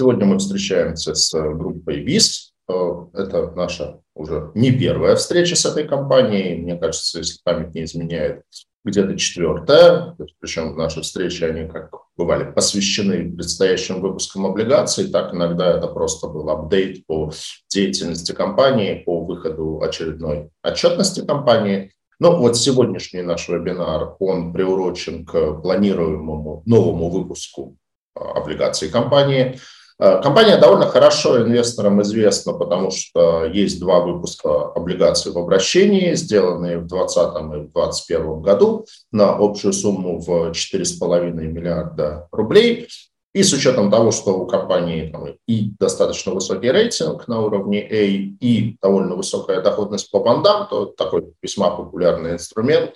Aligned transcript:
Сегодня 0.00 0.24
мы 0.24 0.38
встречаемся 0.38 1.14
с 1.14 1.30
группой 1.30 2.00
ВИС. 2.00 2.54
Это 2.66 3.52
наша 3.54 4.00
уже 4.14 4.50
не 4.54 4.72
первая 4.72 5.14
встреча 5.14 5.54
с 5.56 5.66
этой 5.66 5.86
компанией. 5.86 6.56
Мне 6.56 6.78
кажется, 6.78 7.18
если 7.18 7.38
память 7.44 7.74
не 7.74 7.84
изменяет, 7.84 8.40
где-то 8.82 9.18
четвертая. 9.18 10.16
Причем 10.38 10.74
наши 10.74 11.02
встречи, 11.02 11.44
они 11.44 11.68
как 11.68 11.90
бывали 12.16 12.50
посвящены 12.50 13.30
предстоящим 13.30 14.00
выпускам 14.00 14.46
облигаций, 14.46 15.10
так 15.10 15.34
иногда 15.34 15.76
это 15.76 15.86
просто 15.86 16.28
был 16.28 16.48
апдейт 16.48 17.04
по 17.04 17.30
деятельности 17.68 18.32
компании, 18.32 19.02
по 19.04 19.22
выходу 19.22 19.82
очередной 19.82 20.48
отчетности 20.62 21.26
компании. 21.26 21.92
Ну 22.18 22.38
вот 22.38 22.56
сегодняшний 22.56 23.20
наш 23.20 23.50
вебинар, 23.50 24.16
он 24.18 24.54
приурочен 24.54 25.26
к 25.26 25.60
планируемому 25.60 26.62
новому 26.64 27.10
выпуску 27.10 27.76
а, 28.14 28.38
облигаций 28.38 28.88
компании. 28.88 29.60
А, 30.02 30.22
компания 30.22 30.56
довольно 30.56 30.86
хорошо 30.86 31.42
инвесторам 31.42 32.00
известна, 32.00 32.54
потому 32.54 32.90
что 32.90 33.44
есть 33.44 33.78
два 33.78 34.00
выпуска 34.00 34.72
облигаций 34.72 35.30
в 35.30 35.36
обращении, 35.36 36.14
сделанные 36.14 36.78
в 36.78 36.86
2020 36.86 37.34
и 37.34 37.68
в 37.68 37.72
2021 37.72 38.40
году 38.40 38.86
на 39.12 39.36
общую 39.36 39.74
сумму 39.74 40.18
в 40.18 40.52
4,5 40.52 41.32
миллиарда 41.32 42.28
рублей. 42.32 42.88
И 43.34 43.42
с 43.42 43.52
учетом 43.52 43.90
того, 43.90 44.10
что 44.10 44.38
у 44.38 44.46
компании 44.46 45.10
там, 45.10 45.36
и 45.46 45.72
достаточно 45.78 46.32
высокий 46.32 46.70
рейтинг 46.70 47.28
на 47.28 47.42
уровне 47.42 47.80
A, 47.82 48.04
и 48.04 48.78
довольно 48.80 49.16
высокая 49.16 49.60
доходность 49.60 50.10
по 50.10 50.20
бандам, 50.20 50.66
то 50.68 50.86
такой 50.86 51.34
весьма 51.42 51.70
популярный 51.76 52.32
инструмент. 52.32 52.94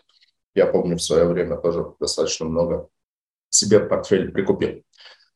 Я 0.55 0.67
помню, 0.67 0.97
в 0.97 1.03
свое 1.03 1.27
время 1.27 1.59
тоже 1.59 1.85
достаточно 2.01 2.47
много 2.47 2.89
себе 3.51 3.79
портфель 3.79 4.33
прикупил. 4.33 4.83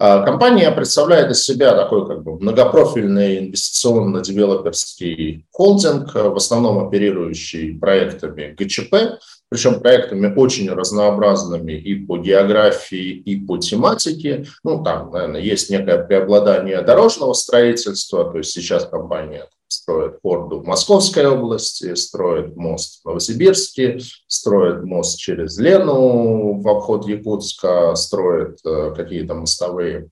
А 0.00 0.22
компания 0.22 0.70
представляет 0.70 1.32
из 1.32 1.42
себя 1.42 1.74
такой 1.74 2.06
как 2.06 2.22
бы 2.22 2.38
многопрофильный 2.38 3.40
инвестиционно-девелоперский 3.40 5.44
холдинг, 5.50 6.14
в 6.14 6.36
основном 6.36 6.86
оперирующий 6.86 7.76
проектами 7.76 8.54
ГЧП, 8.56 9.18
причем 9.48 9.80
проектами 9.80 10.32
очень 10.36 10.70
разнообразными 10.70 11.72
и 11.72 11.96
по 11.96 12.16
географии, 12.16 13.10
и 13.10 13.40
по 13.40 13.58
тематике. 13.58 14.46
Ну, 14.62 14.84
там, 14.84 15.10
наверное, 15.10 15.40
есть 15.40 15.68
некое 15.68 15.98
преобладание 15.98 16.80
дорожного 16.82 17.32
строительства, 17.32 18.30
то 18.30 18.38
есть 18.38 18.52
сейчас 18.52 18.84
компания 18.84 19.48
строит 19.68 20.18
Форду 20.22 20.60
в 20.60 20.66
Московской 20.66 21.26
области, 21.26 21.94
строит 21.94 22.56
мост 22.56 23.02
в 23.02 23.06
Новосибирске, 23.06 24.00
строит 24.26 24.82
мост 24.82 25.18
через 25.18 25.58
Лену 25.58 26.60
в 26.60 26.68
обход 26.68 27.06
Якутска, 27.06 27.94
строит 27.94 28.58
э, 28.64 28.94
какие-то 28.96 29.34
мостовые 29.34 30.08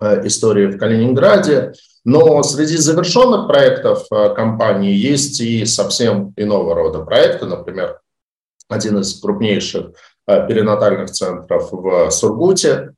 э, 0.00 0.26
истории 0.26 0.66
в 0.66 0.78
Калининграде. 0.78 1.72
Но 2.04 2.42
среди 2.42 2.76
завершенных 2.76 3.46
проектов 3.46 4.04
э, 4.10 4.34
компании 4.34 4.94
есть 4.94 5.40
и 5.40 5.64
совсем 5.64 6.34
иного 6.36 6.74
рода 6.74 7.04
проекты. 7.04 7.46
Например, 7.46 8.00
один 8.68 8.98
из 8.98 9.18
крупнейших 9.20 9.92
перинатальных 10.26 11.10
центров 11.10 11.72
в 11.72 12.10
Сургуте, 12.10 12.94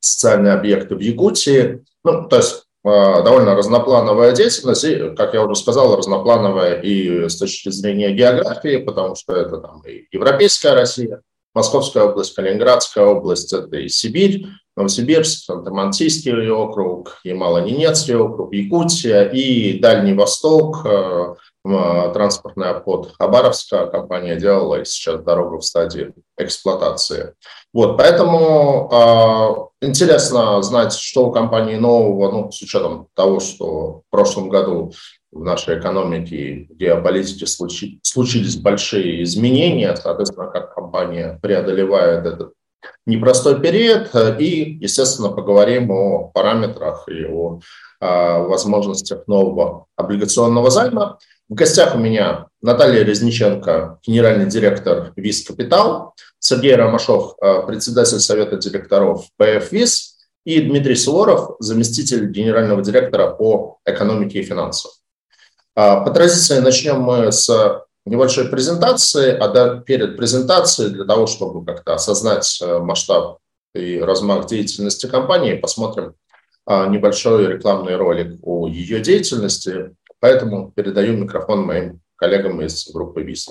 социальные 0.00 0.54
объекты 0.54 0.96
в 0.96 1.00
Якутии. 1.00 1.84
Ну, 2.02 2.26
то 2.28 2.36
есть 2.36 2.63
довольно 2.84 3.54
разноплановая 3.54 4.32
деятельность, 4.32 4.84
и, 4.84 5.14
как 5.16 5.32
я 5.32 5.42
уже 5.42 5.54
сказал, 5.54 5.96
разноплановая 5.96 6.80
и 6.82 7.28
с 7.28 7.36
точки 7.38 7.70
зрения 7.70 8.12
географии, 8.12 8.76
потому 8.76 9.14
что 9.14 9.34
это 9.34 9.56
там 9.56 9.82
и 9.86 10.06
Европейская 10.12 10.74
Россия, 10.74 11.22
Московская 11.54 12.04
область, 12.04 12.34
Калининградская 12.34 13.04
область, 13.06 13.52
это 13.52 13.76
и 13.76 13.88
Сибирь, 13.88 14.46
Новосибирск, 14.76 15.44
Санта-Мансийский 15.44 16.50
округ, 16.50 17.20
Ямало-Ненецкий 17.24 18.16
округ, 18.16 18.52
Якутия 18.52 19.28
и 19.28 19.78
Дальний 19.78 20.14
Восток, 20.14 20.84
э, 20.84 21.34
транспортный 22.12 22.68
обход 22.70 23.14
Хабаровска 23.18 23.86
компания 23.86 24.36
делала, 24.36 24.80
и 24.80 24.84
сейчас 24.84 25.22
дорога 25.22 25.58
в 25.58 25.64
стадии 25.64 26.12
эксплуатации. 26.36 27.34
Вот, 27.74 27.98
поэтому 27.98 28.88
э, 29.82 29.86
интересно 29.86 30.62
знать, 30.62 30.92
что 30.92 31.26
у 31.26 31.32
компании 31.32 31.74
нового, 31.74 32.30
ну, 32.30 32.52
с 32.52 32.62
учетом 32.62 33.08
того, 33.14 33.40
что 33.40 34.02
в 34.06 34.10
прошлом 34.10 34.48
году 34.48 34.92
в 35.32 35.42
нашей 35.42 35.80
экономике 35.80 36.68
в 36.70 36.76
геополитике 36.76 37.46
случи, 37.46 37.98
случились 38.02 38.56
большие 38.56 39.24
изменения, 39.24 39.96
соответственно, 39.96 40.46
как 40.46 40.72
компания 40.72 41.40
преодолевает 41.42 42.24
этот 42.24 42.52
непростой 43.06 43.60
период, 43.60 44.10
и, 44.38 44.78
естественно, 44.80 45.30
поговорим 45.30 45.90
о 45.90 46.28
параметрах 46.28 47.08
и 47.08 47.24
о 47.26 47.58
э, 48.00 48.38
возможностях 48.46 49.26
нового 49.26 49.86
облигационного 49.96 50.70
займа. 50.70 51.18
В 51.48 51.54
гостях 51.54 51.96
у 51.96 51.98
меня 51.98 52.46
Наталья 52.62 53.02
Резниченко, 53.02 53.98
генеральный 54.06 54.46
директор 54.46 55.12
ВИС 55.16 55.44
Капитал, 55.44 56.14
Сергей 56.44 56.74
Ромашов, 56.74 57.36
э, 57.40 57.66
председатель 57.66 58.20
совета 58.20 58.56
директоров 58.56 59.26
ПФ 59.38 59.72
ВИС 59.72 60.16
и 60.44 60.60
Дмитрий 60.60 60.94
Суворов, 60.94 61.56
заместитель 61.58 62.30
генерального 62.30 62.82
директора 62.82 63.30
по 63.30 63.78
экономике 63.86 64.40
и 64.40 64.42
финансам. 64.42 64.90
А, 65.74 66.00
по 66.00 66.10
традиции 66.10 66.58
начнем 66.58 67.00
мы 67.00 67.32
с 67.32 67.48
небольшой 68.04 68.48
презентации, 68.48 69.32
а 69.32 69.80
перед 69.80 70.18
презентацией 70.18 70.90
для 70.90 71.06
того, 71.06 71.26
чтобы 71.26 71.64
как-то 71.64 71.94
осознать 71.94 72.60
э, 72.60 72.78
масштаб 72.78 73.38
и 73.74 73.98
размах 73.98 74.46
деятельности 74.46 75.06
компании, 75.06 75.54
посмотрим 75.54 76.14
небольшой 76.66 77.46
рекламный 77.46 77.96
ролик 77.96 78.38
о 78.42 78.68
ее 78.68 79.00
деятельности, 79.00 79.94
Поэтому 80.24 80.72
передаю 80.74 81.18
микрофон 81.18 81.66
моим 81.66 82.00
коллегам 82.16 82.62
из 82.62 82.90
группы 82.90 83.22
ВИС. 83.22 83.50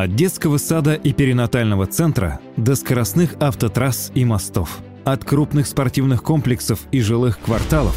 От 0.00 0.16
детского 0.16 0.56
сада 0.56 0.94
и 0.94 1.12
перинатального 1.12 1.86
центра 1.86 2.40
до 2.56 2.74
скоростных 2.74 3.34
автотрасс 3.38 4.10
и 4.14 4.24
мостов. 4.24 4.78
От 5.04 5.26
крупных 5.26 5.66
спортивных 5.66 6.22
комплексов 6.22 6.86
и 6.90 7.02
жилых 7.02 7.38
кварталов 7.38 7.94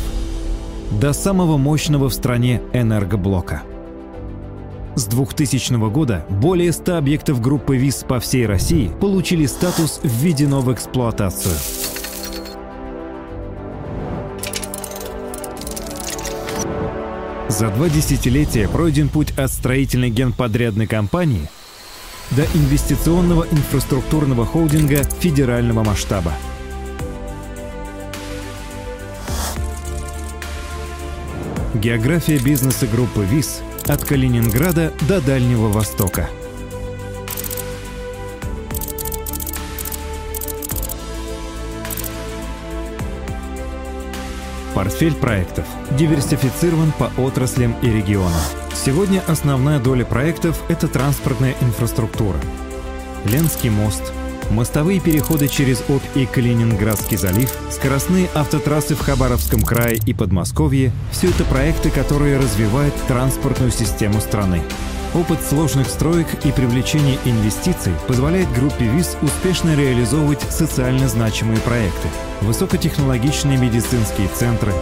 до 0.99 1.13
самого 1.13 1.55
мощного 1.55 2.09
в 2.09 2.13
стране 2.13 2.61
энергоблока– 2.73 3.63
с 4.95 5.05
2000 5.05 5.89
года 5.89 6.25
более 6.29 6.73
100 6.73 6.97
объектов 6.97 7.39
группы 7.39 7.77
ВИС 7.77 8.03
по 8.05 8.19
всей 8.19 8.47
России 8.47 8.91
получили 8.99 9.45
статус 9.45 10.01
«Введено 10.03 10.59
в 10.59 10.73
эксплуатацию». 10.73 11.55
За 17.47 17.69
два 17.69 17.87
десятилетия 17.87 18.67
пройден 18.67 19.07
путь 19.07 19.31
от 19.37 19.49
строительной 19.49 20.09
генподрядной 20.09 20.85
компании 20.85 21.47
до 22.35 22.43
инвестиционного 22.57 23.45
инфраструктурного 23.51 24.45
холдинга 24.45 25.03
федерального 25.03 25.83
масштаба. 25.83 26.33
География 31.73 32.37
бизнеса 32.37 32.87
группы 32.87 33.23
ВИС– 33.23 33.61
от 33.87 34.05
Калининграда 34.05 34.93
до 35.07 35.19
Дальнего 35.21 35.67
Востока. 35.67 36.29
Портфель 44.73 45.13
проектов 45.13 45.65
диверсифицирован 45.91 46.93
по 46.97 47.11
отраслям 47.21 47.75
и 47.81 47.87
регионам. 47.89 48.62
Сегодня 48.73 49.23
основная 49.27 49.79
доля 49.79 50.05
проектов– 50.05 50.61
это 50.67 50.87
транспортная 50.87 51.55
инфраструктура. 51.61 52.39
Ленский 53.25 53.69
мост– 53.69 54.11
Мостовые 54.49 54.99
переходы 54.99 55.47
через 55.47 55.83
Обь 55.89 56.03
и 56.15 56.25
Калининградский 56.25 57.17
залив, 57.17 57.51
скоростные 57.71 58.29
автотрассы 58.33 58.95
в 58.95 58.99
Хабаровском 58.99 59.61
крае 59.61 59.99
и 60.05 60.13
Подмосковье– 60.13 60.91
все 61.11 61.29
это 61.29 61.43
проекты, 61.45 61.89
которые 61.89 62.37
развивают 62.37 62.93
транспортную 63.07 63.71
систему 63.71 64.19
страны. 64.19 64.61
Опыт 65.13 65.39
сложных 65.43 65.87
строек 65.87 66.27
и 66.43 66.51
привлечение 66.51 67.19
инвестиций 67.25 67.93
позволяет 68.07 68.51
группе 68.53 68.85
ВИЗ 68.85 69.15
успешно 69.21 69.75
реализовывать 69.75 70.41
социально 70.41 71.07
значимые 71.07 71.59
проекты, 71.59 72.07
высокотехнологичные 72.41 73.57
медицинские 73.57 74.27
центры, 74.27 74.73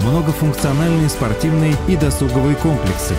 многофункциональные 0.00 1.08
спортивные 1.08 1.74
и 1.88 1.96
досуговые 1.96 2.56
комплексы, 2.56 3.14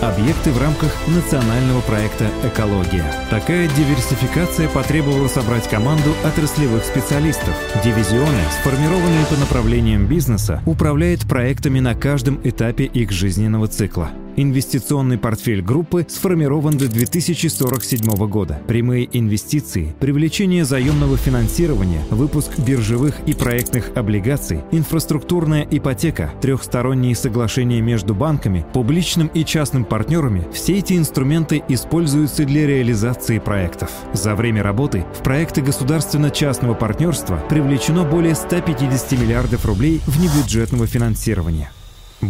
объекты 0.00 0.50
в 0.52 0.60
рамках 0.60 0.92
национального 1.06 1.80
проекта 1.82 2.26
«Экология». 2.44 3.04
Такая 3.30 3.68
диверсификация 3.68 4.68
потребовала 4.68 5.28
собрать 5.28 5.68
команду 5.68 6.14
отраслевых 6.24 6.84
специалистов. 6.84 7.54
Дивизионы, 7.82 8.40
сформированные 8.60 9.26
по 9.26 9.36
направлениям 9.36 10.06
бизнеса, 10.06 10.62
управляют 10.66 11.22
проектами 11.22 11.80
на 11.80 11.94
каждом 11.94 12.40
этапе 12.44 12.84
их 12.84 13.10
жизненного 13.10 13.68
цикла. 13.68 14.10
Инвестиционный 14.36 15.16
портфель 15.16 15.62
группы 15.62 16.04
сформирован 16.08 16.76
до 16.76 16.88
2047 16.88 18.26
года. 18.26 18.60
Прямые 18.66 19.08
инвестиции, 19.16 19.94
привлечение 20.00 20.64
заемного 20.64 21.16
финансирования, 21.16 22.02
выпуск 22.10 22.58
биржевых 22.58 23.14
и 23.26 23.32
проектных 23.32 23.92
облигаций, 23.94 24.62
инфраструктурная 24.72 25.66
ипотека, 25.70 26.32
трехсторонние 26.40 27.14
соглашения 27.14 27.80
между 27.80 28.14
банками, 28.14 28.66
публичным 28.72 29.28
и 29.28 29.44
частным 29.44 29.84
партнерами– 29.84 30.46
все 30.52 30.78
эти 30.78 30.94
инструменты 30.94 31.62
используются 31.68 32.44
для 32.44 32.66
реализации 32.66 33.38
проектов. 33.38 33.90
За 34.14 34.34
время 34.34 34.64
работы 34.64 35.04
в 35.14 35.22
проекты 35.22 35.62
государственно-частного 35.62 36.74
партнерства 36.74 37.40
привлечено 37.48 38.04
более 38.04 38.34
150 38.34 39.12
миллиардов 39.12 39.64
рублей 39.64 40.00
внебюджетного 40.06 40.86
финансирования. 40.88 41.70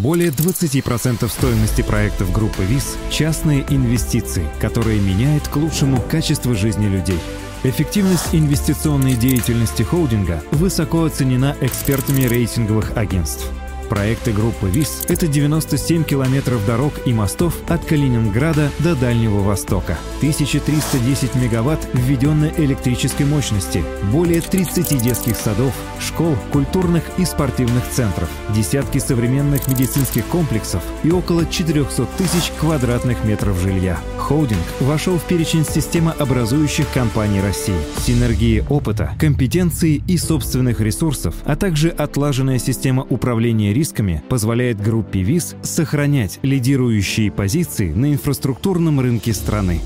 Более 0.00 0.31
20% 0.31 1.29
стоимости 1.29 1.82
проектов 1.82 2.32
группы 2.32 2.62
ВИЗ– 2.64 2.96
частные 3.11 3.64
инвестиции, 3.69 4.46
которые 4.61 5.00
меняют 5.00 5.46
к 5.49 5.56
лучшему 5.56 6.00
качество 6.00 6.55
жизни 6.55 6.87
людей. 6.87 7.19
Эффективность 7.62 8.35
инвестиционной 8.35 9.14
деятельности 9.14 9.82
холдинга 9.82 10.43
высоко 10.50 11.05
оценена 11.05 11.56
экспертами 11.61 12.25
рейтинговых 12.25 12.96
агентств– 12.96 13.50
Проекты 13.89 14.33
группы 14.33 14.69
ВИС– 14.69 15.05
это 15.09 15.27
97 15.27 16.05
километров 16.05 16.65
дорог 16.67 16.93
и 17.07 17.13
мостов 17.13 17.55
от 17.69 17.85
Калининграда 17.85 18.71
до 18.79 18.95
Дальнего 18.95 19.41
Востока, 19.41 19.99
1310 20.19 21.35
мегаватт 21.35 21.87
введенной 21.93 22.53
электрической 22.57 23.27
мощности, 23.27 23.85
более 24.11 24.41
30 24.41 25.03
детских 25.03 25.37
садов, 25.37 25.75
школ, 26.01 26.37
культурных 26.53 27.05
и 27.19 27.25
спортивных 27.25 27.89
центров, 27.91 28.29
десятки 28.55 28.99
современных 28.99 29.69
медицинских 29.69 30.25
комплексов 30.27 30.83
и 31.03 31.11
около 31.11 31.47
400 31.47 32.07
тысяч 32.17 32.53
квадратных 32.59 33.25
метров 33.25 33.59
жилья. 33.61 33.99
Холдинг 34.19 34.65
вошел 34.81 35.19
в 35.19 35.25
перечень 35.25 35.67
системообразующих 35.67 36.87
компаний 36.95 37.43
России. 37.43 37.75
Синергии 38.07 38.65
опыта, 38.71 39.15
компетенции 39.19 40.03
и 40.09 40.17
собственных 40.17 40.81
ресурсов, 40.81 41.35
а 41.45 41.57
также 41.57 41.91
отлаженная 41.91 42.59
система 42.59 43.03
управления 43.03 43.74
рисками 43.75 44.23
позволяет 44.31 44.81
группе 44.81 45.21
ВИЗ 45.21 45.56
сохранять 45.62 46.38
лидирующие 46.43 47.31
позиции 47.31 47.93
на 47.93 48.12
инфраструктурном 48.12 49.00
рынке 49.00 49.35
страны. 49.35 49.81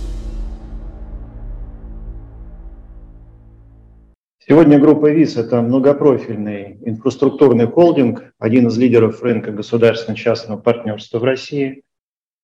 Сегодня 4.47 4.79
группа 4.79 5.11
ВИЗ– 5.11 5.37
это 5.39 5.61
многопрофильный 5.61 6.79
инфраструктурный 6.83 7.67
холдинг, 7.67 8.33
один 8.39 8.69
из 8.69 8.79
лидеров 8.79 9.23
рынка 9.23 9.53
государственно-частного 9.53 10.59
партнерства 10.59 11.19
в 11.19 11.25
России. 11.25 11.83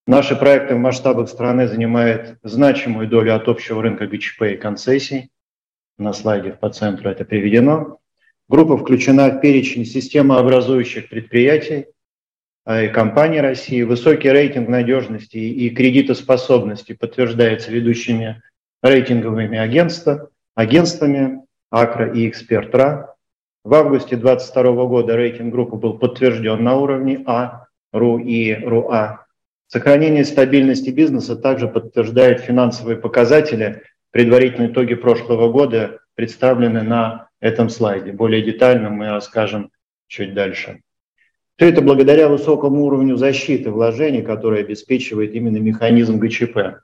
Наши 0.06 0.36
проекты 0.36 0.74
в 0.74 0.78
масштабах 0.78 1.30
страны 1.30 1.66
занимают 1.66 2.36
значимую 2.42 3.08
долю 3.08 3.34
от 3.34 3.48
общего 3.48 3.82
рынка 3.82 4.06
ГЧП 4.06 4.42
и 4.42 4.56
концессий. 4.56 5.30
На 5.96 6.12
слайде 6.12 6.50
по 6.50 6.68
центру 6.68 7.08
это 7.08 7.24
приведено. 7.24 8.00
Группа 8.46 8.76
включена 8.76 9.30
в 9.30 9.40
перечень 9.40 9.86
системообразующих 9.86 11.08
предприятий 11.08 11.86
а, 12.66 12.82
и 12.82 12.88
компаний 12.88 13.40
России. 13.40 13.82
Высокий 13.82 14.28
рейтинг 14.28 14.68
надежности 14.68 15.38
и 15.38 15.70
кредитоспособности 15.70 16.92
подтверждается 16.92 17.70
ведущими 17.70 18.42
рейтинговыми 18.82 19.56
агентства, 19.56 20.28
агентствами 20.54 21.40
Акра 21.70 22.12
и 22.12 22.28
Экспертра. 22.28 23.16
В 23.64 23.72
августе 23.72 24.16
2022 24.16 24.84
года 24.84 25.16
рейтинг 25.16 25.50
группы 25.50 25.76
был 25.76 25.98
подтвержден 25.98 26.62
на 26.62 26.76
уровне 26.76 27.22
А, 27.24 27.68
РУ 27.94 28.18
и 28.18 28.52
РУА. 28.52 29.24
Сохранение 29.68 30.26
стабильности 30.26 30.90
бизнеса 30.90 31.34
также 31.34 31.66
подтверждает 31.66 32.40
финансовые 32.40 32.98
показатели. 32.98 33.82
Предварительные 34.10 34.70
итоги 34.70 34.94
прошлого 34.94 35.50
года 35.50 36.00
представлены 36.14 36.82
на 36.82 37.28
этом 37.44 37.68
слайде. 37.68 38.10
Более 38.10 38.42
детально 38.42 38.88
мы 38.88 39.10
расскажем 39.10 39.70
чуть 40.08 40.32
дальше. 40.32 40.80
Все 41.56 41.68
это 41.68 41.82
благодаря 41.82 42.28
высокому 42.28 42.84
уровню 42.84 43.16
защиты 43.16 43.70
вложений, 43.70 44.22
который 44.22 44.60
обеспечивает 44.60 45.34
именно 45.34 45.58
механизм 45.58 46.18
ГЧП. 46.18 46.80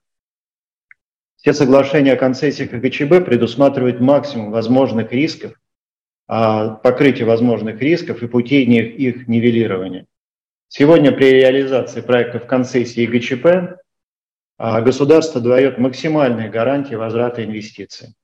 Все 1.37 1.55
соглашения 1.55 2.13
о 2.13 2.17
концессиях 2.17 2.75
и 2.75 2.77
ГЧБ 2.77 3.25
предусматривают 3.25 4.01
максимум 4.01 4.51
возможных 4.51 5.11
рисков, 5.13 5.55
а, 6.29 6.75
покрытие 6.75 7.25
возможных 7.25 7.81
рисков 7.81 8.23
и 8.23 8.29
путей 8.29 8.65
их 8.67 9.29
нивелирования. 9.29 10.07
Сегодня 10.69 11.11
при 11.11 11.31
реализации 11.33 12.03
проектов 12.03 12.47
концессии 12.47 13.03
и 13.03 13.07
ГЧП 13.07 13.81
а, 14.59 14.83
государство 14.83 15.41
дает 15.41 15.79
максимальные 15.79 16.51
гарантии 16.51 16.97
возврата 16.97 17.43
инвестиций. 17.43 18.15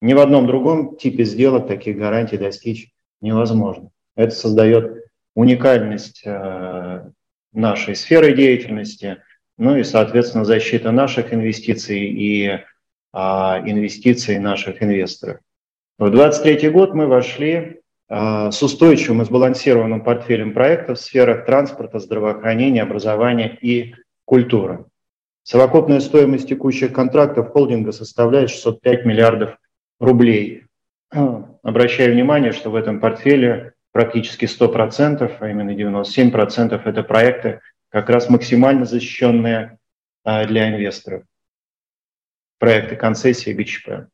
Ни 0.00 0.14
в 0.14 0.18
одном 0.18 0.46
другом 0.46 0.96
типе 0.96 1.24
сделок 1.24 1.66
таких 1.66 1.96
гарантий 1.98 2.38
достичь 2.38 2.90
невозможно. 3.20 3.90
Это 4.16 4.34
создает 4.34 5.04
уникальность 5.34 6.22
э, 6.24 7.10
нашей 7.52 7.94
сферы 7.94 8.34
деятельности, 8.34 9.18
ну 9.58 9.76
и, 9.76 9.84
соответственно, 9.84 10.44
защита 10.44 10.90
наших 10.90 11.34
инвестиций 11.34 12.00
и 12.00 12.60
а, 13.12 13.60
инвестиций 13.66 14.38
наших 14.38 14.82
инвесторов. 14.82 15.40
В 15.98 16.10
2023 16.10 16.70
год 16.70 16.94
мы 16.94 17.06
вошли 17.06 17.80
а, 18.08 18.50
с 18.52 18.62
устойчивым 18.62 19.22
и 19.22 19.24
сбалансированным 19.24 20.02
портфелем 20.02 20.54
проектов 20.54 20.98
в 20.98 21.02
сферах 21.02 21.44
транспорта, 21.44 21.98
здравоохранения, 21.98 22.82
образования 22.82 23.58
и 23.60 23.94
культуры. 24.24 24.86
Совокупная 25.42 26.00
стоимость 26.00 26.48
текущих 26.48 26.92
контрактов 26.92 27.50
холдинга 27.50 27.92
составляет 27.92 28.50
605 28.50 29.04
миллиардов 29.04 29.56
рублей. 30.00 30.64
Обращаю 31.10 32.14
внимание, 32.14 32.52
что 32.52 32.70
в 32.70 32.74
этом 32.74 33.00
портфеле 33.00 33.74
практически 33.92 34.46
100%, 34.46 35.36
а 35.38 35.48
именно 35.48 35.70
97% 35.70 36.80
это 36.84 37.02
проекты, 37.02 37.60
как 37.90 38.08
раз 38.08 38.28
максимально 38.28 38.84
защищенные 38.84 39.78
а, 40.24 40.46
для 40.46 40.68
инвесторов. 40.70 41.24
Проекты 42.58 42.96
концессии 42.96 43.52
ГЧП. 43.52 44.08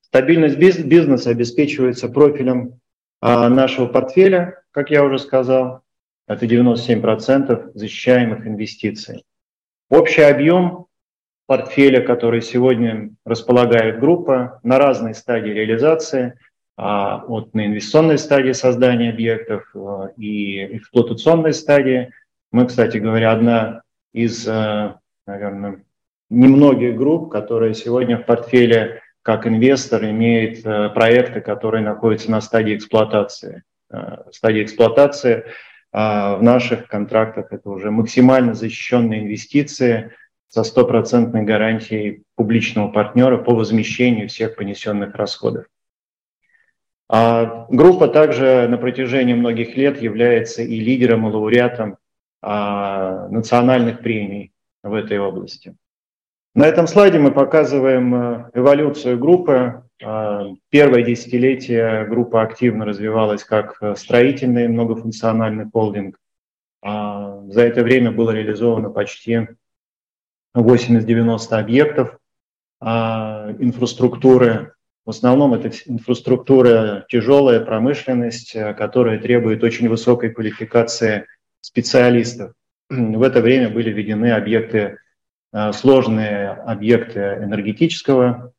Стабильность 0.00 0.56
бизнеса 0.56 1.30
обеспечивается 1.30 2.08
профилем 2.08 2.80
а, 3.20 3.48
нашего 3.48 3.86
портфеля, 3.86 4.62
как 4.72 4.90
я 4.90 5.04
уже 5.04 5.18
сказал, 5.20 5.82
это 6.26 6.46
97% 6.46 7.72
защищаемых 7.74 8.46
инвестиций. 8.46 9.24
Общий 9.88 10.22
объем 10.22 10.79
портфеля, 11.50 12.00
который 12.00 12.42
сегодня 12.42 13.10
располагает 13.24 13.98
группа 13.98 14.60
на 14.62 14.78
разной 14.78 15.14
стадии 15.16 15.50
реализации, 15.50 16.38
а, 16.76 17.24
от 17.26 17.54
на 17.54 17.66
инвестиционной 17.66 18.18
стадии 18.18 18.52
создания 18.52 19.10
объектов 19.10 19.64
а, 19.74 20.10
и 20.16 20.76
эксплуатационной 20.76 21.52
стадии. 21.52 22.12
Мы, 22.52 22.66
кстати 22.68 22.98
говоря, 22.98 23.32
одна 23.32 23.82
из, 24.12 24.46
а, 24.46 25.00
наверное, 25.26 25.82
немногих 26.28 26.94
групп, 26.94 27.32
которые 27.32 27.74
сегодня 27.74 28.16
в 28.18 28.26
портфеле 28.26 29.02
как 29.22 29.44
инвестор 29.44 30.04
имеет 30.04 30.62
проекты, 30.62 31.40
которые 31.40 31.82
находятся 31.82 32.30
на 32.30 32.40
стадии 32.40 32.76
эксплуатации. 32.76 33.64
Стадия 34.30 34.62
эксплуатации 34.62 35.46
в 35.92 36.38
наших 36.40 36.86
контрактах 36.86 37.52
это 37.52 37.68
уже 37.68 37.90
максимально 37.90 38.54
защищенные 38.54 39.22
инвестиции, 39.24 40.12
со 40.50 40.64
стопроцентной 40.64 41.42
гарантией 41.42 42.24
публичного 42.34 42.88
партнера 42.90 43.38
по 43.38 43.54
возмещению 43.54 44.28
всех 44.28 44.56
понесенных 44.56 45.14
расходов. 45.14 45.66
А 47.08 47.66
группа 47.70 48.08
также 48.08 48.66
на 48.68 48.76
протяжении 48.76 49.34
многих 49.34 49.76
лет 49.76 50.02
является 50.02 50.62
и 50.62 50.80
лидером, 50.80 51.26
и 51.26 51.32
лауреатом 51.32 51.96
а, 52.42 53.28
национальных 53.28 54.00
премий 54.00 54.52
в 54.82 54.92
этой 54.92 55.18
области. 55.18 55.76
На 56.54 56.66
этом 56.66 56.88
слайде 56.88 57.20
мы 57.20 57.30
показываем 57.30 58.14
э, 58.14 58.50
эволюцию 58.54 59.18
группы. 59.18 59.84
А, 60.02 60.46
первое 60.68 61.02
десятилетие 61.02 62.06
группа 62.06 62.42
активно 62.42 62.84
развивалась 62.84 63.44
как 63.44 63.80
строительный 63.96 64.66
многофункциональный 64.66 65.70
холдинг. 65.70 66.16
А, 66.82 67.40
за 67.46 67.62
это 67.62 67.82
время 67.84 68.10
было 68.10 68.32
реализовано 68.32 68.90
почти 68.90 69.46
80-90 70.56 71.58
объектов 71.58 72.18
а, 72.80 73.54
инфраструктуры. 73.58 74.72
В 75.04 75.10
основном 75.10 75.54
это 75.54 75.70
инфраструктура 75.86 77.04
тяжелая, 77.08 77.60
промышленность, 77.60 78.54
э, 78.54 78.74
которая 78.74 79.18
требует 79.18 79.64
очень 79.64 79.88
высокой 79.88 80.30
квалификации 80.30 81.26
специалистов. 81.60 82.52
В 82.90 83.22
это 83.22 83.40
время 83.40 83.70
были 83.70 83.90
введены 83.90 84.32
объекты, 84.32 84.98
э, 85.52 85.72
сложные 85.72 86.50
объекты 86.50 87.38
энергетического, 87.42 88.52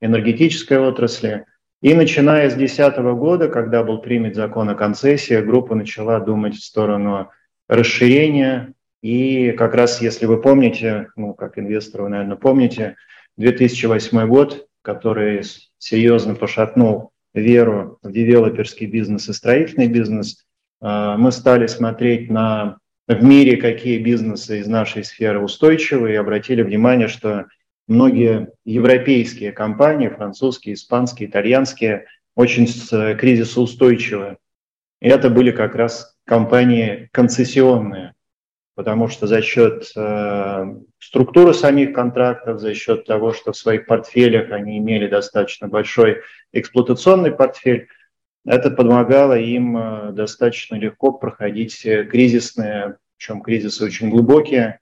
энергетической 0.00 0.78
отрасли. 0.78 1.46
И 1.82 1.94
начиная 1.94 2.50
с 2.50 2.54
2010 2.54 2.98
года, 3.16 3.48
когда 3.48 3.84
был 3.84 3.98
принят 3.98 4.34
закон 4.34 4.68
о 4.70 4.74
концессии, 4.74 5.40
группа 5.40 5.74
начала 5.74 6.18
думать 6.20 6.56
в 6.56 6.64
сторону 6.64 7.30
расширения 7.68 8.72
И 9.02 9.52
как 9.52 9.74
раз, 9.74 10.00
если 10.00 10.26
вы 10.26 10.40
помните, 10.40 11.08
ну, 11.16 11.34
как 11.34 11.58
инвестор 11.58 12.02
вы, 12.02 12.08
наверное, 12.08 12.36
помните, 12.36 12.96
2008 13.36 14.26
год, 14.26 14.66
который 14.82 15.42
серьезно 15.78 16.34
пошатнул 16.34 17.12
веру 17.34 17.98
в 18.02 18.10
девелоперский 18.10 18.86
бизнес 18.86 19.28
и 19.28 19.32
строительный 19.32 19.86
бизнес, 19.86 20.44
а, 20.80 21.16
мы 21.16 21.30
стали 21.30 21.66
смотреть 21.66 22.30
на 22.30 22.78
в 23.08 23.24
мире, 23.24 23.56
какие 23.56 23.98
бизнесы 23.98 24.60
из 24.60 24.66
нашей 24.66 25.02
сферы 25.02 25.40
устойчивы, 25.40 26.12
и 26.12 26.16
обратили 26.16 26.60
внимание, 26.60 27.08
что 27.08 27.46
многие 27.86 28.50
европейские 28.66 29.52
компании, 29.52 30.08
французские, 30.08 30.74
испанские, 30.74 31.30
итальянские, 31.30 32.04
очень 32.36 32.66
кризисоустойчивы. 33.16 34.36
И 35.00 35.08
это 35.08 35.30
были 35.30 35.52
как 35.52 35.74
раз 35.74 36.16
компании 36.26 37.08
концессионные, 37.12 38.12
потому 38.78 39.08
что 39.08 39.26
за 39.26 39.42
счет 39.42 39.90
э, 39.96 40.74
структуры 41.00 41.52
самих 41.52 41.92
контрактов, 41.92 42.60
за 42.60 42.74
счет 42.74 43.06
того, 43.06 43.32
что 43.32 43.50
в 43.50 43.56
своих 43.56 43.86
портфелях 43.86 44.52
они 44.52 44.78
имели 44.78 45.08
достаточно 45.08 45.66
большой 45.66 46.18
эксплуатационный 46.52 47.32
портфель, 47.32 47.88
это 48.46 48.70
помогало 48.70 49.36
им 49.36 49.76
э, 49.76 50.12
достаточно 50.12 50.76
легко 50.76 51.10
проходить 51.10 51.82
кризисные, 51.82 52.98
причем 53.16 53.40
кризисы 53.40 53.84
очень 53.84 54.10
глубокие. 54.10 54.78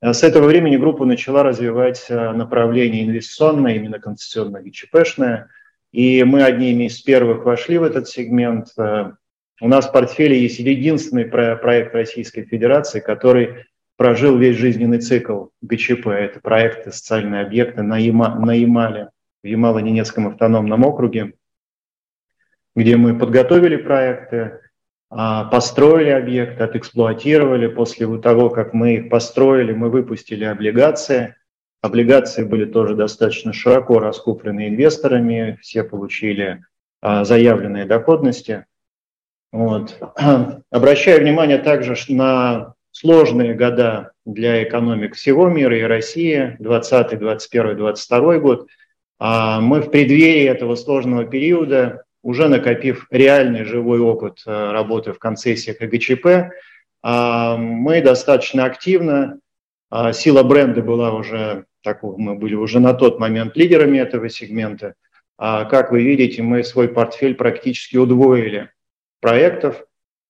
А 0.00 0.14
с 0.14 0.22
этого 0.22 0.46
времени 0.46 0.78
группа 0.78 1.04
начала 1.04 1.42
развивать 1.42 2.06
э, 2.08 2.32
направление 2.32 3.04
инвестиционное, 3.04 3.74
именно 3.74 3.98
концессионное 3.98 4.62
ГЧПшное, 4.62 5.50
и 5.92 6.24
мы 6.24 6.42
одними 6.42 6.84
из 6.84 6.98
первых 7.02 7.44
вошли 7.44 7.76
в 7.76 7.82
этот 7.82 8.08
сегмент. 8.08 8.68
У 9.60 9.68
нас 9.68 9.88
в 9.88 9.92
портфеле 9.92 10.40
есть 10.40 10.58
единственный 10.58 11.26
проект 11.26 11.94
Российской 11.94 12.44
Федерации, 12.44 13.00
который 13.00 13.66
прожил 13.98 14.38
весь 14.38 14.56
жизненный 14.56 15.00
цикл 15.00 15.48
ГЧП. 15.60 16.06
Это 16.06 16.40
проекты 16.40 16.90
социальные 16.92 17.42
объекты 17.42 17.82
на, 17.82 17.98
Яма, 17.98 18.34
на 18.40 18.52
Ямале, 18.52 19.10
в 19.42 19.46
Ямало-Ненецком 19.46 20.28
автономном 20.28 20.84
округе, 20.84 21.34
где 22.74 22.96
мы 22.96 23.18
подготовили 23.18 23.76
проекты, 23.76 24.60
а, 25.10 25.44
построили 25.44 26.08
объекты, 26.08 26.64
отэксплуатировали. 26.64 27.66
После 27.66 28.06
того, 28.18 28.48
как 28.48 28.72
мы 28.72 28.94
их 28.94 29.10
построили, 29.10 29.74
мы 29.74 29.90
выпустили 29.90 30.44
облигации. 30.44 31.34
Облигации 31.82 32.44
были 32.44 32.64
тоже 32.64 32.94
достаточно 32.94 33.52
широко 33.52 33.98
раскуплены 33.98 34.68
инвесторами, 34.68 35.58
все 35.60 35.84
получили 35.84 36.64
а, 37.02 37.24
заявленные 37.24 37.84
доходности– 37.84 38.64
вот. 39.52 39.98
Обращаю 40.70 41.20
внимание 41.20 41.58
также 41.58 41.94
на 42.08 42.74
сложные 42.92 43.54
года 43.54 44.12
для 44.24 44.62
экономик 44.62 45.14
всего 45.14 45.48
мира 45.48 45.76
и 45.78 45.82
России, 45.82 46.56
20, 46.58 47.18
21, 47.18 47.76
22 47.76 48.38
год. 48.38 48.68
А 49.18 49.60
мы 49.60 49.80
в 49.80 49.90
преддверии 49.90 50.44
этого 50.44 50.76
сложного 50.76 51.24
периода, 51.24 52.04
уже 52.22 52.48
накопив 52.48 53.06
реальный 53.10 53.64
живой 53.64 53.98
опыт 53.98 54.42
э, 54.46 54.70
работы 54.72 55.12
в 55.12 55.18
концессиях 55.18 55.80
и 55.80 55.86
ГЧП, 55.86 56.52
а, 57.02 57.56
мы 57.56 58.02
достаточно 58.02 58.64
активно, 58.64 59.40
а, 59.90 60.12
сила 60.12 60.42
бренда 60.42 60.82
была 60.82 61.12
уже, 61.12 61.64
так, 61.82 62.02
мы 62.02 62.34
были 62.34 62.54
уже 62.54 62.78
на 62.78 62.92
тот 62.92 63.18
момент 63.18 63.56
лидерами 63.56 63.98
этого 63.98 64.28
сегмента. 64.28 64.94
Как 65.38 65.90
вы 65.90 66.02
видите, 66.02 66.42
мы 66.42 66.62
свой 66.62 66.88
портфель 66.88 67.34
практически 67.34 67.96
удвоили 67.96 68.68
проектов, 69.20 69.84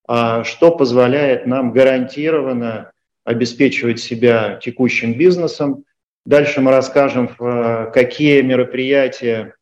а, 0.07 0.43
что 0.43 0.71
позволяет 0.71 1.45
нам 1.45 1.71
гарантированно 1.71 2.91
обеспечивать 3.23 3.99
себя 3.99 4.59
текущим 4.61 5.13
бизнесом. 5.13 5.85
Дальше 6.25 6.61
мы 6.61 6.71
расскажем, 6.71 7.29
какие 7.93 8.41
мероприятия 8.41 9.55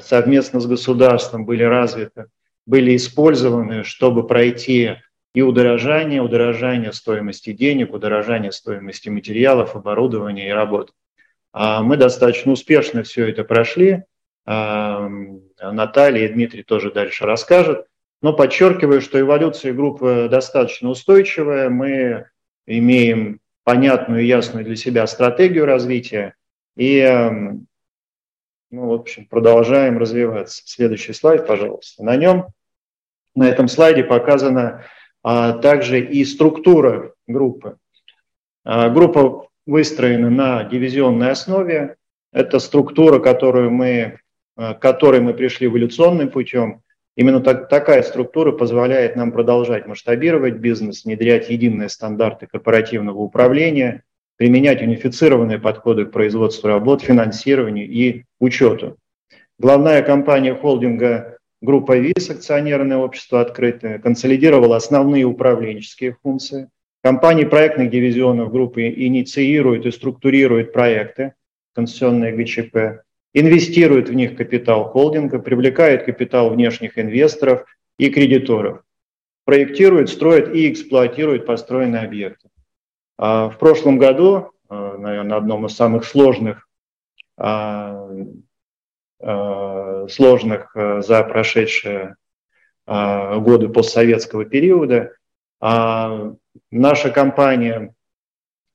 совместно 0.00 0.60
с 0.60 0.66
государством 0.66 1.44
были 1.44 1.62
развиты, 1.62 2.26
были 2.66 2.96
использованы, 2.96 3.84
чтобы 3.84 4.26
пройти 4.26 4.96
и 5.34 5.42
удорожание, 5.42 6.20
удорожание 6.20 6.92
стоимости 6.92 7.52
денег, 7.52 7.92
удорожание 7.92 8.52
стоимости 8.52 9.08
материалов, 9.08 9.76
оборудования 9.76 10.48
и 10.48 10.52
работ. 10.52 10.92
А 11.52 11.82
мы 11.82 11.96
достаточно 11.96 12.52
успешно 12.52 13.02
все 13.02 13.28
это 13.28 13.44
прошли. 13.44 14.04
Наталья 14.44 16.26
и 16.26 16.28
Дмитрий 16.28 16.62
тоже 16.62 16.90
дальше 16.90 17.24
расскажут. 17.24 17.86
Но 18.22 18.32
подчеркиваю, 18.32 19.00
что 19.00 19.20
эволюция 19.20 19.74
группы 19.74 20.28
достаточно 20.30 20.88
устойчивая. 20.88 21.68
Мы 21.68 22.26
имеем 22.66 23.40
понятную 23.64 24.22
и 24.22 24.26
ясную 24.26 24.64
для 24.64 24.76
себя 24.76 25.06
стратегию 25.08 25.66
развития 25.66 26.34
и, 26.76 26.98
эм, 26.98 27.66
ну, 28.70 28.88
в 28.88 28.92
общем, 28.92 29.26
продолжаем 29.26 29.98
развиваться. 29.98 30.62
Следующий 30.64 31.12
слайд, 31.12 31.46
пожалуйста. 31.46 32.04
На 32.04 32.16
нем, 32.16 32.46
на 33.34 33.48
этом 33.48 33.68
слайде 33.68 34.04
показана 34.04 34.84
а, 35.22 35.52
также 35.54 36.00
и 36.00 36.24
структура 36.24 37.12
группы. 37.26 37.76
А, 38.64 38.88
группа 38.88 39.48
выстроена 39.66 40.30
на 40.30 40.64
дивизионной 40.64 41.30
основе. 41.30 41.96
Это 42.32 42.60
структура, 42.60 43.18
которую 43.18 43.70
мы, 43.70 44.20
к 44.56 44.74
которой 44.74 45.20
мы 45.20 45.34
пришли 45.34 45.66
эволюционным 45.66 46.30
путем. 46.30 46.82
Именно 47.14 47.40
так, 47.40 47.68
такая 47.68 48.02
структура 48.02 48.52
позволяет 48.52 49.16
нам 49.16 49.32
продолжать 49.32 49.86
масштабировать 49.86 50.54
бизнес, 50.54 51.04
внедрять 51.04 51.50
единые 51.50 51.88
стандарты 51.90 52.46
корпоративного 52.46 53.18
управления, 53.18 54.02
применять 54.38 54.80
унифицированные 54.80 55.58
подходы 55.58 56.06
к 56.06 56.10
производству 56.10 56.68
работ, 56.68 57.02
финансированию 57.02 57.86
и 57.86 58.24
учету. 58.40 58.96
Главная 59.58 60.02
компания 60.02 60.54
холдинга 60.54 61.36
группа 61.60 61.98
ВИС, 61.98 62.30
акционерное 62.30 62.96
общество 62.96 63.40
открытое, 63.42 63.98
консолидировала 63.98 64.76
основные 64.76 65.24
управленческие 65.24 66.16
функции. 66.22 66.68
Компании 67.02 67.44
проектных 67.44 67.90
дивизионов 67.90 68.50
группы 68.50 68.88
инициируют 68.88 69.86
и 69.86 69.90
структурируют 69.90 70.72
проекты, 70.72 71.34
концессионные 71.74 72.32
ГЧП, 72.32 73.02
инвестирует 73.34 74.08
в 74.08 74.14
них 74.14 74.36
капитал 74.36 74.90
холдинга, 74.90 75.38
привлекает 75.38 76.04
капитал 76.04 76.50
внешних 76.50 76.98
инвесторов 76.98 77.64
и 77.98 78.10
кредиторов, 78.10 78.82
проектирует, 79.44 80.08
строит 80.08 80.54
и 80.54 80.70
эксплуатирует 80.70 81.46
построенные 81.46 82.02
объекты. 82.02 82.50
А 83.18 83.48
в 83.48 83.58
прошлом 83.58 83.98
году, 83.98 84.50
а, 84.68 84.96
наверное, 84.98 85.38
одном 85.38 85.66
из 85.66 85.74
самых 85.74 86.04
сложных, 86.04 86.68
а, 87.38 88.08
сложных 90.08 90.74
за 90.74 91.22
прошедшие 91.22 92.16
годы 92.86 93.68
постсоветского 93.68 94.44
периода, 94.44 95.12
наша 95.60 97.10
компания 97.14 97.94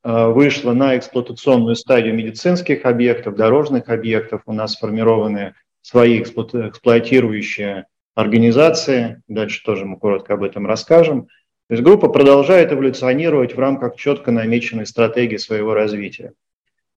Э, 0.08 0.28
вышла 0.28 0.72
на 0.72 0.98
эксплуатационную 0.98 1.76
стадию 1.76 2.16
медицинских 2.16 2.86
объектов, 2.86 3.36
дорожных 3.36 3.90
объектов. 3.90 4.42
У 4.46 4.54
нас 4.54 4.72
сформированы 4.72 5.54
свои 5.82 6.22
эксплуатирующие 6.22 7.88
организации. 8.16 9.22
Дальше 9.28 9.62
тоже 9.66 9.84
мы 9.84 10.00
коротко 10.00 10.36
об 10.36 10.44
этом 10.44 10.66
расскажем. 10.66 11.24
То 11.68 11.74
есть 11.74 11.84
группа 11.84 12.08
продолжает 12.08 12.72
эволюционировать 12.72 13.54
в 13.54 13.60
рамках 13.60 13.98
четко 13.98 14.32
намеченной 14.32 14.86
стратегии 14.86 15.36
своего 15.36 15.74
развития. 15.74 16.32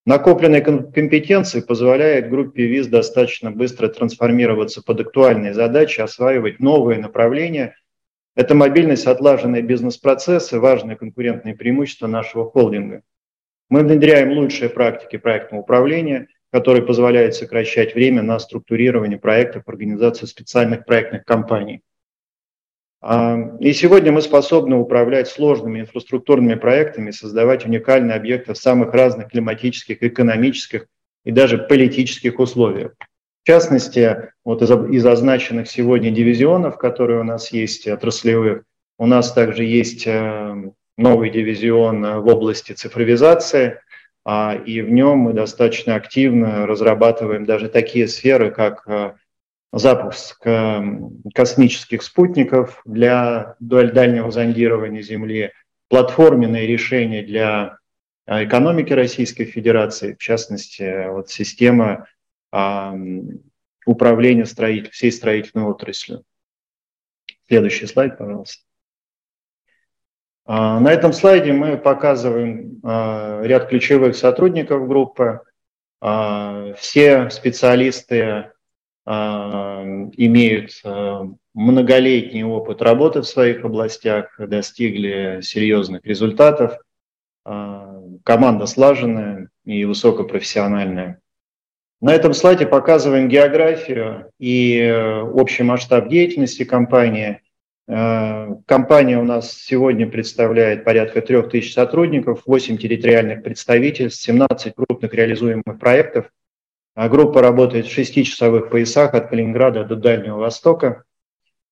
Накопленные 0.05 0.61
компетенции 0.61 1.59
позволяют 1.59 2.29
группе 2.29 2.65
ВИЗ 2.65 2.87
достаточно 2.87 3.51
быстро 3.51 3.89
трансформироваться 3.89 4.81
под 4.81 5.01
актуальные 5.01 5.53
задачи, 5.53 5.99
осваивать 5.99 6.61
новые 6.61 6.97
направления 6.97 7.75
это 8.35 8.55
мобильность, 8.55 9.07
отлаженные 9.07 9.61
бизнес-процессы, 9.61 10.59
важное 10.59 10.95
конкурентное 10.95 11.55
преимущество 11.55 12.07
нашего 12.07 12.49
холдинга. 12.49 13.01
Мы 13.69 13.83
внедряем 13.83 14.31
лучшие 14.31 14.69
практики 14.69 15.17
проектного 15.17 15.61
управления, 15.61 16.27
которые 16.51 16.85
позволяют 16.85 17.35
сокращать 17.35 17.95
время 17.95 18.21
на 18.21 18.39
структурирование 18.39 19.17
проектов, 19.17 19.63
организацию 19.67 20.27
специальных 20.27 20.85
проектных 20.85 21.23
компаний. 21.23 21.81
А, 23.01 23.37
и 23.59 23.73
сегодня 23.73 24.11
мы 24.11 24.21
способны 24.21 24.75
управлять 24.75 25.27
сложными 25.27 25.79
инфраструктурными 25.79 26.55
проектами, 26.55 27.11
создавать 27.11 27.65
уникальные 27.65 28.15
объекты 28.15 28.53
в 28.53 28.57
самых 28.57 28.93
разных 28.93 29.29
климатических, 29.29 30.03
экономических 30.03 30.87
и 31.23 31.31
даже 31.31 31.57
политических 31.57 32.39
условиях. 32.39 32.93
В 33.43 33.47
частности, 33.47 34.31
вот 34.45 34.61
из, 34.61 34.69
из 34.69 35.05
означенных 35.05 35.69
сегодня 35.69 36.11
дивизионов, 36.11 36.77
которые 36.77 37.21
у 37.21 37.23
нас 37.23 37.51
есть, 37.51 37.87
отраслевых, 37.87 38.63
у 38.99 39.07
нас 39.07 39.33
также 39.33 39.63
есть 39.63 40.05
э, 40.05 40.71
новый 40.95 41.29
дивизион 41.31 42.21
в 42.21 42.27
области 42.27 42.73
цифровизации, 42.73 43.79
а, 44.23 44.53
и 44.53 44.81
в 44.81 44.91
нем 44.91 45.17
мы 45.17 45.33
достаточно 45.33 45.95
активно 45.95 46.67
разрабатываем 46.67 47.45
даже 47.45 47.69
такие 47.69 48.07
сферы, 48.07 48.51
как 48.51 48.83
э, 48.87 49.13
запуск 49.73 50.45
э, 50.45 50.83
космических 51.33 52.03
спутников 52.03 52.81
для 52.85 53.55
дальнего 53.59 54.29
зондирования 54.29 55.01
Земли, 55.01 55.51
платформенные 55.89 56.67
решения 56.67 57.23
для 57.23 57.79
экономики 58.27 58.93
Российской 58.93 59.45
Федерации, 59.45 60.13
в 60.13 60.19
частности, 60.19 61.09
вот 61.09 61.29
система 61.29 62.05
управления 63.85 64.45
строитель, 64.45 64.91
всей 64.91 65.11
строительной 65.11 65.65
отраслью. 65.65 66.23
Следующий 67.47 67.87
слайд, 67.87 68.17
пожалуйста. 68.17 68.63
На 70.45 70.91
этом 70.91 71.13
слайде 71.13 71.53
мы 71.53 71.77
показываем 71.77 72.81
ряд 72.83 73.69
ключевых 73.69 74.15
сотрудников 74.15 74.87
группы. 74.87 75.41
Все 76.77 77.29
специалисты 77.29 78.51
имеют 79.05 80.81
многолетний 81.53 82.43
опыт 82.43 82.81
работы 82.81 83.21
в 83.21 83.27
своих 83.27 83.63
областях, 83.65 84.35
достигли 84.39 85.41
серьезных 85.41 86.05
результатов. 86.05 86.77
Команда 87.43 88.65
слаженная 88.65 89.49
и 89.65 89.85
высокопрофессиональная. 89.85 91.19
На 92.01 92.15
этом 92.15 92.33
слайде 92.33 92.65
показываем 92.65 93.29
географию 93.29 94.31
и 94.39 94.79
э, 94.79 95.21
общий 95.21 95.61
масштаб 95.61 96.09
деятельности 96.09 96.63
компании. 96.63 97.41
Э, 97.87 98.55
компания 98.65 99.19
у 99.19 99.23
нас 99.23 99.53
сегодня 99.53 100.09
представляет 100.09 100.83
порядка 100.83 101.21
3000 101.21 101.71
сотрудников, 101.71 102.41
8 102.47 102.77
территориальных 102.79 103.43
представительств, 103.43 104.23
17 104.23 104.73
крупных 104.73 105.13
реализуемых 105.13 105.77
проектов. 105.79 106.31
А 106.95 107.07
группа 107.07 107.39
работает 107.39 107.85
в 107.85 107.95
6-часовых 107.95 108.71
поясах 108.71 109.13
от 109.13 109.29
Калининграда 109.29 109.83
до 109.83 109.95
Дальнего 109.95 110.39
Востока. 110.39 111.03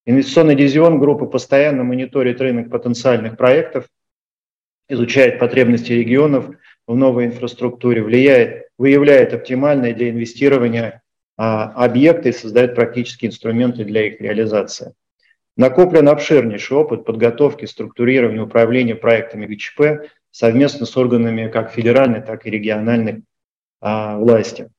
Инвестиционный 0.06 0.56
дивизион 0.56 1.00
группы 1.00 1.26
постоянно 1.26 1.84
мониторит 1.84 2.40
рынок 2.40 2.70
потенциальных 2.70 3.36
проектов, 3.36 3.88
изучает 4.88 5.40
потребности 5.40 5.92
регионов 5.92 6.52
в 6.90 6.96
новой 6.96 7.28
инфраструктуре, 7.28 8.02
влияет 8.02 8.66
выявляет 8.80 9.34
оптимальные 9.34 9.94
для 9.94 10.10
инвестирования 10.10 11.04
а, 11.38 11.66
объекты 11.86 12.30
и 12.30 12.34
создает 12.34 12.74
практические 12.74 13.30
инструменты 13.30 13.84
для 13.84 14.08
их 14.08 14.20
реализации. 14.20 14.96
Накоплен 15.56 16.10
обширнейший 16.10 16.78
опыт 16.78 17.06
подготовки, 17.06 17.66
структурирования, 17.66 18.42
управления 18.42 18.96
проектами 18.96 19.46
ГЧП 19.46 20.10
совместно 20.32 20.88
с 20.88 20.98
органами 20.98 21.48
как 21.50 21.72
федеральной, 21.72 22.22
так 22.22 22.48
и 22.48 22.50
региональной 22.50 23.22
а, 23.82 24.18
власти. 24.18 24.72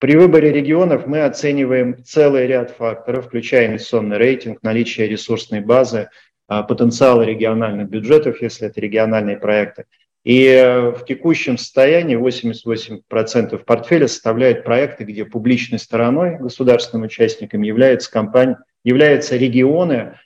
При 0.00 0.16
выборе 0.16 0.50
регионов 0.50 1.06
мы 1.06 1.22
оцениваем 1.22 2.02
целый 2.02 2.48
ряд 2.48 2.72
факторов, 2.72 3.26
включая 3.26 3.68
инвестиционный 3.68 4.16
рейтинг, 4.16 4.64
наличие 4.64 5.06
ресурсной 5.06 5.60
базы, 5.60 6.08
а, 6.48 6.64
потенциал 6.64 7.22
региональных 7.22 7.88
бюджетов, 7.88 8.42
если 8.42 8.66
это 8.66 8.80
региональные 8.80 9.36
проекты, 9.36 9.84
и 10.24 10.46
э, 10.46 10.90
в 10.90 11.04
текущем 11.04 11.58
состоянии 11.58 12.16
88% 12.16 13.58
портфеля 13.64 14.06
составляют 14.06 14.64
проекты, 14.64 15.04
где 15.04 15.24
публичной 15.24 15.80
стороной, 15.80 16.38
государственным 16.38 17.06
участником 17.06 17.62
является 17.62 18.10
компания, 18.10 18.58
являются 18.84 19.36
регионы, 19.36 20.18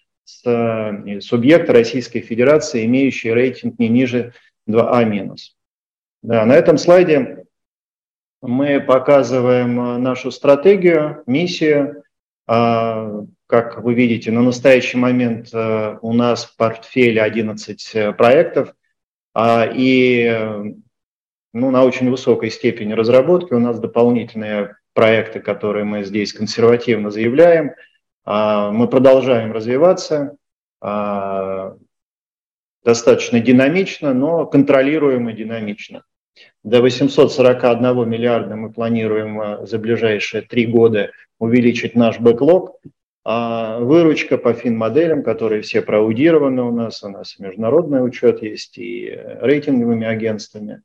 э, 0.44 1.20
субъекты 1.20 1.72
Российской 1.72 2.20
Федерации, 2.20 2.84
имеющие 2.84 3.32
рейтинг 3.32 3.78
не 3.78 3.88
ниже 3.88 4.34
2А-. 4.68 5.36
Да, 6.22 6.44
на 6.44 6.52
этом 6.52 6.76
слайде 6.76 7.44
мы 8.42 8.80
показываем 8.80 9.80
э, 9.80 9.98
нашу 9.98 10.30
стратегию, 10.30 11.22
миссию. 11.26 12.02
А, 12.48 13.24
как 13.48 13.82
вы 13.82 13.94
видите, 13.94 14.30
на 14.30 14.42
настоящий 14.42 14.98
момент 14.98 15.52
у 15.54 16.12
нас 16.12 16.44
в 16.44 16.56
портфеле 16.56 17.22
11 17.22 18.16
проектов– 18.16 18.74
а, 18.74 18.75
и 19.74 20.74
ну, 21.52 21.70
на 21.70 21.84
очень 21.84 22.10
высокой 22.10 22.50
степени 22.50 22.92
разработки 22.92 23.54
у 23.54 23.58
нас 23.58 23.80
дополнительные 23.80 24.76
проекты, 24.92 25.40
которые 25.40 25.84
мы 25.84 26.04
здесь 26.04 26.32
консервативно 26.32 27.10
заявляем. 27.10 27.72
А, 28.24 28.70
мы 28.70 28.88
продолжаем 28.88 29.52
развиваться 29.52 30.36
а, 30.80 31.76
достаточно 32.84 33.40
динамично, 33.40 34.12
но 34.12 34.46
контролируемо 34.46 35.32
динамично. 35.32 36.04
До 36.62 36.82
841 36.82 38.08
миллиарда 38.08 38.56
мы 38.56 38.70
планируем 38.70 39.66
за 39.66 39.78
ближайшие 39.78 40.42
три 40.42 40.66
года 40.66 41.10
увеличить 41.38 41.94
наш 41.94 42.20
бэклог. 42.20 42.76
А 43.28 43.80
выручка 43.80 44.38
по 44.38 44.52
фин-моделям, 44.52 45.24
которые 45.24 45.60
все 45.62 45.82
проаудированы 45.82 46.62
у 46.62 46.70
нас, 46.70 47.02
у 47.02 47.08
нас 47.08 47.40
международный 47.40 48.06
учет 48.06 48.40
есть 48.40 48.78
и 48.78 49.20
рейтинговыми 49.40 50.06
агентствами. 50.06 50.82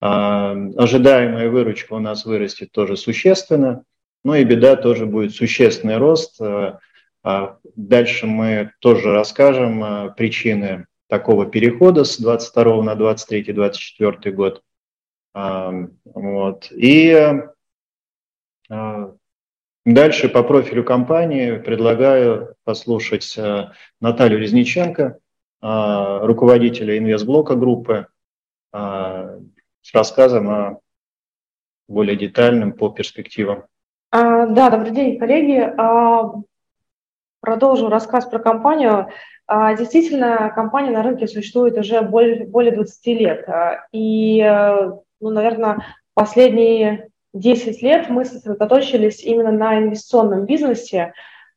А 0.00 0.52
ожидаемая 0.78 1.50
выручка 1.50 1.92
у 1.92 1.98
нас 1.98 2.24
вырастет 2.24 2.72
тоже 2.72 2.96
существенно, 2.96 3.84
но 4.24 4.36
и 4.36 4.44
беда 4.44 4.76
тоже 4.76 5.04
будет 5.04 5.34
существенный 5.34 5.98
рост. 5.98 6.40
А 6.40 7.58
дальше 7.76 8.26
мы 8.26 8.72
тоже 8.78 9.12
расскажем 9.12 10.14
причины 10.14 10.86
такого 11.08 11.44
перехода 11.44 12.04
с 12.04 12.18
22 12.18 12.84
на 12.84 12.94
23-24 12.94 14.30
год. 14.30 14.62
Вот. 15.34 16.68
И 16.70 17.42
Дальше 19.84 20.28
по 20.28 20.44
профилю 20.44 20.84
компании 20.84 21.58
предлагаю 21.58 22.54
послушать 22.62 23.36
э, 23.36 23.70
Наталью 24.00 24.38
Резниченко, 24.38 25.18
э, 25.60 26.18
руководителя 26.22 26.96
инвестблока 26.98 27.56
группы, 27.56 28.06
э, 28.72 29.40
с 29.80 29.92
рассказом 29.92 30.48
о 30.50 30.80
более 31.88 32.16
детальным 32.16 32.74
по 32.74 32.90
перспективам. 32.90 33.64
А, 34.12 34.46
да, 34.46 34.70
добрый 34.70 34.92
день, 34.92 35.18
коллеги. 35.18 35.58
А, 35.58 36.32
продолжу 37.40 37.88
рассказ 37.88 38.26
про 38.26 38.38
компанию. 38.38 39.08
А, 39.48 39.74
действительно, 39.74 40.52
компания 40.54 40.92
на 40.92 41.02
рынке 41.02 41.26
существует 41.26 41.76
уже 41.76 42.02
более, 42.02 42.46
более 42.46 42.72
20 42.72 43.06
лет. 43.14 43.48
И, 43.90 44.40
ну, 45.20 45.30
наверное, 45.30 45.84
последние 46.14 47.08
10 47.32 47.82
лет 47.82 48.08
мы 48.08 48.24
сосредоточились 48.24 49.22
именно 49.22 49.52
на 49.52 49.78
инвестиционном 49.78 50.44
бизнесе, 50.44 51.14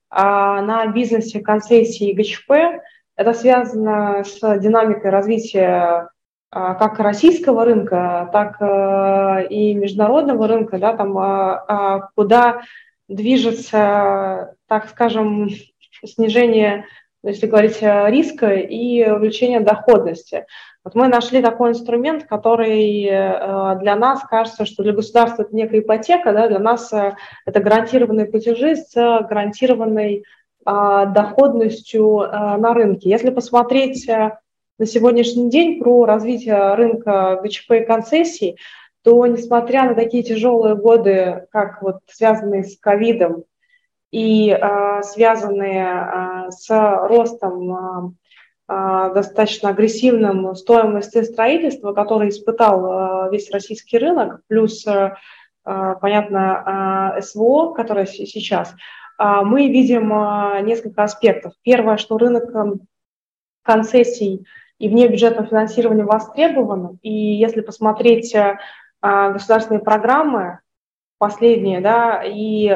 а 0.09 0.61
на 0.61 0.87
бизнесе 0.87 1.41
концессии 1.41 2.13
ГЧП. 2.13 2.81
Это 3.17 3.33
связано 3.33 4.23
с 4.23 4.39
динамикой 4.59 5.11
развития 5.11 6.09
а, 6.51 6.73
как 6.75 6.99
российского 6.99 7.65
рынка, 7.65 8.29
так 8.31 8.61
э, 8.61 9.47
и 9.49 9.73
международного 9.73 10.47
рынка, 10.47 10.77
да, 10.77 10.95
там, 10.95 11.17
а, 11.17 12.09
куда 12.15 12.61
движется, 13.09 14.55
так 14.67 14.87
скажем, 14.89 15.49
снижение, 16.05 16.85
если 17.23 17.47
говорить 17.47 17.81
риска 17.81 18.53
и 18.53 19.03
увеличение 19.09 19.59
доходности. 19.59 20.45
Вот 20.85 20.93
мы 20.93 21.07
нашли 21.07 21.41
такой 21.41 21.71
инструмент, 21.71 22.25
который 22.25 23.05
э, 23.05 23.79
для 23.79 23.95
нас 23.95 24.21
кажется, 24.21 24.65
что 24.65 24.83
для 24.83 24.93
государства 24.93 25.41
это 25.41 25.55
некая 25.55 25.79
ипотека, 25.79 26.31
да, 26.31 26.47
для 26.47 26.59
нас 26.59 26.93
э, 26.93 27.15
это 27.47 27.59
гарантированные 27.59 28.27
платежи 28.27 28.75
с 28.75 28.93
гарантированной 28.93 30.25
а, 30.63 31.05
доходностью 31.07 32.19
э, 32.19 32.57
на 32.57 32.75
рынке. 32.75 33.09
Если 33.09 33.31
посмотреть 33.31 34.07
на 34.07 34.85
сегодняшний 34.85 35.49
день 35.49 35.79
про 35.79 36.05
развитие 36.05 36.75
рынка 36.75 37.41
ГЧП 37.43 37.71
и 37.71 37.85
концессий, 37.85 38.59
то 39.03 39.25
несмотря 39.25 39.85
на 39.85 39.95
такие 39.95 40.21
тяжелые 40.21 40.75
годы, 40.75 41.47
как 41.51 41.81
вот 41.81 41.97
связанные 42.07 42.63
с 42.63 42.77
ковидом 42.77 43.45
и 44.11 44.55
связанные 45.01 46.49
с 46.49 46.69
ростом 46.69 48.17
достаточно 48.67 49.69
агрессивным 49.69 50.55
стоимости 50.55 51.21
строительства, 51.21 51.93
который 51.93 52.29
испытал 52.29 52.85
а, 52.85 53.29
весь 53.29 53.51
российский 53.51 53.99
рынок, 53.99 54.41
плюс, 54.47 54.85
а, 54.87 55.15
понятно, 55.95 57.17
СВО, 57.21 57.73
которое 57.73 58.05
сейчас, 58.05 58.75
мы 59.17 59.67
видим 59.67 60.09
несколько 60.65 61.03
аспектов. 61.03 61.53
Первое, 61.63 61.97
что 61.97 62.17
рынок 62.17 62.51
концессий 63.63 64.45
и 64.77 64.89
внебюджетного 64.89 65.47
финансирования 65.47 66.03
востребован, 66.03 66.99
и 67.01 67.11
если 67.11 67.61
посмотреть 67.61 68.35
государственные 69.01 69.81
программы, 69.81 70.59
последние, 71.17 71.79
да, 71.79 72.21
и 72.25 72.67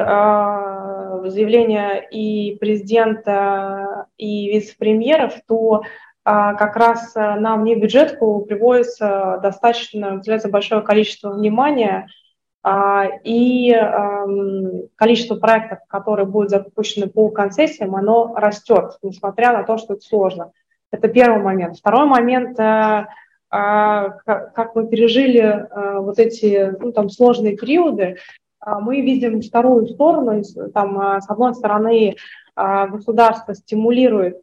заявления 1.30 2.00
и 2.00 2.56
президента, 2.56 4.06
и 4.16 4.50
вице-премьеров, 4.50 5.34
то 5.46 5.82
а, 6.22 6.54
как 6.54 6.76
раз 6.76 7.16
а, 7.16 7.36
на 7.36 7.56
внебюджетку 7.56 8.44
приводится 8.46 9.40
достаточно, 9.42 10.16
уделяется 10.16 10.48
большое 10.48 10.82
количество 10.82 11.30
внимания, 11.30 12.08
а, 12.62 13.06
и 13.24 13.74
количество 14.96 15.36
проектов, 15.36 15.78
которые 15.88 16.26
будут 16.26 16.50
запущены 16.50 17.08
по 17.08 17.30
концессиям, 17.30 17.96
оно 17.96 18.34
растет, 18.36 18.98
несмотря 19.02 19.52
на 19.52 19.62
то, 19.62 19.78
что 19.78 19.94
это 19.94 20.02
сложно. 20.02 20.52
Это 20.92 21.08
первый 21.08 21.42
момент. 21.42 21.78
Второй 21.78 22.06
момент, 22.06 22.58
как 23.48 24.74
мы 24.74 24.88
пережили 24.88 25.68
вот 26.00 26.18
эти 26.18 26.76
ну, 26.78 26.92
там, 26.92 27.08
сложные 27.08 27.56
периоды, 27.56 28.18
мы 28.64 29.00
видим 29.00 29.40
вторую 29.40 29.86
сторону. 29.86 30.42
Там, 30.74 31.20
с 31.20 31.28
одной 31.30 31.54
стороны, 31.54 32.16
государство 32.56 33.54
стимулирует 33.54 34.42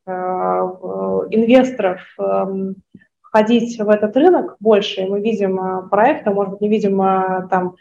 инвесторов 1.29 2.01
эм, 2.17 2.75
входить 3.21 3.79
в 3.79 3.89
этот 3.89 4.15
рынок 4.17 4.55
больше. 4.59 5.05
Мы 5.05 5.21
видим 5.21 5.89
проекты, 5.89 6.31
может 6.31 6.53
быть, 6.53 6.61
не 6.61 6.69
видим 6.69 6.97
там 7.49 7.75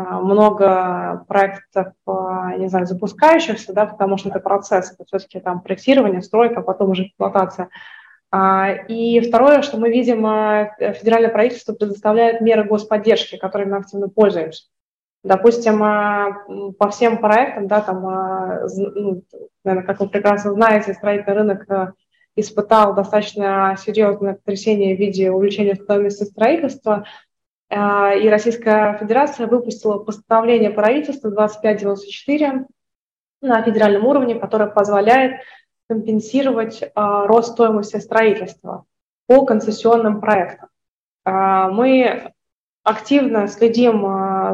а, 0.00 0.20
много 0.20 1.24
проектов, 1.28 1.92
а, 2.06 2.56
не 2.56 2.68
знаю, 2.68 2.86
запускающихся, 2.86 3.72
да, 3.72 3.86
потому 3.86 4.16
что 4.16 4.28
это 4.28 4.40
процесс, 4.40 4.92
это 4.92 5.04
все-таки 5.04 5.40
там 5.40 5.60
проектирование, 5.60 6.22
стройка, 6.22 6.62
потом 6.62 6.90
уже 6.90 7.06
эксплуатация. 7.06 7.68
А, 8.30 8.70
и 8.70 9.20
второе, 9.20 9.62
что 9.62 9.78
мы 9.78 9.90
видим, 9.90 10.22
федеральное 10.94 11.30
правительство 11.30 11.74
предоставляет 11.74 12.40
меры 12.40 12.64
господдержки, 12.64 13.36
которыми 13.36 13.72
мы 13.72 13.76
активно 13.78 14.08
пользуемся. 14.08 14.64
Допустим, 15.22 15.78
по 16.74 16.90
всем 16.90 17.18
проектам, 17.18 17.66
да, 17.66 17.80
там, 17.82 18.02
ну, 18.02 19.22
наверное, 19.64 19.86
как 19.86 20.00
вы 20.00 20.08
прекрасно 20.08 20.52
знаете, 20.52 20.94
строительный 20.94 21.36
рынок 21.36 21.94
испытал 22.36 22.94
достаточно 22.94 23.76
серьезное 23.78 24.34
потрясение 24.34 24.96
в 24.96 24.98
виде 24.98 25.30
увеличения 25.30 25.74
стоимости 25.74 26.24
строительства– 26.24 27.04
а, 27.70 28.14
и 28.14 28.28
Российская 28.28 28.98
Федерация 28.98 29.46
выпустила 29.46 29.98
постановление 29.98 30.70
правительства 30.70 31.30
2594 31.30 32.66
на 33.42 33.62
федеральном 33.62 34.06
уровне, 34.06 34.34
которое 34.34 34.68
позволяет 34.68 35.40
компенсировать 35.88 36.82
а, 36.94 37.26
рост 37.26 37.52
стоимости 37.52 37.96
строительства 37.98 38.84
по 39.26 39.46
концессионным 39.46 40.20
проектам. 40.20 40.68
А, 41.24 41.68
мы 41.68 42.32
активно 42.82 43.46
следим 43.46 44.04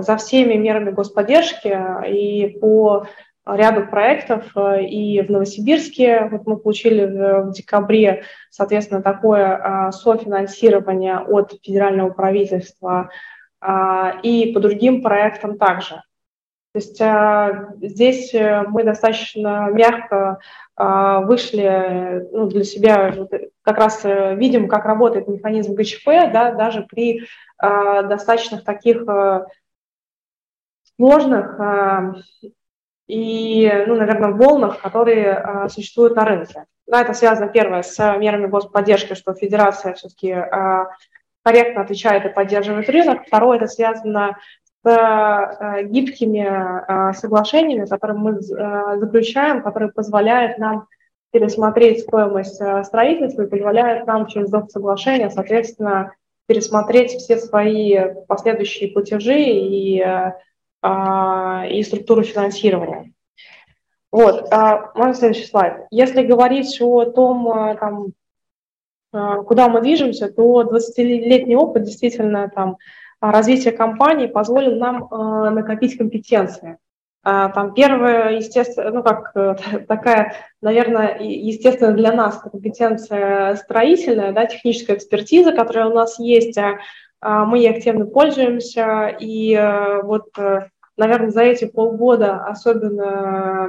за 0.03 0.17
всеми 0.17 0.55
мерами 0.55 0.91
господдержки 0.91 1.77
и 2.09 2.59
по 2.59 3.07
ряду 3.47 3.87
проектов 3.87 4.45
э, 4.57 4.85
и 4.85 5.23
в 5.23 5.31
Новосибирске. 5.31 6.29
Вот 6.31 6.47
мы 6.47 6.57
получили 6.57 7.05
в 7.07 7.53
декабре, 7.53 8.25
соответственно, 8.51 9.03
такое 9.03 9.91
софинансирование 9.93 11.19
от 11.19 11.53
федерального 11.63 12.11
правительства 12.11 13.11
и 14.23 14.53
по 14.55 14.61
другим 14.61 15.03
проектам 15.03 15.57
также. 15.59 16.03
То 16.73 16.79
есть 16.79 17.01
здесь 17.95 18.35
э, 18.35 18.65
мы 18.69 18.85
достаточно 18.85 19.71
мягко 19.71 20.39
вышли 20.77 22.29
ну, 22.33 22.49
для 22.49 22.65
себя, 22.65 23.15
как 23.63 23.79
раз 23.79 24.05
э, 24.05 24.35
видим, 24.35 24.69
как 24.69 24.85
работает 24.85 25.27
механизм 25.27 25.73
ГЧП, 25.73 26.05
да, 26.35 26.53
даже 26.53 26.83
при 26.83 27.23
достаточно 27.59 28.59
таких 28.59 29.07
сложных 30.97 31.59
и, 33.07 33.71
ну, 33.87 33.95
наверное, 33.95 34.33
волнах, 34.33 34.81
которые 34.81 35.27
э, 35.27 35.69
существуют 35.69 36.17
на 36.17 36.25
рынке. 36.25 36.65
Да, 36.87 37.03
это 37.03 37.15
связано, 37.15 37.49
первое, 37.49 37.83
с 37.83 37.99
мерами 38.19 38.47
господдержки, 38.47 39.15
что 39.15 39.35
федерация 39.35 39.95
все-таки 39.95 40.31
э, 40.31 40.85
корректно 41.45 41.83
отвечает 41.83 42.25
и 42.25 42.31
поддерживает 42.31 42.89
рынок. 42.89 43.27
Второе, 43.27 43.59
это 43.59 43.67
связано 43.69 44.37
с 44.85 45.83
гибкими 45.83 47.13
соглашениями, 47.13 47.87
которые 47.87 48.17
мы 48.17 48.41
заключаем, 48.41 49.63
которые 49.63 49.91
позволяют 49.91 50.59
нам 50.59 50.87
пересмотреть 51.33 52.03
стоимость 52.03 52.63
строительства 52.85 53.43
и 53.43 53.49
позволяют 53.49 54.07
нам 54.07 54.29
через 54.29 54.49
доп. 54.49 54.71
соглашения, 54.71 55.29
соответственно, 55.29 56.13
пересмотреть 56.47 57.11
все 57.13 57.37
свои 57.37 57.99
последующие 58.29 58.93
платежи 58.93 59.41
и 59.41 60.01
а, 60.01 60.37
и 60.85 61.83
структуру 61.83 62.23
финансирования. 62.23 63.13
Вот, 64.17 64.49
а, 64.51 64.93
можно 64.95 65.15
следующий 65.15 65.47
слайд. 65.47 65.87
Если 65.91 66.23
говорить 66.23 66.81
о 66.81 67.05
том, 67.05 67.49
а, 67.49 67.75
там, 67.75 68.13
куда 69.45 69.69
мы 69.69 69.83
движемся, 69.83 70.33
то 70.33 70.63
20-летний 70.63 71.55
опыт 71.55 71.83
действительно 71.85 72.49
там, 72.49 72.79
развития 73.21 73.73
компании 73.73 74.27
позволил 74.27 74.77
нам 74.77 75.09
накопить 75.55 75.99
компетенции. 75.99 76.79
Там 77.23 77.75
первое, 77.75 78.37
естественно, 78.37 78.91
ну 78.91 79.03
как 79.03 79.33
э, 79.35 79.57
такая, 79.89 80.37
наверное, 80.63 81.19
естественно 81.19 81.93
для 81.93 82.13
нас 82.13 82.39
компетенция 82.39 83.57
строительная, 83.57 84.33
да, 84.33 84.47
техническая 84.47 84.97
экспертиза, 84.97 85.51
которая 85.53 85.89
у 85.89 85.95
нас 85.95 86.21
есть, 86.21 86.57
мы 87.23 87.59
ей 87.59 87.71
активно 87.71 88.07
пользуемся, 88.07 89.09
и 89.19 89.55
э, 89.55 90.03
вот 90.03 90.27
э, 90.39 90.69
наверное, 90.97 91.31
за 91.31 91.43
эти 91.43 91.65
полгода 91.65 92.45
особенно 92.45 93.69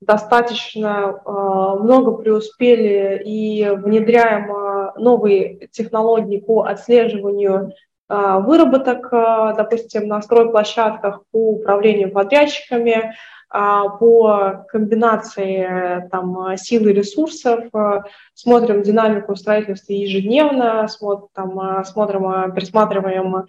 достаточно 0.00 1.14
э, 1.24 1.30
много 1.30 2.12
преуспели 2.12 3.22
и 3.24 3.68
внедряем 3.70 4.52
новые 4.96 5.68
технологии 5.68 6.38
по 6.38 6.62
отслеживанию 6.62 7.72
выработок, 8.08 9.08
допустим, 9.10 10.06
на 10.06 10.22
стройплощадках 10.22 11.22
по 11.32 11.50
управлению 11.50 12.12
подрядчиками, 12.12 13.14
по 13.48 14.66
комбинации 14.68 16.08
там, 16.10 16.56
сил 16.56 16.86
и 16.88 16.92
ресурсов, 16.92 17.64
смотрим 18.34 18.82
динамику 18.82 19.36
строительства 19.36 19.92
ежедневно, 19.92 20.88
смотрим, 20.88 21.28
там, 21.32 21.84
смотрим 21.84 22.52
пересматриваем 22.52 23.46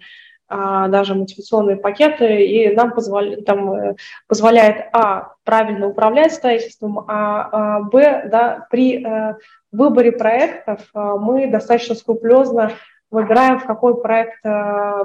а, 0.50 0.88
даже 0.88 1.14
мотивационные 1.14 1.76
пакеты, 1.76 2.46
и 2.46 2.74
нам 2.74 2.92
позволяет, 2.92 3.44
там, 3.44 3.70
э, 3.70 3.96
позволяет, 4.26 4.86
а, 4.94 5.34
правильно 5.44 5.88
управлять 5.88 6.32
строительством, 6.32 7.00
а, 7.00 7.48
а 7.52 7.80
б, 7.82 8.28
да, 8.30 8.66
при 8.70 9.04
а, 9.04 9.36
выборе 9.72 10.10
проектов 10.10 10.88
а, 10.94 11.16
мы 11.16 11.48
достаточно 11.48 11.94
скрупулезно 11.94 12.72
выбираем, 13.10 13.58
в 13.58 13.66
какой 13.66 14.00
проект 14.00 14.44
а, 14.46 15.04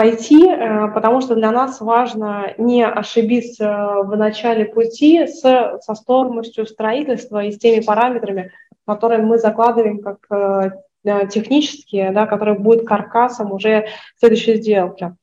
пойти, 0.00 0.48
а, 0.48 0.88
потому 0.88 1.20
что 1.20 1.34
для 1.34 1.50
нас 1.50 1.80
важно 1.80 2.54
не 2.58 2.86
ошибиться 2.86 4.02
в 4.04 4.16
начале 4.16 4.64
пути 4.64 5.26
с, 5.26 5.40
со 5.40 5.94
стоимостью 5.94 6.66
строительства 6.66 7.44
и 7.44 7.52
с 7.52 7.58
теми 7.58 7.82
параметрами, 7.82 8.52
которые 8.86 9.22
мы 9.22 9.38
закладываем 9.38 10.00
как 10.00 10.18
Э, 11.04 11.26
технические, 11.26 12.10
да, 12.10 12.26
которые 12.26 12.58
будут 12.58 12.86
каркасом 12.86 13.52
уже 13.52 13.86
следующей 14.18 14.56
сделки. 14.56 15.14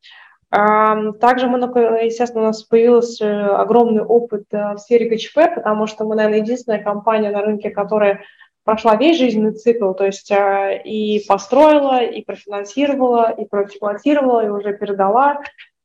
Также 0.50 1.48
мы, 1.48 1.60
естественно, 2.06 2.44
у 2.44 2.48
нас 2.48 2.64
появился 2.64 3.58
огромный 3.58 4.02
опыт 4.02 4.46
э, 4.52 4.74
в 4.74 4.78
сфере 4.78 5.10
ГЧП, 5.10 5.56
потому 5.56 5.86
что 5.86 6.06
мы, 6.06 6.16
наверное, 6.16 6.40
единственная 6.40 6.82
компания 6.82 7.30
на 7.32 7.42
рынке, 7.42 7.70
которая 7.70 8.22
прошла 8.68 8.98
весь 8.98 9.18
жизненный 9.18 9.54
цикл, 9.54 9.94
то 9.94 10.06
есть 10.06 10.30
э, 10.30 10.82
и 10.84 11.26
построила, 11.26 12.04
и 12.04 12.22
профинансировала, 12.22 13.32
и 13.32 13.46
проэксплуатировала, 13.46 14.46
и 14.46 14.50
уже 14.50 14.74
передала. 14.74 15.40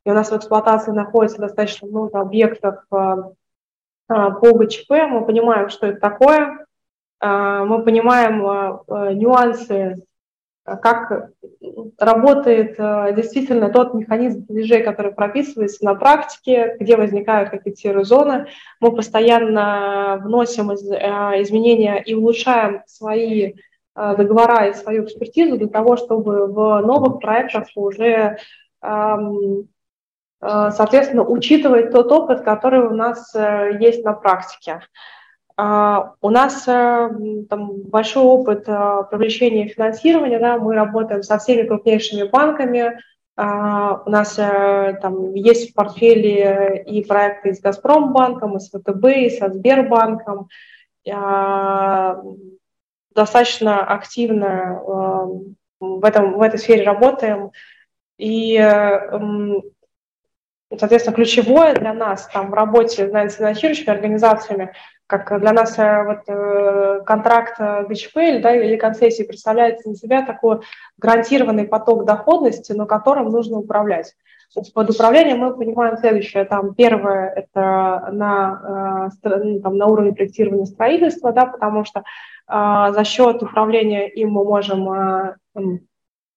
И 0.05 0.11
у 0.11 0.15
нас 0.15 0.33
в 0.33 0.37
эксплуатации 0.37 0.91
находится 0.91 1.39
достаточно 1.39 1.87
много 1.87 2.21
объектов 2.21 2.85
по 2.89 3.35
ГЧП. 4.09 4.91
Мы 5.09 5.25
понимаем, 5.25 5.69
что 5.69 5.87
это 5.87 6.01
такое, 6.01 6.67
мы 7.21 7.85
понимаем 7.85 8.41
нюансы, 9.17 10.05
как 10.65 11.31
работает 11.99 12.77
действительно 13.17 13.69
тот 13.69 13.95
механизм 13.95 14.47
платежей, 14.47 14.83
который 14.83 15.13
прописывается 15.13 15.85
на 15.85 15.95
практике, 15.95 16.77
где 16.79 16.97
возникают 16.97 17.51
какие-то 17.51 17.81
серые 17.81 18.05
зоны. 18.05 18.47
Мы 18.81 18.95
постоянно 18.95 20.21
вносим 20.23 20.73
изменения 20.73 22.03
и 22.03 22.15
улучшаем 22.15 22.83
свои 22.87 23.55
договора 23.95 24.69
и 24.69 24.75
свою 24.75 25.05
экспертизу 25.05 25.57
для 25.59 25.69
того, 25.69 25.97
чтобы 25.97 26.47
в 26.47 26.81
новых 26.81 27.21
проектах 27.21 27.67
уже 27.75 28.39
соответственно, 30.43 31.23
учитывать 31.23 31.93
тот 31.93 32.11
опыт, 32.11 32.43
который 32.43 32.81
у 32.81 32.95
нас 32.95 33.33
э, 33.35 33.79
есть 33.79 34.05
на 34.05 34.13
практике. 34.13 34.81
А, 35.57 36.15
у 36.21 36.31
нас 36.31 36.67
э, 36.67 37.11
там, 37.49 37.83
большой 37.83 38.23
опыт 38.23 38.65
э, 38.67 39.03
привлечения 39.11 39.69
финансирования, 39.69 40.39
да, 40.39 40.59
мы 40.59 40.75
работаем 40.75 41.23
со 41.23 41.39
всеми 41.39 41.67
крупнейшими 41.67 42.29
банками, 42.29 42.99
а, 43.37 44.03
у 44.05 44.11
нас 44.11 44.39
э, 44.39 44.99
там 45.01 45.35
есть 45.35 45.71
в 45.71 45.75
портфеле 45.75 46.85
и 46.87 47.05
проекты 47.05 47.55
с 47.55 47.61
Газпромбанком, 47.61 48.57
и 48.57 48.61
с 48.61 48.71
ВТБ, 48.71 49.05
и 49.05 49.31
со 49.31 49.51
Сбербанком. 49.51 50.49
А, 51.11 52.23
достаточно 53.15 53.85
активно 53.85 54.81
в, 55.81 56.05
этом, 56.05 56.39
в 56.39 56.43
этой 56.43 56.59
сфере 56.59 56.85
работаем. 56.85 57.51
И, 58.17 58.57
соответственно, 60.79 61.15
ключевое 61.15 61.75
для 61.75 61.93
нас 61.93 62.27
там, 62.33 62.51
в 62.51 62.55
работе 62.55 63.07
с 63.07 63.35
финансирующими 63.35 63.91
организациями 63.91 64.73
как 65.19 65.41
для 65.41 65.53
нас 65.53 65.77
вот, 65.77 67.05
контракт 67.05 67.61
ГЧП 67.89 68.15
да, 68.43 68.55
или 68.55 68.77
концессии 68.77 69.25
представляет 69.25 69.85
на 69.85 69.95
себя 69.95 70.25
такой 70.25 70.61
гарантированный 70.97 71.69
поток 71.69 72.07
доходности, 72.07 72.73
но 72.73 72.87
которым 72.87 73.29
нужно 73.29 73.59
управлять. 73.59 74.15
Под 74.75 74.91
управлением 74.91 75.39
мы 75.39 75.57
понимаем 75.57 75.97
следующее. 75.97 76.45
Там 76.45 76.75
первое– 76.75 77.33
это 77.37 78.09
на, 78.13 79.11
ну, 79.23 79.61
там, 79.61 79.77
на 79.77 79.87
уровне 79.87 80.13
проектирования 80.13 80.67
строительства, 80.67 81.33
да, 81.33 81.47
потому 81.47 81.85
что 81.85 82.01
э, 82.01 82.93
за 82.93 83.05
счет 83.05 83.43
управления 83.43 84.09
им 84.09 84.31
мы 84.31 84.45
можем 84.45 84.93
э, 84.93 85.37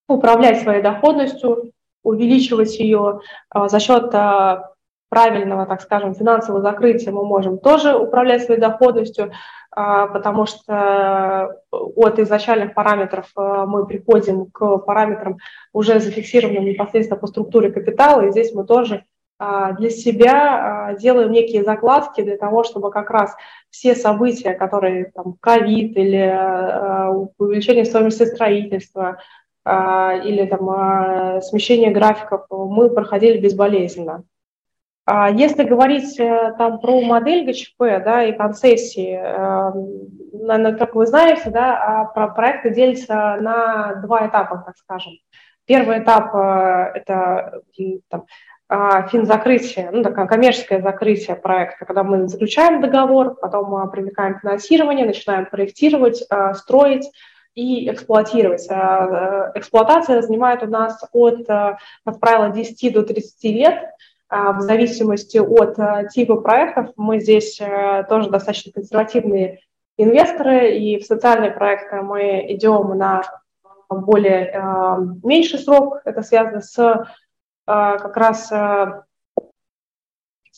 управлять 0.07 0.61
своей 0.61 0.81
доходностью, 0.81 1.71
увеличивать 2.03 2.79
ее 2.79 3.19
э, 3.53 3.67
за 3.67 3.79
счет 3.79 4.13
э, 4.13 4.61
правильного, 5.09 5.65
так 5.65 5.81
скажем, 5.81 6.15
финансового 6.15 6.61
закрытия 6.61 7.11
мы 7.11 7.25
можем 7.25 7.57
тоже 7.57 7.95
управлять 7.95 8.43
своей 8.43 8.59
доходностью, 8.59 9.31
потому 9.71 10.45
что 10.45 11.61
от 11.69 12.19
изначальных 12.19 12.73
параметров 12.73 13.31
мы 13.35 13.85
приходим 13.85 14.45
к 14.45 14.77
параметрам 14.77 15.37
уже 15.73 15.99
зафиксированным 15.99 16.65
непосредственно 16.65 17.19
по 17.19 17.27
структуре 17.27 17.71
капитала, 17.71 18.21
и 18.21 18.31
здесь 18.31 18.53
мы 18.53 18.65
тоже 18.65 19.03
для 19.37 19.89
себя 19.89 20.95
делаем 20.97 21.31
некие 21.31 21.63
закладки 21.63 22.21
для 22.21 22.37
того, 22.37 22.63
чтобы 22.63 22.89
как 22.89 23.09
раз 23.09 23.35
все 23.69 23.95
события, 23.95 24.53
которые 24.53 25.11
там 25.13 25.35
ковид 25.41 25.97
или 25.97 27.29
увеличение 27.37 27.83
стоимости 27.83 28.23
строительства, 28.23 29.17
а, 29.65 30.13
или 30.23 30.45
там 30.45 30.69
а, 30.69 31.41
смещение 31.41 31.89
графиков 31.89 32.45
мы 32.51 32.91
проходили 32.91 33.39
безболезненно. 33.39 34.23
А 35.05 35.29
если 35.29 35.63
говорить 35.63 36.19
э, 36.19 36.53
там 36.57 36.79
про 36.79 37.01
модель 37.01 37.45
ГЧП 37.45 37.79
да, 38.03 38.23
и 38.23 38.33
концессии, 38.33 39.15
наверное, 40.33 40.77
как 40.77 40.95
вы 40.95 41.05
знаете, 41.05 41.49
да, 41.51 42.11
про 42.13 42.29
проекты 42.29 42.71
делятся 42.71 43.37
на 43.39 43.95
два 43.95 44.27
этапа, 44.27 44.63
так 44.65 44.75
скажем. 44.77 45.13
Первый 45.65 45.99
этап 45.99 46.33
э,– 46.35 46.91
это 46.95 47.61
там, 48.09 48.25
финзакрытие, 48.67 49.91
ну, 49.91 50.01
такое 50.01 50.25
коммерческое 50.25 50.81
закрытие 50.81 51.35
проекта, 51.35 51.85
когда 51.85 52.03
мы 52.03 52.27
заключаем 52.27 52.81
договор, 52.81 53.35
потом 53.35 53.91
привлекаем 53.91 54.39
финансирование, 54.39 55.05
начинаем 55.05 55.45
проектировать, 55.45 56.23
строить, 56.55 57.11
и 57.55 57.89
эксплуатировать. 57.89 58.67
А, 58.69 59.51
э, 59.55 59.59
эксплуатация 59.59 60.21
занимает 60.21 60.61
у 60.61 60.67
нас 60.67 61.01
от, 61.13 61.49
э, 61.49 61.77
как 62.05 62.19
правило, 62.19 62.49
10 62.49 62.89
до 62.91 63.01
30 63.01 63.51
лет, 63.51 63.75
а, 63.75 63.87
в 64.29 64.61
зависимости 64.61 65.37
от 65.37 65.77
э, 65.79 66.07
типа 66.11 66.37
проектов. 66.37 66.89
Мы 66.97 67.19
здесь 67.19 67.59
тоже 68.09 68.29
достаточно 68.29 68.71
консервативные 68.71 69.59
инвесторы, 69.97 70.77
и 70.77 70.99
в 70.99 71.05
социальные 71.05 71.51
проекты 71.51 72.01
мы 72.01 72.45
идем 72.53 72.97
на 72.97 73.21
более 73.89 74.51
меньший 75.23 75.59
срок. 75.59 76.01
Это 76.05 76.21
связано 76.21 76.61
с 76.61 77.05
как 77.65 78.17
раз 78.17 78.51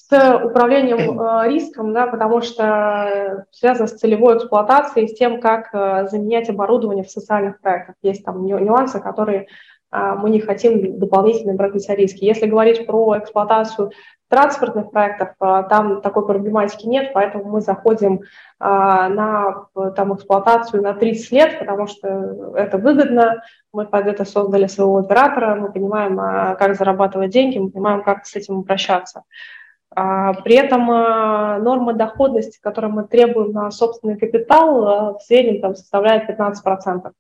с 0.10 0.42
управлением 0.44 1.20
э, 1.20 1.50
риском, 1.50 1.94
да, 1.94 2.08
потому 2.08 2.42
что 2.42 3.46
связано 3.52 3.88
с 3.88 3.98
целевой 3.98 4.38
эксплуатацией, 4.38 5.10
с 5.10 5.16
тем, 5.16 5.42
как 5.42 5.74
э, 5.74 6.08
заменять 6.10 6.50
оборудование 6.50 7.04
в 7.04 7.10
социальных 7.10 7.60
проектах. 7.60 7.96
Есть 8.02 8.24
там 8.24 8.46
нюансы, 8.46 9.02
которые 9.02 9.42
э, 9.42 9.48
мы 9.92 10.30
не 10.30 10.40
хотим 10.40 11.00
дополнительно 11.00 11.54
брать 11.54 11.74
на 11.74 11.80
себя 11.80 11.96
риски. 11.96 12.26
Если 12.26 12.46
говорить 12.46 12.86
про 12.86 13.18
эксплуатацию 13.18 13.92
транспортных 14.30 14.92
проектов, 14.92 15.30
там 15.40 16.02
такой 16.02 16.26
проблематики 16.26 16.86
нет, 16.86 17.12
поэтому 17.14 17.46
мы 17.46 17.62
заходим 17.62 18.20
на 18.60 19.68
там, 19.96 20.14
эксплуатацию 20.14 20.84
на 20.84 20.94
30 20.94 21.32
лет, 21.32 21.60
потому 21.60 21.88
что 21.88 22.54
это 22.58 22.78
выгодно, 22.78 23.42
мы 23.72 23.86
под 23.86 24.08
это 24.08 24.26
создали 24.26 24.68
своего 24.68 24.98
оператора, 24.98 25.56
мы 25.56 25.72
понимаем, 25.72 26.18
как 26.58 26.76
зарабатывать 26.76 27.32
деньги, 27.32 27.58
мы 27.58 27.72
понимаем, 27.72 28.04
как 28.04 28.26
с 28.26 28.36
этим 28.36 28.60
обращаться. 28.60 29.24
А, 30.00 30.34
при 30.34 30.56
этом 30.56 30.90
а, 30.92 31.58
норма 31.60 31.94
доходности, 31.94 32.60
которую 32.62 32.94
мы 32.94 33.08
требуем 33.08 33.52
на 33.52 33.72
собственный 33.72 34.18
капитал, 34.18 34.88
а, 34.88 35.14
в 35.18 35.24
среднем 35.24 35.60
там, 35.60 35.76
составляет 35.76 36.30
15%. 36.30 37.12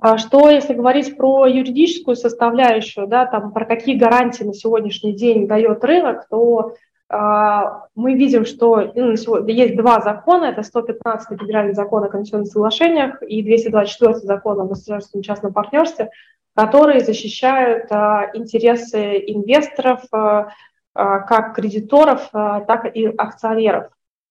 А 0.00 0.18
что, 0.18 0.50
если 0.50 0.74
говорить 0.74 1.16
про 1.16 1.46
юридическую 1.46 2.16
составляющую, 2.16 3.06
да, 3.06 3.26
там, 3.26 3.52
про 3.52 3.64
какие 3.64 3.96
гарантии 3.96 4.44
на 4.44 4.52
сегодняшний 4.52 5.12
день 5.12 5.46
дает 5.46 5.84
рынок, 5.84 6.26
то 6.28 6.74
а, 7.08 7.86
мы 7.94 8.14
видим, 8.14 8.44
что 8.44 8.92
ну, 8.94 9.12
есть 9.46 9.76
два 9.76 10.00
закона, 10.00 10.46
это 10.46 10.62
115 10.62 11.38
федеральный 11.38 11.74
закон 11.74 12.02
о 12.02 12.08
конституционных 12.08 12.48
соглашениях 12.48 13.22
и 13.22 13.42
224 13.42 14.14
закон 14.16 14.60
о 14.60 14.64
государственном 14.64 15.22
частном 15.22 15.52
партнерстве, 15.52 16.10
которые 16.54 17.00
защищают 17.00 17.86
а, 17.90 18.30
интересы 18.34 19.22
инвесторов, 19.26 20.02
а, 20.12 20.48
как 20.94 21.54
кредиторов, 21.56 22.30
так 22.30 22.94
и 22.94 23.06
акционеров. 23.06 23.90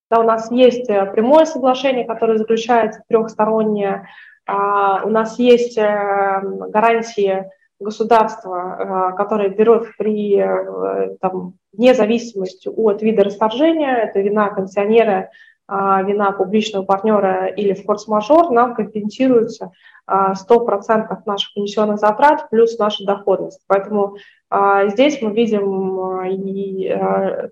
Да, 0.09 0.19
у 0.19 0.23
нас 0.23 0.51
есть 0.51 0.89
э, 0.89 1.05
прямое 1.07 1.45
соглашение, 1.45 2.05
которое 2.05 2.37
заключается 2.37 3.01
трехстороннее, 3.09 4.07
у 4.47 5.09
нас 5.09 5.39
есть 5.39 5.77
э, 5.77 6.41
гарантии 6.69 7.45
государства, 7.79 9.13
которые 9.17 9.49
берут 9.49 9.87
при 9.97 10.37
э, 10.37 11.15
там, 11.21 11.53
вне 11.71 11.93
зависимости 11.93 12.67
от 12.67 13.01
вида 13.01 13.23
расторжения, 13.23 13.95
это 13.95 14.19
вина 14.19 14.49
концессионера, 14.49 15.29
вина 15.69 16.33
публичного 16.33 16.83
партнера 16.83 17.47
или 17.47 17.73
форс-мажор, 17.73 18.51
нам 18.51 18.75
компенсируется 18.75 19.71
100% 20.09 21.17
наших 21.25 21.55
внесенных 21.55 21.99
затрат 21.99 22.49
плюс 22.49 22.77
наша 22.77 23.05
доходность. 23.05 23.61
Поэтому 23.67 24.17
а 24.55 24.87
здесь 24.87 25.19
мы 25.19 25.33
видим 25.33 25.99
а, 25.99 26.27
и, 26.27 26.87
а, 26.87 27.49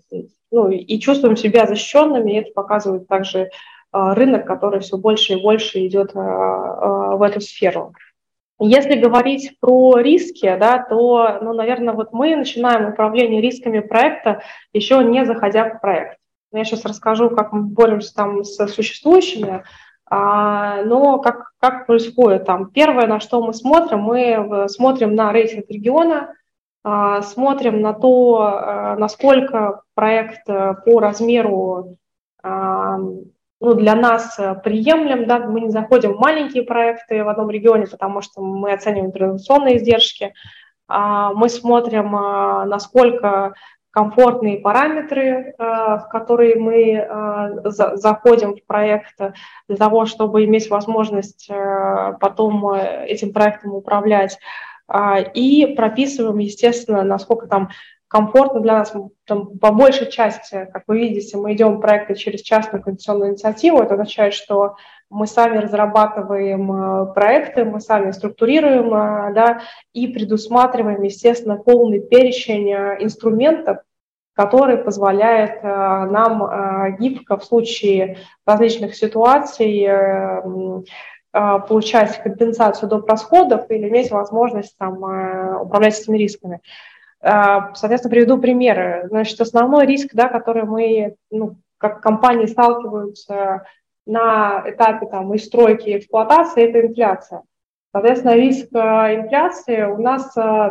ну, 0.52 0.70
и 0.70 1.00
чувствуем 1.00 1.36
себя 1.36 1.66
защищенными, 1.66 2.32
и 2.32 2.42
это 2.42 2.52
показывает 2.54 3.08
также 3.08 3.50
рынок, 3.92 4.46
который 4.46 4.80
все 4.80 4.98
больше 4.98 5.34
и 5.34 5.42
больше 5.42 5.86
идет 5.86 6.14
в 6.14 7.24
эту 7.26 7.42
сферу. 7.42 7.94
Если 8.60 8.96
говорить 8.96 9.60
про 9.60 9.98
риски, 9.98 10.56
да, 10.60 10.80
то, 10.80 11.40
ну, 11.42 11.54
наверное, 11.54 11.94
вот 11.94 12.14
мы 12.14 12.36
начинаем 12.36 12.90
управление 12.90 13.42
рисками 13.42 13.80
проекта, 13.80 14.44
еще 14.72 15.04
не 15.04 15.26
заходя 15.26 15.66
в 15.66 15.82
проект. 15.82 16.18
Я 16.54 16.64
сейчас 16.64 16.86
расскажу, 16.86 17.30
как 17.32 17.54
мы 17.54 17.64
боремся 17.64 18.14
там 18.14 18.44
с 18.44 18.68
существующими, 18.68 19.64
но 20.12 21.20
как, 21.20 21.54
как 21.60 21.88
происходит 21.88 22.46
там. 22.46 22.70
Первое, 22.70 23.08
на 23.08 23.20
что 23.20 23.42
мы 23.42 23.54
смотрим, 23.54 24.00
мы 24.00 24.20
э, 24.20 24.68
смотрим 24.68 25.16
на 25.16 25.32
рейтинг 25.32 25.66
региона, 25.70 26.34
а, 26.84 27.22
смотрим 27.22 27.82
на 27.82 27.94
то, 27.94 28.42
а, 28.42 28.96
насколько 28.98 29.84
проект 29.94 30.50
э, 30.50 30.76
по 30.86 31.00
размеру 31.00 31.98
а, 32.44 32.98
ну, 33.62 33.74
для 33.76 33.96
нас 33.96 34.38
приемлем, 34.64 35.28
да, 35.28 35.40
мы 35.40 35.62
не 35.62 35.70
заходим 35.70 36.14
в 36.14 36.20
маленькие 36.20 36.64
проекты 36.64 37.24
в 37.24 37.30
одном 37.30 37.50
регионе, 37.50 37.88
потому 37.88 38.22
что 38.22 38.42
мы 38.42 38.74
оцениваем 38.74 39.12
традиционные 39.12 39.78
издержки, 39.78 40.34
мы 40.90 41.48
смотрим, 41.48 42.12
насколько 42.68 43.54
комфортные 43.92 44.58
параметры, 44.58 45.54
в 45.58 46.08
которые 46.10 46.56
мы 46.56 47.62
заходим 47.64 48.56
в 48.56 48.66
проект 48.66 49.16
для 49.70 49.78
того, 49.78 50.06
чтобы 50.06 50.44
иметь 50.44 50.70
возможность 50.70 51.50
потом 52.20 52.68
э, 52.72 53.06
этим 53.08 53.32
проектом 53.32 53.74
управлять. 53.74 54.38
А, 54.94 55.20
и 55.20 55.74
прописываем, 55.76 56.40
естественно, 56.40 57.04
насколько 57.04 57.48
там 57.48 57.70
комфортно 58.12 58.60
для 58.60 58.74
нас. 58.80 58.94
Там, 59.26 59.58
по 59.58 59.72
большей 59.72 60.12
части, 60.12 60.70
как 60.74 60.84
вы 60.88 61.00
видите, 61.00 61.38
мы 61.38 61.54
идем 61.54 61.80
проекты 61.80 62.16
через 62.16 62.42
частную 62.42 62.84
конституционную 62.84 63.32
инициативу. 63.32 63.82
Это 63.82 63.94
означает, 63.94 64.34
что 64.34 64.76
мы 65.10 65.28
сами 65.28 65.58
разрабатываем 65.58 66.72
э, 66.72 67.14
проекты, 67.14 67.64
мы 67.64 67.80
сами 67.80 68.12
структурируем 68.12 68.94
э, 68.94 69.34
да, 69.34 69.62
и 69.94 70.08
предусматриваем, 70.08 71.02
естественно, 71.04 71.56
полный 71.56 72.02
перечень 72.02 72.70
э, 72.70 72.98
инструментов, 73.00 73.78
который 74.34 74.78
позволяет 74.78 75.62
нам 75.62 76.96
гибко 76.98 77.38
в 77.38 77.44
случае 77.44 78.18
различных 78.46 78.96
ситуаций 78.96 79.88
получать 81.32 82.24
компенсацию 82.24 82.90
доп. 82.90 83.10
расходов 83.10 83.70
или 83.70 83.90
иметь 83.90 84.10
возможность 84.10 84.76
там, 84.78 84.96
управлять 85.62 86.00
этими 86.00 86.18
рисками. 86.18 86.62
А, 87.22 87.74
соответственно, 87.76 88.12
приведу 88.12 88.38
примеры. 88.40 89.08
Значит, 89.10 89.40
основной 89.40 89.86
риск, 89.86 90.10
да, 90.14 90.28
который 90.28 90.64
мы, 90.64 91.16
ну, 91.30 91.58
как 91.78 92.02
компании 92.02 92.48
сталкиваются 92.48 93.66
на 94.06 94.64
этапе 94.66 95.06
там, 95.08 95.34
и 95.34 95.38
стройки, 95.38 95.90
и 95.90 95.98
эксплуатации, 95.98 96.68
это 96.68 96.86
инфляция. 96.86 97.44
Соответственно, 97.92 98.36
риск 98.36 98.68
э, 98.74 98.78
инфляции 99.16 99.84
у 99.84 100.02
нас 100.02 100.36
э, 100.38 100.70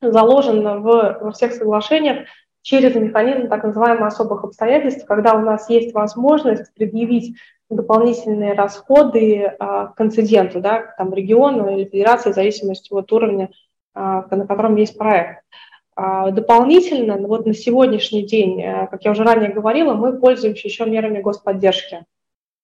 заложен 0.00 0.82
в, 0.82 1.18
во 1.20 1.30
всех 1.32 1.52
соглашениях 1.52 2.26
через 2.62 2.94
механизм 2.94 3.48
так 3.48 3.64
называемых 3.64 4.06
особых 4.06 4.44
обстоятельств, 4.44 5.04
когда 5.06 5.34
у 5.34 5.40
нас 5.40 5.68
есть 5.68 5.94
возможность 5.94 6.72
предъявить 6.74 7.36
дополнительные 7.68 8.54
расходы 8.54 9.54
а, 9.58 9.88
к 9.88 10.00
инциденту, 10.00 10.60
да, 10.60 10.94
там, 10.98 11.12
региону 11.12 11.74
или 11.74 11.84
федерации, 11.88 12.30
в 12.30 12.34
зависимости 12.34 12.92
от 12.92 13.10
уровня, 13.12 13.46
а, 13.46 13.50
на 13.94 14.46
котором 14.46 14.76
есть 14.76 14.96
проект. 14.96 15.44
А, 15.94 16.30
дополнительно, 16.30 17.18
вот 17.18 17.46
на 17.46 17.54
сегодняшний 17.54 18.24
день, 18.24 18.62
как 18.90 19.04
я 19.04 19.10
уже 19.10 19.24
ранее 19.24 19.50
говорила, 19.50 19.94
мы 19.94 20.18
пользуемся 20.18 20.68
еще 20.68 20.86
мерами 20.86 21.20
господдержки, 21.20 22.04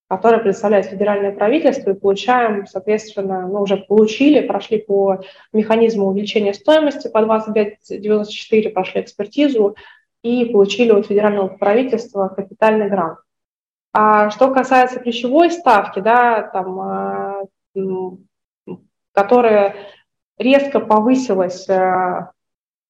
которые 0.08 0.40
предоставляет 0.40 0.86
федеральное 0.86 1.32
правительство, 1.32 1.90
и 1.90 1.98
получаем, 1.98 2.66
соответственно, 2.66 3.46
мы 3.46 3.60
уже 3.60 3.76
получили, 3.76 4.46
прошли 4.46 4.78
по 4.78 5.20
механизму 5.52 6.06
увеличения 6.06 6.54
стоимости 6.54 7.08
по 7.08 7.18
25,94, 7.18 8.70
прошли 8.70 9.02
экспертизу 9.02 9.76
и 10.22 10.46
получили 10.46 10.92
от 10.92 11.06
федерального 11.06 11.48
правительства 11.48 12.28
капитальный 12.28 12.88
грант. 12.88 13.18
А 13.92 14.30
что 14.30 14.52
касается 14.52 15.00
ключевой 15.00 15.50
ставки, 15.50 16.00
да, 16.00 16.42
там, 16.42 16.80
а, 16.80 17.42
которая 19.12 19.76
резко 20.38 20.80
повысилась 20.80 21.68
а, 21.68 22.32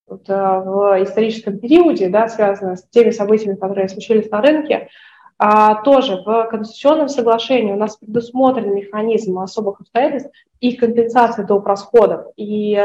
вот, 0.06 0.28
а, 0.28 0.60
в 0.60 1.02
историческом 1.02 1.58
периоде, 1.58 2.08
да, 2.08 2.28
связанная 2.28 2.76
с 2.76 2.88
теми 2.88 3.10
событиями, 3.10 3.56
которые 3.56 3.88
случились 3.88 4.30
на 4.30 4.40
рынке, 4.40 4.88
тоже 5.84 6.16
в 6.26 6.48
Конституционном 6.50 7.08
соглашении 7.08 7.72
у 7.72 7.76
нас 7.76 7.96
предусмотрен 7.96 8.74
механизм 8.74 9.38
особых 9.38 9.80
обстоятельств 9.80 10.32
и 10.58 10.74
компенсации 10.74 11.44
доп. 11.44 11.64
расходов. 11.64 12.26
И 12.34 12.76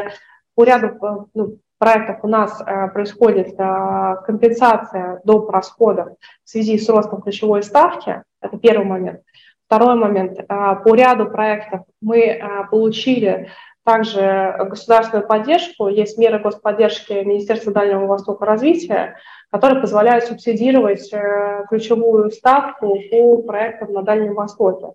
по 0.54 0.64
ряду 0.64 1.28
ну, 1.34 1.58
проектах 1.84 2.24
у 2.24 2.28
нас 2.28 2.62
э, 2.62 2.88
происходит 2.94 3.60
э, 3.60 4.16
компенсация 4.26 5.20
доп. 5.26 5.50
расходов 5.50 6.16
в 6.46 6.50
связи 6.50 6.78
с 6.78 6.88
ростом 6.88 7.22
ключевой 7.22 7.62
ставки. 7.62 8.24
Это 8.42 8.58
первый 8.58 8.86
момент. 8.86 9.20
Второй 9.68 9.96
момент. 9.96 10.40
Э, 10.40 10.46
по 10.82 10.96
ряду 10.96 11.26
проектов 11.26 11.82
мы 12.02 12.42
получили 12.72 13.50
также 13.84 14.56
государственную 14.70 15.28
поддержку. 15.28 15.88
Есть 15.88 16.18
меры 16.18 16.40
господдержки 16.40 17.14
Министерства 17.24 17.74
Дальнего 17.74 18.06
Востока 18.06 18.46
развития, 18.46 19.18
которые 19.52 19.82
позволяют 19.82 20.26
субсидировать 20.26 21.12
ключевую 21.70 22.32
ставку 22.32 22.98
по 23.12 23.42
проектам 23.44 23.94
на 23.94 24.02
Дальнем 24.02 24.36
Востоке. 24.36 24.94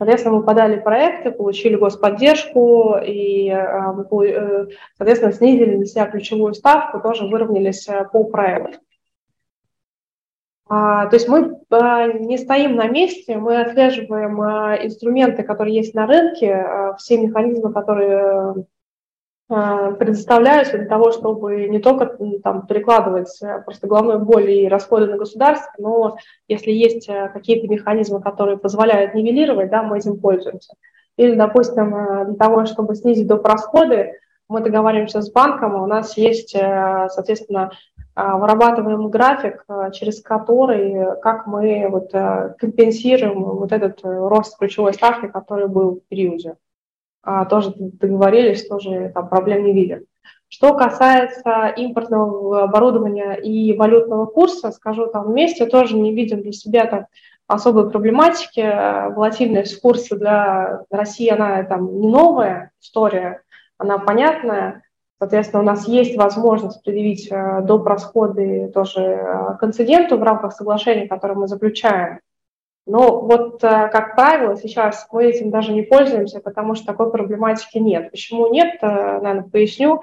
Соответственно, 0.00 0.36
мы 0.36 0.44
подали 0.44 0.80
проекты, 0.80 1.30
получили 1.30 1.76
господдержку 1.76 2.96
и, 3.04 3.50
э, 3.50 3.54
э, 3.54 4.66
соответственно, 4.96 5.32
снизили 5.34 5.76
для 5.76 5.84
себя 5.84 6.06
ключевую 6.06 6.54
ставку, 6.54 7.00
тоже 7.00 7.26
выровнялись 7.26 7.86
э, 7.86 8.08
по 8.10 8.24
проекту. 8.24 8.78
А, 10.72 11.06
то 11.06 11.16
есть 11.16 11.28
мы 11.28 11.58
не 11.68 12.38
стоим 12.38 12.76
на 12.76 12.86
месте, 12.86 13.36
мы 13.36 13.60
отслеживаем 13.60 14.40
инструменты, 14.86 15.42
которые 15.42 15.74
есть 15.74 15.94
на 15.94 16.06
рынке, 16.06 16.64
все 16.96 17.18
механизмы, 17.18 17.72
которые 17.72 18.66
предоставляются 19.48 20.78
для 20.78 20.86
того, 20.86 21.10
чтобы 21.10 21.66
не 21.66 21.80
только 21.80 22.16
там, 22.44 22.68
перекладывать 22.68 23.36
просто 23.64 23.88
головной 23.88 24.20
боль 24.20 24.48
и 24.48 24.68
расходы 24.68 25.06
на 25.06 25.16
государство, 25.16 25.72
но 25.76 26.18
если 26.46 26.70
есть 26.70 27.08
какие-то 27.08 27.66
механизмы, 27.66 28.22
которые 28.22 28.56
позволяют 28.56 29.12
нивелировать, 29.12 29.70
да, 29.70 29.82
мы 29.82 29.98
этим 29.98 30.20
пользуемся. 30.20 30.74
Или, 31.16 31.34
допустим, 31.34 31.90
для 32.26 32.36
того, 32.36 32.64
чтобы 32.66 32.94
снизить 32.94 33.26
доп. 33.26 33.44
расходы, 33.44 34.20
мы 34.48 34.60
договариваемся 34.60 35.20
с 35.20 35.32
банком, 35.32 35.82
у 35.82 35.86
нас 35.86 36.16
есть, 36.16 36.52
соответственно, 36.52 37.72
вырабатываем 38.36 39.08
график, 39.08 39.64
через 39.92 40.22
который, 40.22 41.20
как 41.22 41.46
мы 41.46 41.88
вот 41.88 42.10
компенсируем 42.58 43.42
вот 43.42 43.72
этот 43.72 44.00
рост 44.02 44.58
ключевой 44.58 44.94
ставки, 44.94 45.26
который 45.26 45.68
был 45.68 45.96
в 45.96 46.08
периоде 46.08 46.56
а, 47.22 47.44
тоже 47.44 47.72
договорились, 47.76 48.66
тоже 48.66 49.10
там 49.14 49.28
проблем 49.28 49.64
не 49.64 49.72
видят. 49.72 50.04
Что 50.48 50.74
касается 50.74 51.72
импортного 51.76 52.64
оборудования 52.64 53.34
и 53.34 53.76
валютного 53.76 54.26
курса, 54.26 54.72
скажу, 54.72 55.06
там 55.06 55.26
вместе 55.26 55.66
тоже 55.66 55.96
не 55.96 56.12
видим 56.12 56.42
для 56.42 56.52
себя 56.52 56.86
там 56.86 57.06
особой 57.46 57.90
проблематики. 57.90 58.60
Волатильность 59.14 59.80
курса 59.80 60.16
для 60.16 60.82
России, 60.90 61.28
она 61.28 61.62
там 61.64 62.00
не 62.00 62.08
новая 62.08 62.72
история, 62.80 63.42
она 63.78 63.98
понятная. 63.98 64.82
Соответственно, 65.20 65.62
у 65.62 65.66
нас 65.66 65.86
есть 65.86 66.16
возможность 66.16 66.82
предъявить 66.82 67.28
э, 67.30 67.60
доп. 67.60 67.86
расходы 67.86 68.70
тоже 68.72 69.00
э, 69.02 69.56
к 69.60 69.64
инциденту 69.64 70.16
в 70.16 70.22
рамках 70.22 70.54
соглашения, 70.54 71.06
которое 71.06 71.34
мы 71.34 71.46
заключаем. 71.46 72.20
Но 72.86 73.20
вот, 73.20 73.62
э, 73.62 73.90
как 73.92 74.16
правило, 74.16 74.56
сейчас 74.56 75.06
мы 75.12 75.26
этим 75.26 75.50
даже 75.50 75.72
не 75.72 75.82
пользуемся, 75.82 76.40
потому 76.40 76.74
что 76.74 76.86
такой 76.86 77.10
проблематики 77.10 77.76
нет. 77.76 78.10
Почему 78.10 78.50
нет, 78.50 78.80
наверное, 78.80 79.42
поясню. 79.42 80.00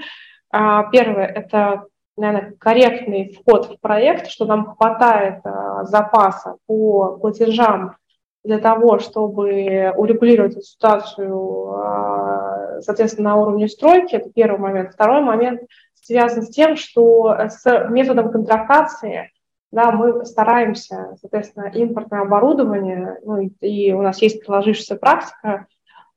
А, 0.52 0.84
первое– 0.92 1.26
это, 1.36 1.86
наверное, 2.16 2.54
корректный 2.60 3.34
вход 3.34 3.72
в 3.72 3.80
проект, 3.80 4.28
что 4.28 4.46
нам 4.46 4.76
хватает 4.76 5.42
запаса 5.82 6.58
по 6.68 7.18
платежам 7.18 7.96
для 8.44 8.60
того, 8.60 9.00
чтобы 9.00 9.92
урегулировать 9.98 10.54
эту 10.54 10.62
ситуацию, 10.62 11.34
соответственно, 12.82 13.32
на 13.32 13.36
уровне 13.38 13.68
стройки. 13.68 14.16
Это 14.16 14.30
первый 14.30 14.60
момент. 14.60 14.94
Второй 14.94 15.22
момент 15.22 15.62
связан 15.94 16.44
с 16.44 16.50
тем, 16.50 16.76
что 16.76 17.36
с 17.50 17.90
методом 17.90 18.32
контрактации– 18.32 19.32
да, 19.72 19.92
мы 19.92 20.26
стараемся, 20.26 21.18
соответственно, 21.20 21.66
импортное 21.66 22.22
оборудование, 22.22 23.20
ну, 23.24 23.40
и, 23.40 23.92
у 23.92 24.02
нас 24.02 24.22
есть 24.22 24.46
сложившаяся 24.46 24.96
практика, 24.96 25.68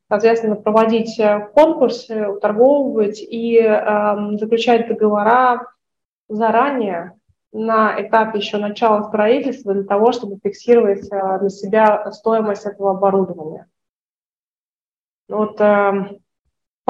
соответственно, 0.09 0.57
проводить 0.57 1.19
э, 1.19 1.51
конкурсы, 1.55 2.29
уторговывать 2.29 3.21
и 3.21 3.59
э, 3.59 4.37
заключать 4.39 4.89
договора 4.89 5.67
заранее 6.29 7.19
на 7.53 8.01
этапе 8.01 8.39
еще 8.39 8.59
начала 8.59 9.03
строительства 9.03 9.75
для 9.75 9.85
того, 9.85 10.13
чтобы 10.13 10.39
фиксировать 10.43 11.11
э, 11.11 11.39
для 11.41 11.49
себя 11.49 12.13
стоимость 12.13 12.67
этого 12.67 12.93
оборудования. 12.93 13.69
Вот, 15.29 15.61
э, 15.61 16.19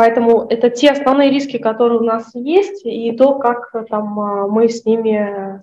поэтому 0.00 0.46
это 0.48 0.70
те 0.70 0.92
основные 0.92 1.28
риски, 1.28 1.58
которые 1.58 2.00
у 2.00 2.04
нас 2.04 2.30
есть, 2.32 2.86
и 2.86 3.12
то, 3.12 3.34
как 3.34 3.70
там, 3.90 4.18
э, 4.18 4.46
мы 4.48 4.66
с 4.66 4.86
ними 4.86 5.62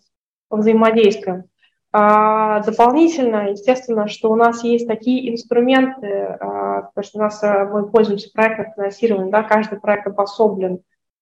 взаимодействуем. 0.52 1.46
А, 1.92 2.60
дополнительно, 2.60 3.50
естественно, 3.50 4.08
что 4.08 4.32
у 4.32 4.36
нас 4.36 4.64
есть 4.64 4.88
такие 4.88 5.34
инструменты, 5.34 6.38
а, 6.40 6.84
потому 6.84 7.04
что 7.04 7.18
у 7.18 7.22
нас 7.24 7.44
а, 7.44 7.66
мы 7.66 7.90
пользуемся 7.90 8.30
проектным 8.32 8.68
финансированием, 8.76 9.32
да, 9.32 9.42
каждый 9.42 9.80
проект 9.80 10.06
обособлен, 10.06 10.82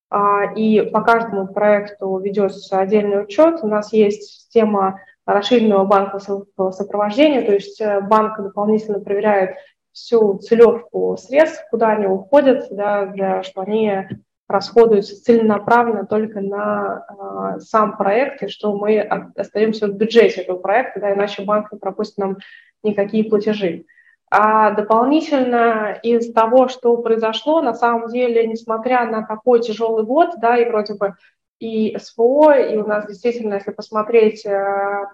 а, 0.10 0.52
и 0.54 0.82
по 0.82 1.00
каждому 1.00 1.48
проекту 1.48 2.18
ведется 2.18 2.80
отдельный 2.80 3.24
учет. 3.24 3.60
У 3.62 3.68
нас 3.68 3.94
есть 3.94 4.24
система 4.24 5.00
расширенного 5.26 5.86
банковского 5.86 6.72
сопровождения, 6.72 7.44
то 7.44 7.54
есть 7.54 7.80
э, 7.80 8.02
банк 8.02 8.38
дополнительно 8.38 9.00
проверяет 9.00 9.56
всю 9.96 10.38
целевку 10.40 11.16
средств, 11.18 11.66
куда 11.72 11.92
они 11.92 12.06
уходят, 12.06 12.68
да, 12.70 13.06
для, 13.06 13.44
что 13.44 13.62
они 13.62 14.06
расходуются 14.48 15.24
целенаправленно 15.24 16.06
только 16.06 16.42
на 16.42 17.06
э, 17.08 17.60
сам 17.62 17.98
проект, 17.98 18.44
и 18.44 18.48
что 18.50 18.76
мы 18.76 19.00
остаемся 19.00 19.88
в 19.88 19.96
бюджете 19.96 20.42
этого 20.42 20.60
проекта, 20.60 21.00
да, 21.00 21.14
иначе 21.14 21.44
банк 21.44 21.72
не 21.72 21.80
пропустит 21.80 22.18
нам 22.18 22.38
никакие 22.84 23.24
платежи. 23.24 23.86
А 24.30 24.72
дополнительно 24.72 25.98
из 26.04 26.32
того, 26.34 26.68
что 26.68 26.98
произошло, 26.98 27.62
на 27.62 27.74
самом 27.74 28.10
деле, 28.10 28.46
несмотря 28.46 29.06
на 29.06 29.26
такой 29.26 29.62
тяжелый 29.62 30.04
год, 30.04 30.32
да, 30.38 30.58
и 30.58 30.70
вроде 30.70 30.96
бы 30.96 31.16
и 31.60 31.98
СВО, 31.98 32.52
и 32.60 32.76
у 32.76 32.86
нас 32.86 33.08
действительно, 33.08 33.56
если 33.56 33.72
посмотреть, 33.72 34.46
э, 34.46 35.06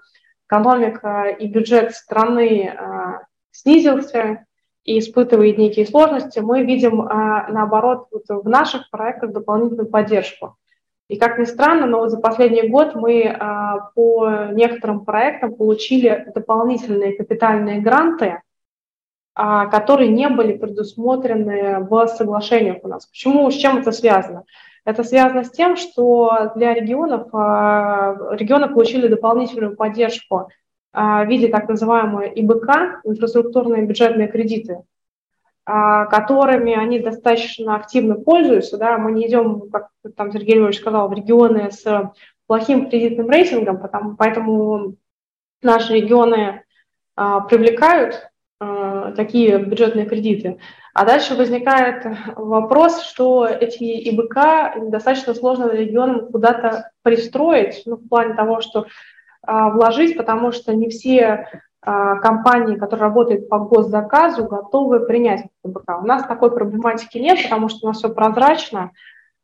экономика 0.47 1.27
и 1.27 1.47
бюджет 1.47 1.93
страны 1.93 2.75
э, 2.75 3.19
снизился, 3.51 4.45
и 4.83 4.99
испытывает 4.99 5.57
некие 5.57 5.85
сложности, 5.85 6.39
мы 6.39 6.63
видим, 6.63 7.01
а, 7.01 7.47
наоборот, 7.49 8.07
вот 8.11 8.43
в 8.43 8.49
наших 8.49 8.89
проектах 8.89 9.31
дополнительную 9.31 9.87
поддержку. 9.87 10.57
И 11.07 11.17
как 11.17 11.37
ни 11.37 11.43
странно, 11.43 11.87
но 11.87 12.07
за 12.07 12.19
последний 12.19 12.67
год 12.69 12.95
мы 12.95 13.25
а, 13.25 13.91
по 13.95 14.47
некоторым 14.53 15.03
проектам 15.05 15.53
получили 15.53 16.25
дополнительные 16.33 17.15
капитальные 17.15 17.81
гранты, 17.81 18.41
а, 19.35 19.67
которые 19.67 20.09
не 20.09 20.29
были 20.29 20.57
предусмотрены 20.57 21.79
в 21.81 22.07
соглашениях 22.07 22.77
у 22.83 22.87
нас. 22.87 23.05
Почему, 23.05 23.51
с 23.51 23.55
чем 23.55 23.79
это 23.79 23.91
связано? 23.91 24.45
Это 24.83 25.03
связано 25.03 25.43
с 25.43 25.51
тем, 25.51 25.75
что 25.75 26.53
для 26.55 26.73
регионов 26.73 27.27
регионы 28.39 28.67
получили 28.67 29.07
дополнительную 29.07 29.75
поддержку 29.75 30.47
в 30.93 31.25
виде 31.25 31.47
так 31.47 31.69
называемой 31.69 32.31
ИБК, 32.35 33.01
инфраструктурные 33.05 33.85
бюджетные 33.85 34.27
кредиты, 34.27 34.83
а, 35.63 36.05
которыми 36.05 36.73
они 36.73 36.99
достаточно 36.99 37.75
активно 37.75 38.15
пользуются. 38.15 38.77
Да? 38.77 38.97
Мы 38.97 39.11
не 39.11 39.27
идем, 39.27 39.69
как 39.69 39.89
там 40.15 40.31
Сергей 40.31 40.55
Львович 40.55 40.79
сказал, 40.79 41.07
в 41.07 41.13
регионы 41.13 41.71
с 41.71 42.11
плохим 42.47 42.89
кредитным 42.89 43.29
рейтингом, 43.29 43.79
потому, 43.79 44.15
поэтому 44.15 44.95
наши 45.61 45.93
регионы 45.93 46.63
а, 47.15 47.41
привлекают 47.41 48.31
а, 48.59 49.11
такие 49.11 49.59
бюджетные 49.59 50.07
кредиты. 50.07 50.57
А 50.93 51.05
дальше 51.05 51.35
возникает 51.35 52.05
вопрос, 52.35 53.03
что 53.03 53.45
эти 53.45 54.09
ИБК 54.09 54.89
достаточно 54.89 55.33
сложно 55.33 55.71
регионам 55.71 56.31
куда-то 56.31 56.91
пристроить, 57.03 57.83
ну, 57.85 57.95
в 57.95 58.09
плане 58.09 58.33
того, 58.33 58.59
что 58.61 58.79
а, 58.81 58.87
вложить, 59.45 60.17
потому 60.17 60.51
что 60.51 60.73
не 60.75 60.89
все 60.89 61.47
а, 61.83 62.17
компании, 62.17 62.75
которые 62.75 63.07
работают 63.07 63.49
по 63.49 63.57
госзаказу, 63.57 64.45
готовы 64.45 64.99
принять 64.99 65.47
ИБК. 65.63 66.01
У 66.03 66.05
нас 66.05 66.27
такой 66.27 66.51
проблематики 66.51 67.17
нет, 67.17 67.41
потому 67.43 67.69
что 67.69 67.79
у 67.83 67.87
нас 67.87 67.97
все 67.97 68.09
прозрачно, 68.09 68.91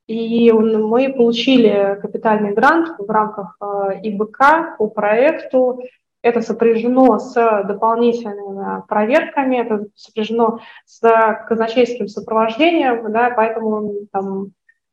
и 0.06 0.52
мы 0.52 1.12
получили 1.12 1.98
капитальный 2.00 2.54
грант 2.54 2.95
в 3.00 3.10
рамках 3.10 3.58
а, 3.60 3.91
ИБК 4.04 4.78
по 4.78 4.88
проекту. 4.88 5.82
Это 6.22 6.41
сопряжено 6.41 7.18
с 7.18 7.34
дополнительными 7.64 8.84
проверками, 8.88 9.58
это 9.58 9.86
сопряжено 9.95 10.60
с 10.86 11.00
казначейским 11.48 12.08
сопровождением, 12.08 13.12
да, 13.12 13.32
поэтому 13.36 13.93
там, 14.12 14.52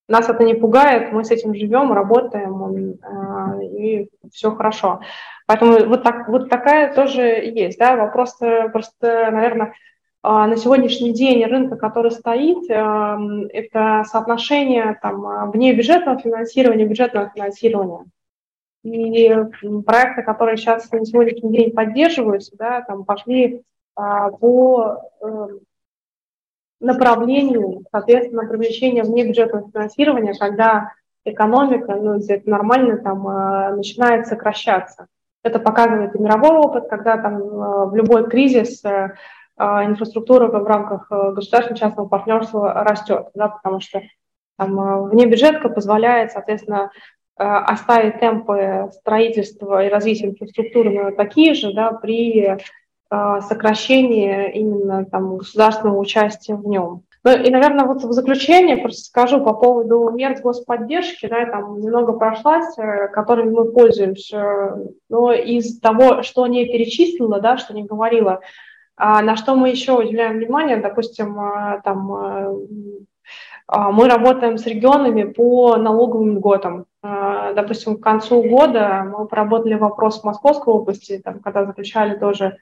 нас 0.09 0.29
это 0.29 0.45
не 0.45 0.55
пугает, 0.55 1.13
мы 1.13 1.25
с 1.25 1.31
этим 1.31 1.55
живем, 1.55 1.93
работаем, 1.93 2.99
э, 3.03 3.65
и 3.65 4.09
все 4.33 4.51
хорошо. 4.51 5.01
Поэтому 5.47 5.87
вот, 5.87 6.03
так, 6.03 6.29
вот 6.29 6.49
такая 6.49 6.93
тоже 6.95 7.23
есть. 7.23 7.79
Да? 7.79 7.97
Вопрос 7.97 8.39
просто, 8.73 9.31
наверное, 9.31 9.75
а, 10.23 10.47
на 10.47 10.57
сегодняшний 10.57 11.13
день 11.13 11.45
рынка, 11.45 11.77
который 11.77 12.11
стоит, 12.11 12.65
это 12.71 14.05
соотношение 14.11 14.99
там, 15.03 15.51
внебюджетного 15.51 16.19
финансирования, 16.19 16.87
бюджетного 16.87 17.31
финансирования. 17.35 18.07
И 18.85 19.35
проекты, 19.85 20.23
которые 20.23 20.57
сейчас 20.57 20.91
на 20.91 21.05
сегодняшний 21.05 21.53
день 21.53 21.73
поддерживаются, 21.73 22.57
да, 22.57 22.81
там 22.81 23.05
пошли 23.05 23.63
по 23.95 25.03
направлению, 26.85 27.85
соответственно, 27.91 28.47
привлечения 28.47 29.03
внебюджетного 29.03 29.71
финансирования, 29.71 30.35
когда 30.35 30.93
экономика, 31.25 31.97
ну, 31.97 32.19
это 32.19 32.49
нормально, 32.49 32.99
там, 32.99 33.27
э, 33.27 33.77
начинает 33.77 34.27
сокращаться. 34.27 35.07
Это 35.43 35.59
показывает 35.59 36.15
и 36.15 36.19
мировой 36.19 36.57
опыт, 36.57 36.89
когда 36.89 37.17
там 37.17 37.37
э, 37.39 37.87
в 37.87 37.95
любой 37.95 38.29
кризис 38.29 38.85
э, 38.85 39.15
инфраструктура 39.57 40.49
в 40.49 40.67
рамках 40.67 41.09
государственного 41.09 41.79
частного 41.79 42.09
партнерства 42.09 42.73
растет, 42.85 43.29
да, 43.35 43.49
потому 43.49 43.81
что 43.81 44.03
там, 44.59 45.09
внебюджетка 45.11 45.69
позволяет, 45.69 46.33
соответственно, 46.33 46.91
оставить 47.37 48.19
темпы 48.19 48.91
строительства 48.93 49.85
и 49.85 49.91
развития 49.91 50.27
инфраструктуры 50.27 51.15
такие 51.17 51.55
же 51.55 51.73
да, 51.73 51.93
при 51.93 52.59
сокращение 53.49 54.53
именно 54.53 55.05
там, 55.05 55.37
государственного 55.37 55.99
участия 55.99 56.55
в 56.55 56.67
нем. 56.67 57.03
Ну 57.25 57.33
и, 57.33 57.51
наверное, 57.51 57.87
вот 57.87 58.05
в 58.05 58.13
заключение 58.13 58.77
просто 58.77 59.05
скажу 59.05 59.43
по 59.43 59.55
поводу 59.55 60.11
мер 60.11 60.39
господдержки, 60.43 61.27
да, 61.27 61.47
там 61.47 61.81
немного 61.81 62.13
прошлась, 62.13 62.77
э, 62.77 63.09
которыми 63.09 63.51
мы 63.51 63.73
пользуемся, 63.73 64.77
но 65.09 65.33
из 65.33 65.81
того, 65.81 66.23
что 66.23 66.47
не 66.47 66.67
перечислила, 66.67 67.41
да, 67.41 67.57
что 67.57 67.73
не 67.73 67.85
говорила, 67.85 68.41
а 68.97 69.23
на 69.23 69.37
что 69.37 69.55
мы 69.55 69.71
еще 69.71 69.99
уделяем 69.99 70.37
внимание, 70.37 70.77
допустим, 70.77 71.35
там, 71.83 72.13
а, 73.67 73.91
мы 73.91 74.09
работаем 74.09 74.59
с 74.59 74.67
регионами 74.67 75.25
по 75.25 75.77
налоговым 75.77 76.37
льготам. 76.37 76.87
Допустим, 77.03 77.97
к 77.97 78.03
концу 78.03 78.43
года 78.43 79.05
мы 79.05 79.27
проработали 79.27 79.75
вопрос 79.75 80.21
в 80.21 80.25
Московской 80.25 80.73
области, 80.75 81.21
там, 81.25 81.41
когда 81.41 81.65
заключали 81.65 82.19
тоже 82.19 82.59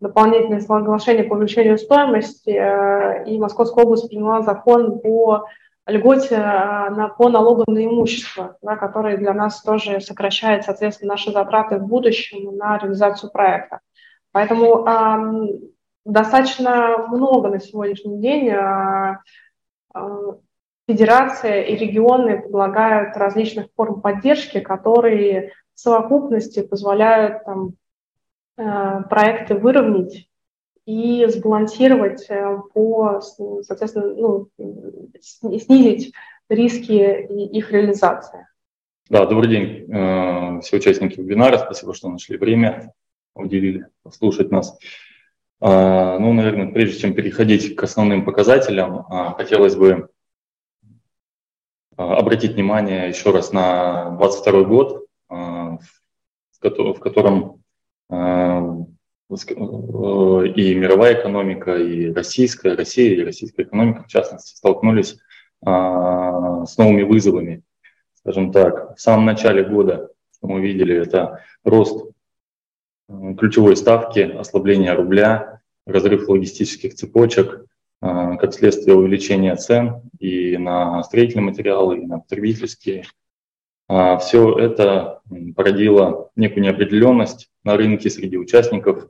дополнительное 0.00 0.60
соглашение 0.60 1.24
по 1.24 1.34
увеличению 1.34 1.78
стоимости, 1.78 2.50
э, 2.50 3.24
и 3.26 3.38
Московская 3.38 3.84
область 3.84 4.08
приняла 4.08 4.42
закон 4.42 5.00
по 5.00 5.46
льготе 5.86 6.34
э, 6.34 6.90
на, 6.90 7.08
по 7.08 7.28
налогу 7.28 7.64
на 7.66 7.84
имущество, 7.84 8.56
да, 8.62 8.76
который 8.76 9.16
для 9.16 9.32
нас 9.32 9.62
тоже 9.62 10.00
сокращает, 10.00 10.64
соответственно, 10.64 11.12
наши 11.12 11.32
затраты 11.32 11.78
в 11.78 11.86
будущем 11.86 12.56
на 12.56 12.78
реализацию 12.78 13.30
проекта. 13.30 13.80
Поэтому 14.32 14.86
э, 14.86 15.58
достаточно 16.04 17.06
много 17.08 17.48
на 17.48 17.60
сегодняшний 17.60 18.20
день 18.20 18.48
э, 18.50 19.16
э, 19.94 20.00
федерация 20.86 21.62
и 21.62 21.76
регионы 21.76 22.42
предлагают 22.42 23.16
различных 23.16 23.68
форм 23.74 24.00
поддержки, 24.00 24.60
которые 24.60 25.52
в 25.74 25.80
совокупности 25.80 26.62
позволяют 26.62 27.44
там, 27.44 27.72
проекты 28.56 29.54
выровнять 29.54 30.28
и 30.86 31.26
сбалансировать 31.26 32.26
э, 32.30 32.58
по, 32.72 33.20
соответственно, 33.20 34.14
ну, 34.14 34.48
снизить 35.20 36.14
риски 36.48 36.92
их 36.92 37.72
реализации. 37.72 38.46
Да, 39.10 39.26
добрый 39.26 39.50
день, 39.50 39.92
э, 39.92 40.60
все 40.60 40.76
участники 40.76 41.20
вебинара. 41.20 41.58
Спасибо, 41.58 41.92
что 41.92 42.08
нашли 42.08 42.36
время, 42.36 42.92
уделили 43.34 43.88
послушать 44.02 44.50
нас. 44.50 44.78
Ну, 45.58 46.32
наверное, 46.34 46.70
прежде 46.70 47.00
чем 47.00 47.14
переходить 47.14 47.76
к 47.76 47.82
основным 47.82 48.26
показателям, 48.26 49.04
хотелось 49.38 49.74
бы 49.74 50.10
обратить 51.96 52.52
внимание 52.52 53.08
еще 53.08 53.30
раз 53.30 53.52
на 53.54 54.10
2022 54.18 54.64
год, 54.64 55.06
в 55.30 57.00
котором 57.00 57.56
Э, 57.56 57.65
и 60.54 60.74
мировая 60.74 61.20
экономика, 61.20 61.76
и 61.76 62.12
российская, 62.12 62.74
Россия, 62.76 63.14
и 63.14 63.24
российская 63.24 63.64
экономика, 63.64 64.04
в 64.04 64.06
частности, 64.06 64.56
столкнулись 64.56 65.18
а, 65.64 66.64
с 66.64 66.76
новыми 66.78 67.02
вызовами. 67.02 67.62
Скажем 68.14 68.52
так, 68.52 68.96
в 68.96 69.00
самом 69.00 69.24
начале 69.24 69.64
года, 69.64 70.10
что 70.36 70.48
мы 70.48 70.60
видели, 70.60 70.94
это 70.96 71.42
рост 71.64 72.10
э, 73.08 73.34
ключевой 73.38 73.76
ставки, 73.76 74.20
ослабление 74.20 74.92
рубля, 74.94 75.60
разрыв 75.86 76.28
логистических 76.28 76.94
цепочек, 76.94 77.64
э, 78.02 78.36
как 78.36 78.52
следствие 78.52 78.96
увеличения 78.96 79.54
цен 79.56 80.02
и 80.18 80.56
на 80.56 81.02
строительные 81.04 81.46
материалы, 81.46 81.98
и 81.98 82.06
на 82.06 82.18
потребительские 82.18 83.02
а, 83.02 83.25
Все 83.88 84.58
это 84.58 85.20
породило 85.54 86.30
некую 86.34 86.64
неопределенность 86.64 87.50
на 87.62 87.76
рынке 87.76 88.10
среди 88.10 88.36
участников 88.36 89.08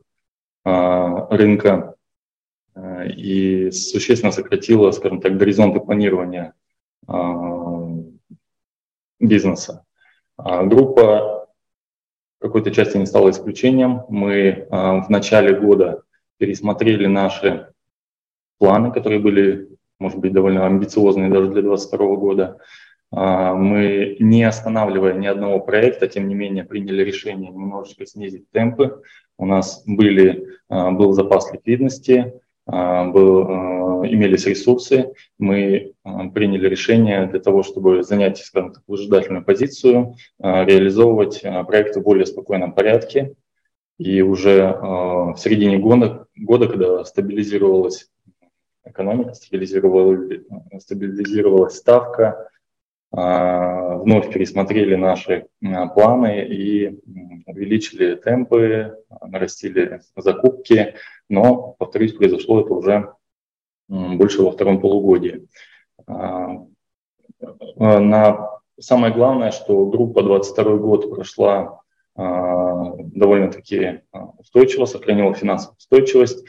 а, 0.64 1.28
рынка 1.34 1.94
а, 2.74 3.04
и 3.04 3.70
существенно 3.70 4.32
сократило, 4.32 4.90
скажем 4.90 5.20
так, 5.20 5.36
горизонты 5.36 5.80
планирования 5.80 6.54
бизнеса. 9.20 9.84
Группа 10.36 11.48
в 12.38 12.42
какой-то 12.42 12.72
части 12.72 12.96
не 12.96 13.06
стала 13.06 13.30
исключением. 13.30 14.02
Мы 14.08 14.66
в 14.68 15.06
начале 15.08 15.58
года 15.58 16.02
пересмотрели 16.38 17.06
наши 17.06 17.72
планы, 18.58 18.90
которые 18.90 19.20
были, 19.20 19.68
может 20.00 20.18
быть, 20.18 20.32
довольно 20.32 20.66
амбициозные 20.66 21.30
даже 21.30 21.52
для 21.52 21.62
2022 21.62 22.16
года, 22.16 22.44
а, 22.44 22.64
мы, 23.12 24.16
не 24.18 24.42
останавливая 24.44 25.14
ни 25.14 25.26
одного 25.26 25.60
проекта, 25.60 26.08
тем 26.08 26.28
не 26.28 26.34
менее, 26.34 26.64
приняли 26.64 27.02
решение 27.02 27.50
немножечко 27.50 28.04
снизить 28.04 28.50
темпы. 28.50 29.02
У 29.38 29.46
нас 29.46 29.82
были, 29.86 30.48
а, 30.68 30.90
был 30.90 31.12
запас 31.12 31.52
ликвидности, 31.52 32.32
а, 32.66 33.04
был, 33.04 34.04
имелись 34.06 34.46
ресурсы. 34.46 35.12
Мы 35.38 35.92
приняли 36.34 36.68
решение 36.68 37.26
для 37.26 37.40
того, 37.40 37.62
чтобы 37.62 38.02
занять, 38.02 38.38
скажем 38.38 38.72
так, 38.72 38.82
выжидательную 38.86 39.44
позицию, 39.44 40.14
реализовывать 40.38 41.42
проекты 41.66 42.00
в 42.00 42.02
более 42.04 42.26
спокойном 42.26 42.72
порядке. 42.72 43.34
И 43.98 44.20
уже 44.20 44.78
в 44.80 45.36
середине 45.38 45.78
года, 45.78 46.26
года 46.36 46.68
когда 46.68 47.04
стабилизировалась 47.04 48.10
экономика, 48.84 49.34
стабилизировалась, 49.34 50.42
стабилизировалась 50.78 51.76
ставка, 51.76 52.28
а, 52.28 52.55
вновь 53.12 54.32
пересмотрели 54.32 54.94
наши 54.94 55.46
а, 55.64 55.86
планы 55.88 56.44
и 56.44 57.00
увеличили 57.46 58.16
темпы, 58.16 58.96
нарастили 59.20 60.00
закупки, 60.16 60.94
но, 61.28 61.74
повторюсь, 61.78 62.14
произошло 62.14 62.60
это 62.60 62.74
уже 62.74 63.12
больше 63.88 64.42
во 64.42 64.50
втором 64.50 64.80
полугодии. 64.80 65.48
А, 66.06 66.66
на 67.76 68.50
самое 68.78 69.14
главное, 69.14 69.50
что 69.50 69.86
группа 69.86 70.22
22 70.22 70.76
год 70.76 71.10
прошла 71.10 71.80
довольно-таки 72.14 74.00
устойчиво, 74.38 74.86
сохранила 74.86 75.34
финансовую 75.34 75.76
устойчивость, 75.76 76.46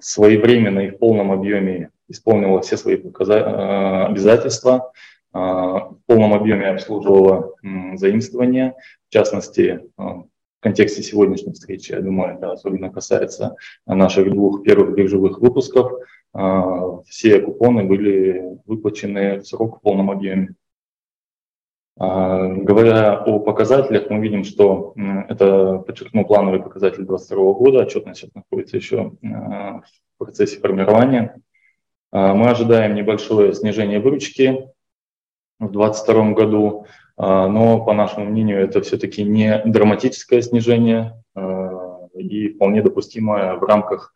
своевременно 0.00 0.80
и 0.80 0.90
в 0.90 0.98
полном 0.98 1.32
объеме 1.32 1.90
исполнила 2.08 2.62
все 2.62 2.78
свои 2.78 2.96
обязательства, 2.96 4.90
в 5.34 5.98
полном 6.06 6.32
объеме 6.32 6.68
обслуживала 6.68 7.52
заимствование. 7.94 8.74
В 9.08 9.12
частности, 9.12 9.80
в 9.96 10.28
контексте 10.60 11.02
сегодняшней 11.02 11.52
встречи, 11.52 11.92
я 11.92 12.00
думаю, 12.00 12.36
это 12.36 12.52
особенно 12.52 12.88
касается 12.88 13.56
наших 13.84 14.30
двух 14.30 14.62
первых 14.62 14.94
биржевых 14.94 15.40
выпусков. 15.40 15.92
Все 17.06 17.40
купоны 17.40 17.84
были 17.84 18.58
выплачены 18.64 19.40
в 19.40 19.46
срок 19.46 19.78
в 19.78 19.80
полном 19.82 20.10
объеме. 20.10 20.54
Говоря 21.96 23.18
о 23.18 23.38
показателях, 23.40 24.10
мы 24.10 24.20
видим, 24.20 24.44
что 24.44 24.94
это, 25.28 25.78
подчеркну, 25.78 26.24
плановый 26.24 26.60
показатель 26.62 27.04
2022 27.04 27.52
года, 27.52 27.78
отчетность 27.80 28.20
сейчас 28.20 28.34
находится 28.34 28.76
еще 28.76 29.12
в 29.20 29.82
процессе 30.18 30.60
формирования. 30.60 31.40
Мы 32.12 32.48
ожидаем 32.48 32.94
небольшое 32.94 33.52
снижение 33.52 33.98
выручки 33.98 34.68
в 35.60 35.70
2022 35.70 36.32
году, 36.32 36.86
но, 37.16 37.84
по 37.84 37.92
нашему 37.94 38.26
мнению, 38.26 38.60
это 38.60 38.80
все-таки 38.82 39.22
не 39.22 39.62
драматическое 39.64 40.42
снижение 40.42 41.22
и 42.14 42.48
вполне 42.48 42.82
допустимое 42.82 43.54
в 43.54 43.62
рамках 43.62 44.12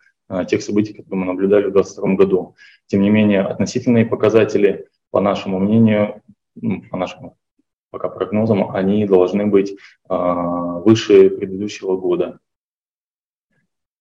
тех 0.49 0.63
событий, 0.63 0.95
которые 0.95 1.21
мы 1.21 1.27
наблюдали 1.27 1.67
в 1.67 1.73
2022 1.73 2.15
году. 2.17 2.57
Тем 2.87 3.03
не 3.03 3.11
менее, 3.11 3.43
относительные 3.43 4.05
показатели, 4.05 4.89
по 5.11 5.21
нашему 5.21 5.61
мнению, 5.61 6.23
по 6.91 6.97
нашему 6.97 7.37
пока 7.91 8.09
прогнозам, 8.09 8.71
они 8.75 9.07
должны 9.07 9.47
быть 9.47 9.77
а, 10.09 10.79
выше 10.81 11.31
предыдущего 11.31 11.97
года. 11.97 12.39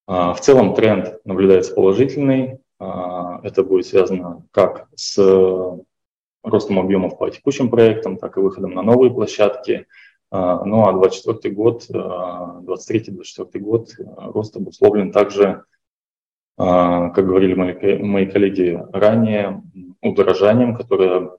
А, 0.07 0.33
в 0.33 0.41
целом 0.41 0.73
тренд 0.75 1.19
наблюдается 1.25 1.73
положительный. 1.73 2.59
А, 2.79 3.39
это 3.43 3.63
будет 3.63 3.85
связано 3.85 4.45
как 4.51 4.87
с 4.95 5.17
ростом 6.47 6.79
объемов 6.79 7.17
по 7.17 7.29
текущим 7.29 7.69
проектам, 7.69 8.17
так 8.17 8.37
и 8.37 8.39
выходом 8.39 8.71
на 8.71 8.81
новые 8.81 9.11
площадки. 9.11 9.87
Ну 10.29 10.87
а 10.87 10.91
2024 10.93 11.55
год, 11.55 11.85
2023-2024 11.89 13.59
год 13.59 13.89
рост 14.17 14.57
обусловлен 14.57 15.13
также, 15.13 15.63
как 16.57 17.15
говорили 17.15 17.53
мои 17.53 18.25
коллеги 18.25 18.77
ранее, 18.91 19.63
удорожанием, 20.01 20.75
которое 20.75 21.31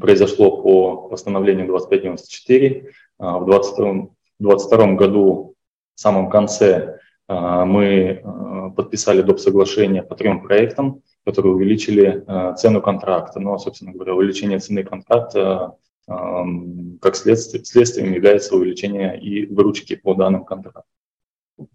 произошло 0.00 0.62
по 0.62 1.08
постановлению 1.08 1.66
2594. 1.66 2.92
А, 3.18 3.38
в 3.38 3.46
2022 3.46 4.94
году, 4.94 5.54
в 5.94 6.00
самом 6.00 6.30
конце, 6.30 6.98
а, 7.28 7.64
мы 7.64 8.20
а, 8.22 8.70
подписали 8.70 9.22
доп. 9.22 9.38
соглашение 9.38 10.02
по 10.02 10.14
трем 10.14 10.42
проектам, 10.42 11.02
которые 11.24 11.54
увеличили 11.54 12.24
цену 12.56 12.80
контракта. 12.80 13.40
Ну, 13.40 13.54
а, 13.54 13.58
собственно 13.58 13.92
говоря, 13.92 14.14
увеличение 14.14 14.58
цены 14.58 14.84
контракта 14.84 15.76
как 16.06 17.14
следствие, 17.14 17.64
следствием 17.64 18.12
является 18.12 18.56
увеличение 18.56 19.20
и 19.20 19.46
выручки 19.46 19.94
по 19.94 20.14
данным 20.14 20.44
контрактам. 20.44 20.82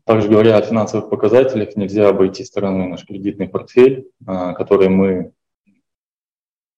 Также 0.03 0.27
говоря 0.27 0.57
о 0.57 0.61
финансовых 0.61 1.09
показателях, 1.09 1.75
нельзя 1.77 2.09
обойти 2.09 2.43
стороной 2.43 2.87
наш 2.87 3.05
кредитный 3.05 3.47
портфель, 3.47 4.09
который 4.25 4.89
мы 4.89 5.31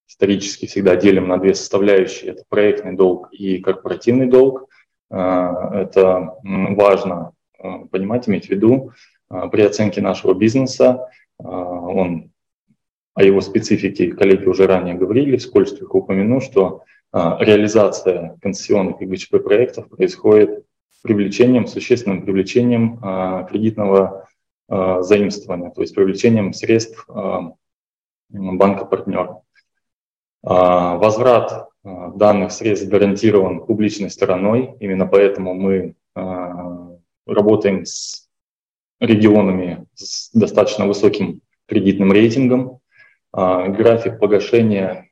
исторически 0.08 0.68
всегда 0.68 0.96
делим 0.96 1.28
на 1.28 1.38
две 1.38 1.56
составляющие. 1.56 2.32
Это 2.32 2.44
проектный 2.50 2.96
долг 2.96 3.30
и 3.32 3.58
корпоративный 3.58 4.28
долг. 4.28 4.68
Это 5.10 6.36
важно 6.44 7.32
понимать, 7.92 8.30
иметь 8.30 8.46
в 8.46 8.50
виду 8.50 8.92
при 9.52 9.62
оценке 9.62 10.02
нашего 10.02 10.34
бизнеса. 10.34 11.10
Он, 11.40 12.32
о 13.20 13.24
его 13.24 13.42
специфике 13.42 14.12
коллеги 14.12 14.46
уже 14.46 14.66
ранее 14.66 14.96
говорили, 14.96 15.38
вскользь 15.38 15.74
только 15.74 15.98
упомяну, 15.98 16.40
что 16.42 16.84
реализация 17.12 18.38
концессионных 18.42 19.02
и 19.02 19.06
ГЧП 19.06 19.44
проектов 19.44 19.90
происходит 19.90 20.64
привлечением, 21.02 21.68
существенным 21.68 22.24
привлечением 22.24 22.98
кредитного 23.50 24.28
заимствования, 24.70 25.72
то 25.72 25.82
есть 25.82 25.96
привлечением 25.96 26.54
средств 26.54 27.08
банка-партнера. 28.30 29.42
А, 30.42 30.96
возврат 30.98 31.70
а, 31.84 32.10
данных 32.12 32.52
средств 32.52 32.88
гарантирован 32.88 33.66
публичной 33.66 34.10
стороной, 34.10 34.76
именно 34.80 35.06
поэтому 35.06 35.54
мы 35.54 35.96
а, 36.16 36.96
работаем 37.26 37.86
с 37.86 38.30
регионами 39.00 39.86
с 39.96 40.32
достаточно 40.32 40.86
высоким 40.86 41.42
кредитным 41.66 42.12
рейтингом. 42.12 42.80
График 43.32 44.20
погашения 44.20 45.10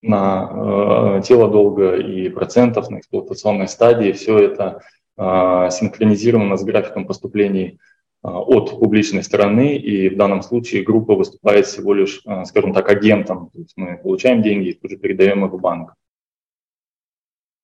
на 0.00 1.20
тело 1.22 1.50
долга 1.50 1.96
и 1.96 2.28
процентов 2.30 2.90
на 2.90 2.98
эксплуатационной 2.98 3.68
стадии, 3.68 4.12
все 4.12 4.38
это 4.38 4.80
синхронизировано 5.16 6.56
с 6.56 6.64
графиком 6.64 7.06
поступлений 7.06 7.78
а, 8.22 8.40
от 8.40 8.78
публичной 8.78 9.24
стороны, 9.24 9.76
и 9.76 10.08
в 10.08 10.16
данном 10.16 10.42
случае 10.42 10.84
группа 10.84 11.14
выступает 11.14 11.66
всего 11.66 11.92
лишь, 11.92 12.22
а, 12.24 12.44
скажем 12.44 12.72
так, 12.72 12.88
агентом. 12.88 13.50
То 13.50 13.58
есть 13.58 13.72
мы 13.76 13.98
получаем 13.98 14.42
деньги 14.42 14.68
и 14.68 14.74
тут 14.74 14.92
же 14.92 14.96
передаем 14.96 15.44
их 15.44 15.52
в 15.52 15.60
банк. 15.60 15.94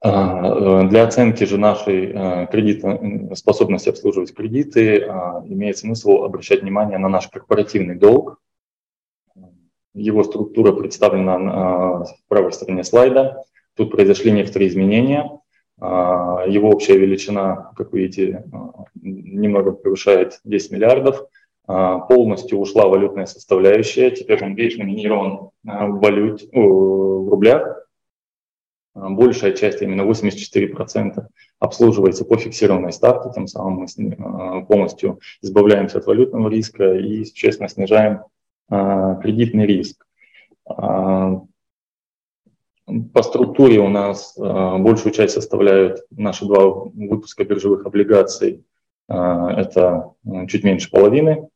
А, 0.00 0.82
для 0.84 1.04
оценки 1.04 1.44
же 1.44 1.58
нашей 1.58 2.46
кредитной 2.48 3.36
способности 3.36 3.88
обслуживать 3.88 4.34
кредиты 4.34 4.98
имеет 5.46 5.78
смысл 5.78 6.24
обращать 6.24 6.62
внимание 6.62 6.98
на 6.98 7.08
наш 7.08 7.28
корпоративный 7.28 7.94
долг. 7.94 8.38
Его 9.98 10.22
структура 10.22 10.72
представлена 10.72 12.04
в 12.04 12.28
правой 12.28 12.52
стороне 12.52 12.84
слайда. 12.84 13.42
Тут 13.76 13.90
произошли 13.90 14.30
некоторые 14.30 14.68
изменения. 14.68 15.40
А, 15.80 16.44
его 16.46 16.70
общая 16.70 16.98
величина, 16.98 17.72
как 17.76 17.92
видите, 17.92 18.44
а, 18.52 18.84
немного 19.00 19.72
превышает 19.72 20.40
10 20.44 20.72
миллиардов. 20.72 21.26
Полностью 21.66 22.58
ушла 22.58 22.88
валютная 22.88 23.26
составляющая. 23.26 24.10
Теперь 24.10 24.42
он 24.42 24.54
весь 24.54 24.78
номинирован 24.78 25.50
в, 25.62 26.00
валют, 26.00 26.42
в 26.50 27.28
рублях. 27.28 27.86
Большая 28.94 29.52
часть, 29.52 29.82
именно 29.82 30.00
84%, 30.00 31.26
обслуживается 31.58 32.24
по 32.24 32.38
фиксированной 32.38 32.90
ставке. 32.90 33.30
Тем 33.34 33.46
самым 33.46 33.86
мы 33.98 34.64
полностью 34.64 35.20
избавляемся 35.42 35.98
от 35.98 36.06
валютного 36.06 36.48
риска 36.48 36.94
и 36.94 37.22
существенно 37.26 37.68
снижаем 37.68 38.22
кредитный 38.68 39.66
риск. 39.66 40.06
По 40.64 41.46
структуре 43.22 43.80
у 43.80 43.88
нас 43.88 44.34
э, 44.38 44.78
большую 44.78 45.12
часть 45.12 45.34
составляют 45.34 46.06
наши 46.10 46.46
два 46.46 46.68
выпуска 46.68 47.44
биржевых 47.44 47.84
облигаций. 47.84 48.64
Это 49.06 50.12
чуть 50.48 50.64
меньше 50.64 50.90
половины. 50.90 51.48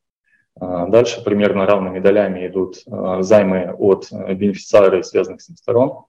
Дальше 0.59 1.23
примерно 1.23 1.67
равными 1.67 2.01
долями 2.01 2.47
идут 2.47 2.83
займы 3.25 3.75
от 3.79 4.11
бенефициара 4.11 5.03
связанных 5.03 5.43
с 5.43 5.51
ним 5.51 5.57
сторон. 5.57 6.07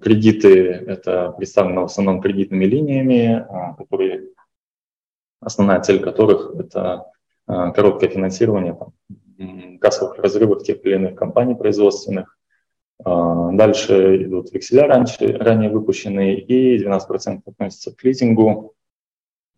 Кредиты– 0.00 0.70
это 0.86 1.32
представлено 1.32 1.82
в 1.82 1.86
основном 1.86 2.20
кредитными 2.20 2.66
линиями, 2.66 3.46
которые, 3.78 4.28
основная 5.40 5.80
цель 5.80 6.00
которых– 6.00 6.54
это 6.58 7.06
короткое 7.46 8.10
финансирование 8.10 8.76
кассовых 9.80 10.18
разрывов 10.18 10.62
тех 10.62 10.84
или 10.84 10.94
иных 10.94 11.14
компаний 11.16 11.54
производственных, 11.54 12.36
а, 13.04 13.52
дальше 13.52 14.22
идут 14.24 14.52
векселя 14.52 14.86
раньше, 14.86 15.36
ранее 15.38 15.70
выпущенные, 15.70 16.40
и 16.40 16.78
12% 16.78 17.42
относятся 17.46 17.94
к 17.94 18.02
лизингу. 18.04 18.74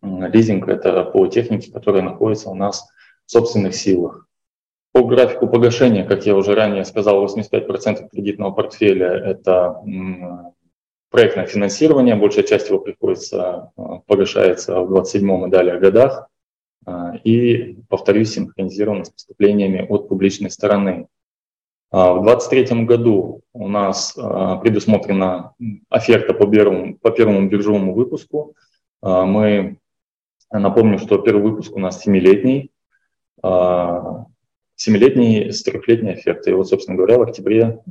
Лизинг– 0.01 0.67
это 0.69 1.03
по 1.03 1.27
технике, 1.27 1.71
которая 1.71 2.01
находится 2.01 2.49
у 2.49 2.55
нас 2.55 2.87
в 3.25 3.31
собственных 3.31 3.75
силах. 3.75 4.27
По 4.91 5.03
графику 5.03 5.47
погашения, 5.47 6.03
как 6.03 6.25
я 6.25 6.35
уже 6.35 6.55
ранее 6.55 6.83
сказал, 6.85 7.23
85% 7.23 8.09
кредитного 8.09 8.51
портфеля– 8.51 9.07
это 9.25 9.81
проектное 11.11 11.45
финансирование, 11.45 12.15
большая 12.15 12.43
часть 12.43 12.69
его 12.69 12.79
приходится, 12.79 13.71
а, 13.75 13.99
погашается 14.05 14.81
в 14.81 14.89
27 14.89 15.47
и 15.47 15.49
далее 15.49 15.79
годах. 15.79 16.27
А, 16.85 17.15
и, 17.23 17.75
повторюсь, 17.89 18.33
синхронизировано 18.33 19.05
с 19.05 19.09
поступлениями 19.09 19.85
от 19.87 20.09
публичной 20.09 20.49
стороны. 20.49 21.07
А, 21.91 22.13
в 22.13 22.23
2023 22.23 22.85
году 22.85 23.41
у 23.53 23.67
нас 23.67 24.17
а, 24.17 24.57
предусмотрена 24.57 25.53
оферта 25.89 26.33
по 26.33 26.47
первому, 26.47 26.97
по 26.97 27.11
первому 27.11 27.47
биржевому 27.47 27.93
выпуску. 27.93 28.55
Мы, 29.01 29.77
напомню, 30.51 30.99
что 30.99 31.19
первый 31.19 31.41
выпуск 31.41 31.73
у 31.73 31.79
нас 31.79 32.01
семилетний, 32.01 32.73
семилетний 34.75 35.53
с 35.53 35.63
трехлетней 35.63 36.15
офертой. 36.15 36.51
И 36.51 36.55
вот, 36.57 36.67
собственно 36.67 36.97
говоря, 36.97 37.17
в 37.17 37.21
октябре 37.21 37.81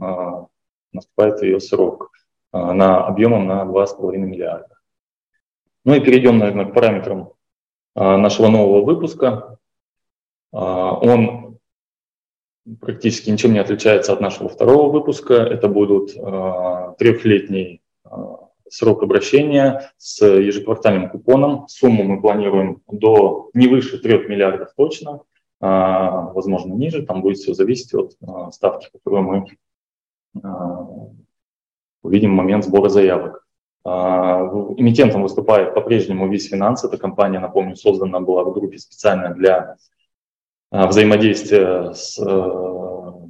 наступает 0.92 1.40
ее 1.40 1.60
срок 1.60 2.10
на 2.52 3.06
объемом 3.06 3.46
на 3.46 3.62
2,5 3.62 4.18
миллиарда. 4.18 4.74
Ну 5.86 5.94
и 5.94 6.00
перейдем, 6.00 6.36
наверное, 6.36 6.66
к 6.66 6.74
параметрам 6.74 7.32
нашего 7.98 8.48
нового 8.48 8.84
выпуска. 8.84 9.58
Он 10.52 11.58
практически 12.80 13.30
ничем 13.30 13.52
не 13.52 13.58
отличается 13.58 14.12
от 14.12 14.20
нашего 14.20 14.48
второго 14.48 14.90
выпуска. 14.90 15.34
Это 15.34 15.68
будут 15.68 16.12
трехлетний 16.98 17.82
срок 18.70 19.02
обращения 19.02 19.92
с 19.96 20.24
ежеквартальным 20.24 21.10
купоном. 21.10 21.66
Сумму 21.68 22.04
мы 22.04 22.20
планируем 22.20 22.82
до 22.86 23.50
не 23.54 23.66
выше 23.66 23.98
3 23.98 24.28
миллиардов 24.28 24.72
точно, 24.76 25.22
а, 25.60 26.32
возможно, 26.32 26.74
ниже. 26.74 27.04
Там 27.04 27.22
будет 27.22 27.38
все 27.38 27.54
зависеть 27.54 27.94
от 27.94 28.16
а, 28.26 28.50
ставки, 28.50 28.88
которую 28.92 29.22
мы 29.22 29.46
а, 30.42 30.86
увидим 32.02 32.32
в 32.32 32.36
момент 32.36 32.64
сбора 32.64 32.88
заявок. 32.88 33.46
Эмитентом 34.76 35.22
выступает 35.22 35.74
по-прежнему 35.74 36.28
Виз 36.28 36.48
Финанс. 36.48 36.84
Эта 36.84 36.98
компания, 36.98 37.38
напомню, 37.38 37.76
создана 37.76 38.20
была 38.20 38.44
в 38.44 38.52
группе 38.52 38.78
специально 38.78 39.34
для 39.34 39.76
взаимодействия 40.70 41.92
с 41.92 42.16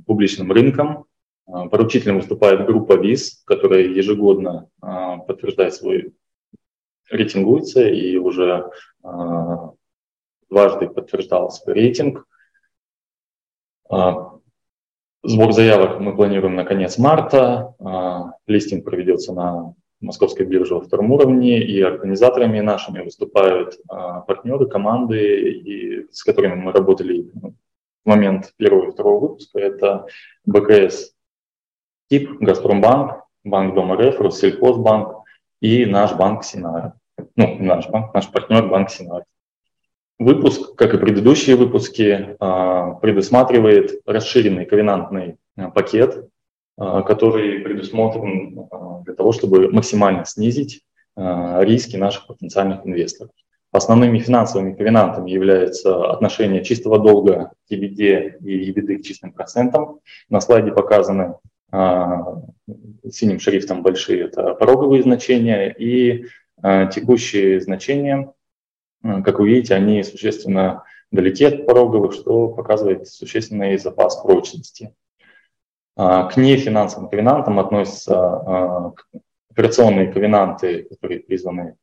публичным 0.07 0.51
рынком. 0.51 1.05
Поручителем 1.47 2.17
выступает 2.17 2.67
группа 2.67 2.95
ВИЗ, 2.95 3.43
которая 3.45 3.83
ежегодно 3.83 4.69
подтверждает 4.81 5.75
свой 5.75 6.15
рейтингуется 7.11 7.89
и 7.89 8.17
уже 8.17 8.71
дважды 10.51 10.89
подтверждал 10.89 11.51
свой 11.51 11.75
рейтинг. 11.75 12.27
А, 13.91 14.33
сбор 15.23 15.53
заявок 15.53 16.01
мы 16.01 16.15
планируем 16.15 16.55
на 16.55 16.65
конец 16.65 16.99
марта. 16.99 17.75
А, 17.79 18.33
листинг 18.47 18.85
проведется 18.85 19.33
на 19.33 19.75
Московской 20.01 20.47
бирже 20.47 20.75
во 20.75 20.81
втором 20.81 21.11
уровне, 21.11 21.61
и 21.61 21.81
организаторами 21.81 22.61
нашими 22.61 23.01
выступают 23.01 23.79
а, 23.89 24.21
партнеры, 24.21 24.67
команды, 24.67 25.51
и 25.51 26.07
с 26.13 26.23
которыми 26.23 26.55
мы 26.55 26.73
работали 26.73 27.31
в 27.35 27.53
момент 28.05 28.53
первого 28.57 28.89
и 28.89 28.91
второго 28.93 29.21
выпуска. 29.21 29.59
Это 29.59 30.07
БКС 30.47 31.15
ТИП, 32.09 32.41
Газпромбанк, 32.41 33.25
Банк 33.45 33.75
Дом 33.75 33.93
РФ, 33.93 34.21
Россельхозбанк 34.21 35.25
и 35.61 35.85
наш 35.85 36.15
банк 36.15 36.45
Синара. 36.45 36.95
Ну, 37.37 37.57
наш 37.59 37.89
банк, 37.89 38.15
наш 38.15 38.31
партнер 38.31 38.69
Банк 38.69 38.91
Синара. 38.91 39.25
Выпуск, 40.19 40.75
как 40.75 40.95
и 40.95 40.99
предыдущие 40.99 41.57
выпуски, 41.57 42.37
а, 42.41 42.95
предусматривает 42.95 44.01
расширенный 44.07 44.65
ковенантный 44.65 45.37
а, 45.57 45.71
пакет, 45.71 46.29
который 46.79 47.59
предусмотрен 47.61 48.69
для 49.05 49.15
того, 49.15 49.33
чтобы 49.33 49.71
максимально 49.71 50.25
снизить 50.25 50.83
риски 51.17 51.97
наших 51.97 52.29
потенциальных 52.29 52.87
инвесторов. 52.87 53.33
Основными 53.73 54.19
финансовыми 54.21 54.75
ковенантами 54.75 55.31
являются 55.31 56.11
отношения 56.11 56.63
чистого 56.63 56.99
долга 56.99 57.51
к 57.69 57.73
EBITDA 57.73 58.39
и 58.45 58.71
EBITDA 58.71 58.99
к 58.99 59.03
чистым 59.03 59.33
процентам. 59.33 59.99
На 60.31 60.41
слайде 60.41 60.73
показаны 60.73 61.35
синим 63.11 63.41
шрифтом 63.41 63.83
большие 63.83 64.27
это 64.27 64.55
пороговые 64.55 65.03
значения 65.03 65.75
и 65.77 66.27
текущие 66.63 67.61
значения 67.61 68.33
как 69.03 69.39
вы 69.39 69.49
видите, 69.49 69.75
они 69.75 70.03
существенно 70.03 70.85
далеки 71.11 71.45
от 71.45 71.67
пороговых, 71.67 72.13
что 72.13 72.49
показывает 72.49 73.07
существенный 73.07 73.79
запас 73.79 74.17
прочности. 74.17 74.95
А, 76.01 76.29
к 76.29 76.37
нефинансовым 76.37 77.09
ковенантам 77.09 77.59
относятся 77.59 78.15
а, 78.17 78.93
операционные 79.51 80.13
ковенанты, 80.13 80.85
которые 80.85 81.19
призваны 81.19 81.75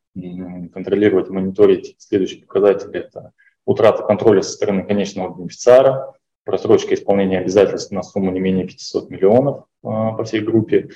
контролировать, 0.73 1.29
мониторить 1.29 1.95
следующие 1.97 2.45
показатели. 2.45 2.99
Это 2.99 3.33
утрата 3.65 4.03
контроля 4.03 4.41
со 4.41 4.53
стороны 4.53 4.85
конечного 4.85 5.35
бенефициара, 5.35 6.13
просрочка 6.45 6.93
исполнения 6.93 7.39
обязательств 7.39 7.91
на 7.91 8.03
сумму 8.03 8.31
не 8.31 8.39
менее 8.39 8.65
500 8.65 9.09
миллионов 9.09 9.65
а, 9.83 10.13
по 10.13 10.23
всей 10.23 10.39
группе, 10.39 10.89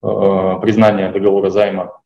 признание 0.00 1.10
договора 1.10 1.50
займа 1.50 2.00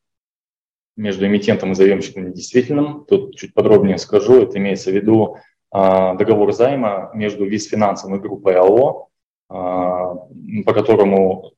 между 0.97 1.27
эмитентом 1.27 1.71
и 1.71 1.75
заемщиком 1.75 2.27
недействительным. 2.27 3.05
Тут 3.05 3.37
чуть 3.37 3.53
подробнее 3.53 3.97
скажу. 3.97 4.41
Это 4.41 4.57
имеется 4.57 4.89
в 4.89 4.93
виду 4.93 5.37
договор 5.71 6.51
займа 6.51 7.11
между 7.13 7.45
Визфинансом 7.45 8.15
и 8.15 8.19
группой 8.19 8.55
АО, 8.55 9.07
по 9.47 10.73
которому 10.73 11.51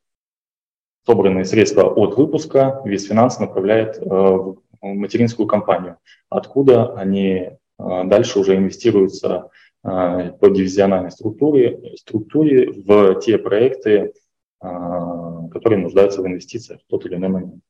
собранные 1.05 1.45
средства 1.45 1.83
от 1.83 2.17
выпуска 2.17 2.81
Визфинанс 2.83 3.39
направляет 3.39 3.97
а, 3.97 4.37
в 4.37 4.57
материнскую 4.81 5.47
компанию, 5.47 5.97
откуда 6.29 6.93
они 6.93 7.51
дальше 7.79 8.39
уже 8.39 8.57
инвестируются 8.57 9.49
по 9.83 10.49
дивизиональной 10.49 11.11
структуре, 11.11 11.95
структуре 11.95 12.71
в 12.71 13.19
те 13.21 13.37
проекты, 13.37 14.13
которые 14.59 15.79
нуждаются 15.79 16.21
в 16.21 16.27
инвестициях 16.27 16.81
в 16.81 16.87
тот 16.89 17.05
или 17.05 17.15
иной 17.15 17.29
момент. 17.29 17.63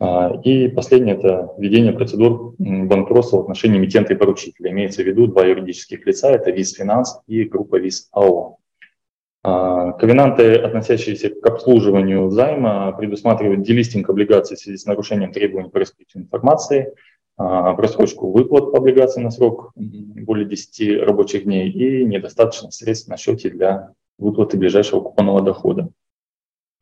А, 0.00 0.40
и 0.42 0.68
последнее– 0.68 1.14
это 1.16 1.54
введение 1.58 1.92
процедур 1.92 2.54
банкротства 2.58 3.36
в 3.36 3.40
отношении 3.42 3.78
эмитента 3.78 4.14
и 4.14 4.16
поручителя. 4.16 4.70
Имеется 4.70 5.02
в 5.02 5.06
виду 5.06 5.26
два 5.26 5.44
юридических 5.44 6.06
лица– 6.06 6.30
это 6.32 6.50
ВИЗ 6.50 6.74
Финанс 6.76 7.20
и 7.26 7.44
группа 7.44 7.76
ВИЗ 7.76 8.08
АО. 8.12 8.56
А, 9.42 9.92
ковенанты, 9.92 10.56
относящиеся 10.56 11.30
к 11.30 11.46
обслуживанию 11.46 12.30
займа, 12.30 12.92
предусматривают 12.92 13.62
делистинг 13.62 14.08
облигаций 14.10 14.56
в 14.56 14.60
связи 14.60 14.76
с 14.76 14.86
нарушением 14.86 15.32
требований 15.32 15.70
по 15.70 15.78
раскрытию 15.78 16.24
информации, 16.24 16.92
а, 17.36 17.72
просрочку 17.74 18.30
выплат 18.30 18.70
по 18.72 18.78
облигации 18.78 19.20
на 19.20 19.30
срок 19.30 19.72
более 19.74 20.46
10 20.46 21.02
рабочих 21.02 21.44
дней 21.44 21.70
и 21.70 22.04
недостаточно 22.04 22.70
средств 22.70 23.08
на 23.08 23.16
счете 23.16 23.50
для 23.50 23.92
выплаты 24.18 24.58
ближайшего 24.58 25.00
купонного 25.00 25.40
дохода. 25.40 25.88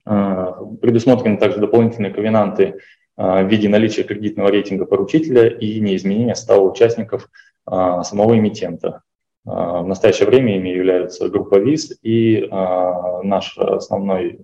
Предусмотрены 0.04 1.36
также 1.36 1.58
дополнительные 1.58 2.12
ковенанты 2.12 2.78
а, 3.18 3.42
в 3.42 3.48
виде 3.48 3.68
наличия 3.68 4.04
кредитного 4.04 4.48
рейтинга 4.48 4.86
поручителя 4.86 5.48
и 5.48 5.80
неизменения 5.80 6.34
стала 6.34 6.60
участников 6.60 7.28
а, 7.66 8.04
самого 8.04 8.38
эмитента. 8.38 9.02
А, 9.48 9.82
в 9.82 9.86
настоящее 9.86 10.28
время 10.28 10.56
ими 10.56 10.68
являются 10.68 11.28
группа 11.28 11.58
ВИЗ 11.58 11.98
и 12.02 12.48
наш 12.50 13.56
основной 13.56 14.40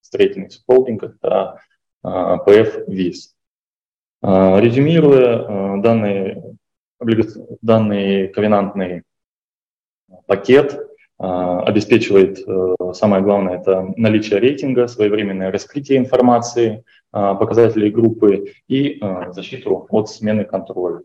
строительный 0.00 0.50
холдинг– 0.66 1.02
это 1.22 1.60
ПФ 2.02 2.88
ВИЗ. 2.88 3.34
Резюмируя, 4.22 5.80
данный, 5.80 6.42
данный 7.62 8.28
ковенантный 8.28 9.02
пакет 10.26 10.78
обеспечивает, 11.18 12.38
самое 12.96 13.22
главное, 13.22 13.60
это 13.60 13.92
наличие 13.96 14.38
рейтинга, 14.38 14.88
своевременное 14.88 15.50
раскрытие 15.50 15.98
информации– 15.98 16.84
а, 17.18 17.34
показателей 17.34 17.90
группы 17.90 18.52
и 18.68 18.98
а, 19.00 19.32
защиту 19.32 19.86
от 19.88 20.10
смены 20.10 20.44
контроля. 20.44 21.00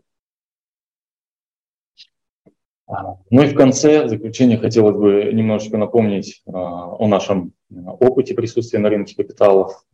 А, 2.86 3.16
ну 3.30 3.42
и 3.42 3.48
в 3.48 3.54
конце, 3.54 4.08
заключение, 4.08 4.58
хотелось 4.58 4.96
бы 4.96 5.32
немножечко 5.32 5.78
напомнить 5.78 6.42
о 6.46 7.06
нашем 7.06 7.52
опыте 7.70 8.34
присутствия 8.34 8.80
на 8.80 8.90
рынке 8.90 9.16
капиталов. 9.16 9.84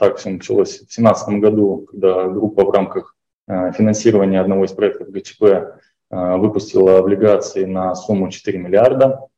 Так 0.00 0.16
все 0.16 0.30
началось 0.30 0.76
в 0.76 0.88
2017 0.88 1.28
году, 1.40 1.86
когда 1.90 2.28
группа 2.28 2.64
в 2.64 2.70
рамках 2.70 3.16
финансирования 3.46 4.40
одного 4.40 4.64
из 4.64 4.72
проектов 4.72 5.10
ГЧП 5.10 5.78
выпустила 6.10 6.98
облигации 6.98 7.64
на 7.64 7.94
сумму 7.94 8.30
4 8.30 8.58
миллиарда. 8.58 9.28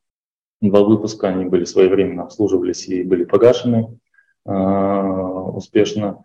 Два 0.61 0.83
выпуска, 0.83 1.29
они 1.29 1.47
были 1.47 1.65
своевременно 1.65 2.25
обслуживались 2.25 2.87
и 2.87 3.03
были 3.03 3.25
погашены. 3.25 3.99
А, 4.45 5.03
успешно. 5.51 6.25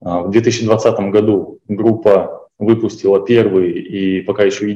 А, 0.00 0.22
в 0.22 0.30
2020 0.30 1.10
году 1.10 1.60
группа 1.68 2.48
выпустила 2.58 3.24
первые 3.24 3.72
и 3.72 4.22
пока 4.22 4.44
еще 4.44 4.70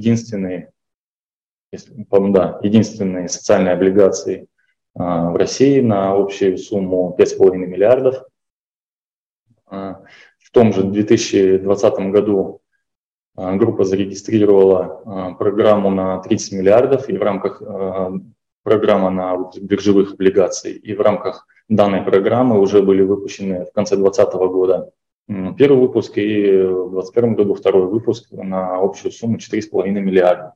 единственные, 1.72 2.32
да, 2.32 2.58
единственные 2.62 3.28
социальные 3.28 3.74
облигации 3.74 4.46
а, 4.94 5.30
в 5.30 5.36
России 5.36 5.80
на 5.80 6.12
общую 6.12 6.58
сумму 6.58 7.16
5,5 7.18 7.56
миллиардов. 7.56 8.24
В 9.70 10.50
том 10.50 10.72
же 10.72 10.82
2020 10.82 11.98
году 12.10 12.62
группа 13.36 13.84
зарегистрировала 13.84 15.34
программу 15.38 15.90
на 15.90 16.20
30 16.20 16.52
миллиардов, 16.52 17.10
и 17.10 17.18
в 17.18 17.22
рамках 17.22 17.62
программы 18.62 19.10
на 19.10 19.50
биржевых 19.60 20.14
облигаций, 20.14 20.72
и 20.72 20.94
в 20.94 21.02
рамках 21.02 21.46
данной 21.68 22.02
программы 22.02 22.58
уже 22.58 22.82
были 22.82 23.02
выпущены 23.02 23.66
в 23.66 23.72
конце 23.72 23.96
2020 23.96 24.34
года 24.50 24.90
первый 25.58 25.80
выпуск 25.80 26.16
и 26.16 26.62
в 26.62 26.92
2021 26.92 27.34
году 27.34 27.54
второй 27.54 27.86
выпуск 27.86 28.30
на 28.32 28.78
общую 28.78 29.12
сумму 29.12 29.36
4,5 29.36 29.90
миллиарда 29.90 30.54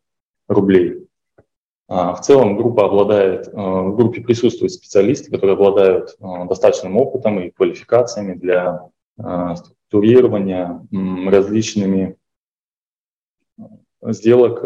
рублей. 0.49 1.03
А, 1.95 2.15
в 2.15 2.23
целом 2.23 2.57
группа 2.57 2.87
обладает, 2.87 3.49
э, 3.49 3.53
в 3.55 3.97
группе 3.97 4.23
присутствуют 4.23 4.73
специалисты, 4.73 5.31
которые 5.31 5.55
обладают 5.55 6.17
э, 6.19 6.25
достаточным 6.49 6.97
опытом 6.97 7.39
и 7.41 7.51
квалификациями 7.51 8.33
для 8.33 8.89
э, 9.19 9.55
структурирования 9.57 10.87
различными 11.29 12.17
сделок 14.01 14.65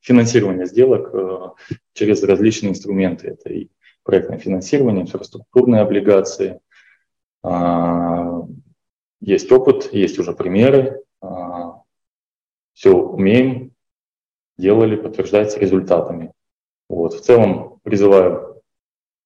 финансирования 0.00 0.66
сделок 0.66 1.54
через 1.94 2.22
различные 2.22 2.72
инструменты. 2.72 3.28
Это 3.28 3.50
и 3.50 3.68
проектное 4.02 4.38
финансирование, 4.38 5.04
инфраструктурные 5.04 5.80
облигации. 5.80 6.60
Есть 9.20 9.50
опыт, 9.50 9.92
есть 9.94 10.18
уже 10.18 10.34
примеры. 10.34 11.02
Все 12.74 12.94
умеем, 12.94 13.67
делали, 14.58 14.96
подтверждается 14.96 15.58
результатами. 15.58 16.32
Вот. 16.88 17.14
В 17.14 17.20
целом 17.20 17.78
призываю, 17.82 18.62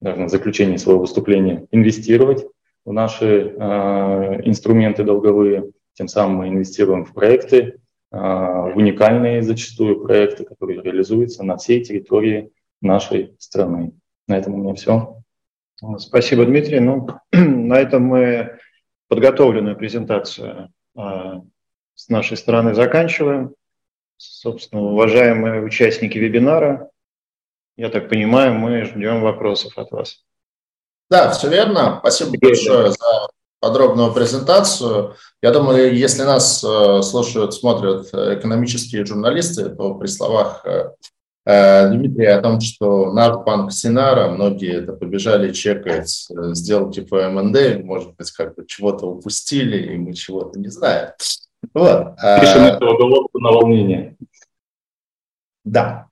наверное, 0.01 0.28
в 0.28 0.30
заключении 0.30 0.76
своего 0.76 1.01
выступления 1.01 1.66
инвестировать 1.70 2.47
в 2.85 2.93
наши 2.93 3.55
э, 3.57 4.41
инструменты 4.45 5.05
долговые. 5.05 5.70
Тем 5.95 6.09
самым 6.09 6.37
мы 6.37 6.49
инвестируем 6.49 7.05
в 7.05 7.12
проекты, 7.12 7.57
э, 7.59 8.16
в 8.16 8.72
уникальные 8.76 9.43
зачастую 9.43 10.03
проекты, 10.03 10.45
которые 10.45 10.83
реализуются 10.83 11.45
на 11.45 11.57
всей 11.57 11.85
территории 11.85 12.51
нашей 12.80 13.35
страны. 13.39 13.93
На 14.26 14.39
этом 14.39 14.55
у 14.55 14.59
меня 14.59 14.74
все. 14.74 15.22
Спасибо, 15.99 16.45
Дмитрий. 16.45 16.80
Ну, 16.80 17.09
на 17.33 17.78
этом 17.78 18.05
мы 18.05 18.59
подготовленную 19.09 19.76
презентацию 19.76 20.70
э, 20.97 21.41
с 21.95 22.09
нашей 22.09 22.37
стороны 22.37 22.74
заканчиваем. 22.74 23.55
Собственно, 24.23 24.83
уважаемые 24.83 25.62
участники 25.62 26.16
вебинара, 26.16 26.91
я 27.77 27.89
так 27.89 28.09
понимаю, 28.09 28.55
мы 28.55 28.85
ждем 28.85 29.20
вопросов 29.20 29.77
от 29.77 29.91
вас. 29.91 30.23
Да, 31.11 31.31
все 31.33 31.49
верно. 31.49 31.99
Спасибо 31.99 32.39
большое 32.41 32.91
за 32.91 33.29
подробную 33.59 34.12
презентацию. 34.12 35.16
Я 35.43 35.51
думаю, 35.51 35.93
если 35.97 36.23
нас 36.23 36.62
э, 36.62 37.03
слушают, 37.03 37.53
смотрят 37.53 38.14
экономические 38.14 39.05
журналисты, 39.05 39.70
то 39.70 39.97
при 39.97 40.07
словах 40.07 40.64
э, 40.66 40.91
э, 41.45 41.89
Дмитрия 41.91 42.35
о 42.37 42.43
том, 42.43 42.61
что 42.61 43.12
наш 43.12 43.45
банк 43.45 43.73
Синара, 43.73 44.29
многие 44.29 44.83
это 44.83 44.93
побежали 44.93 45.53
чекать 45.53 46.29
сделки 46.31 47.01
по 47.01 47.29
МНД, 47.29 47.83
может 47.83 48.14
быть, 48.14 48.31
как-то 48.31 48.64
чего-то 48.66 49.07
упустили, 49.07 49.95
и 49.95 49.97
мы 49.97 50.14
чего-то 50.14 50.61
не 50.61 50.68
знаем. 50.68 51.11
Пишем 52.41 52.65
а, 52.65 52.69
этого 52.69 52.97
головку 52.99 53.39
на 53.39 53.51
волнение. 53.51 54.17
Да. 55.65 56.07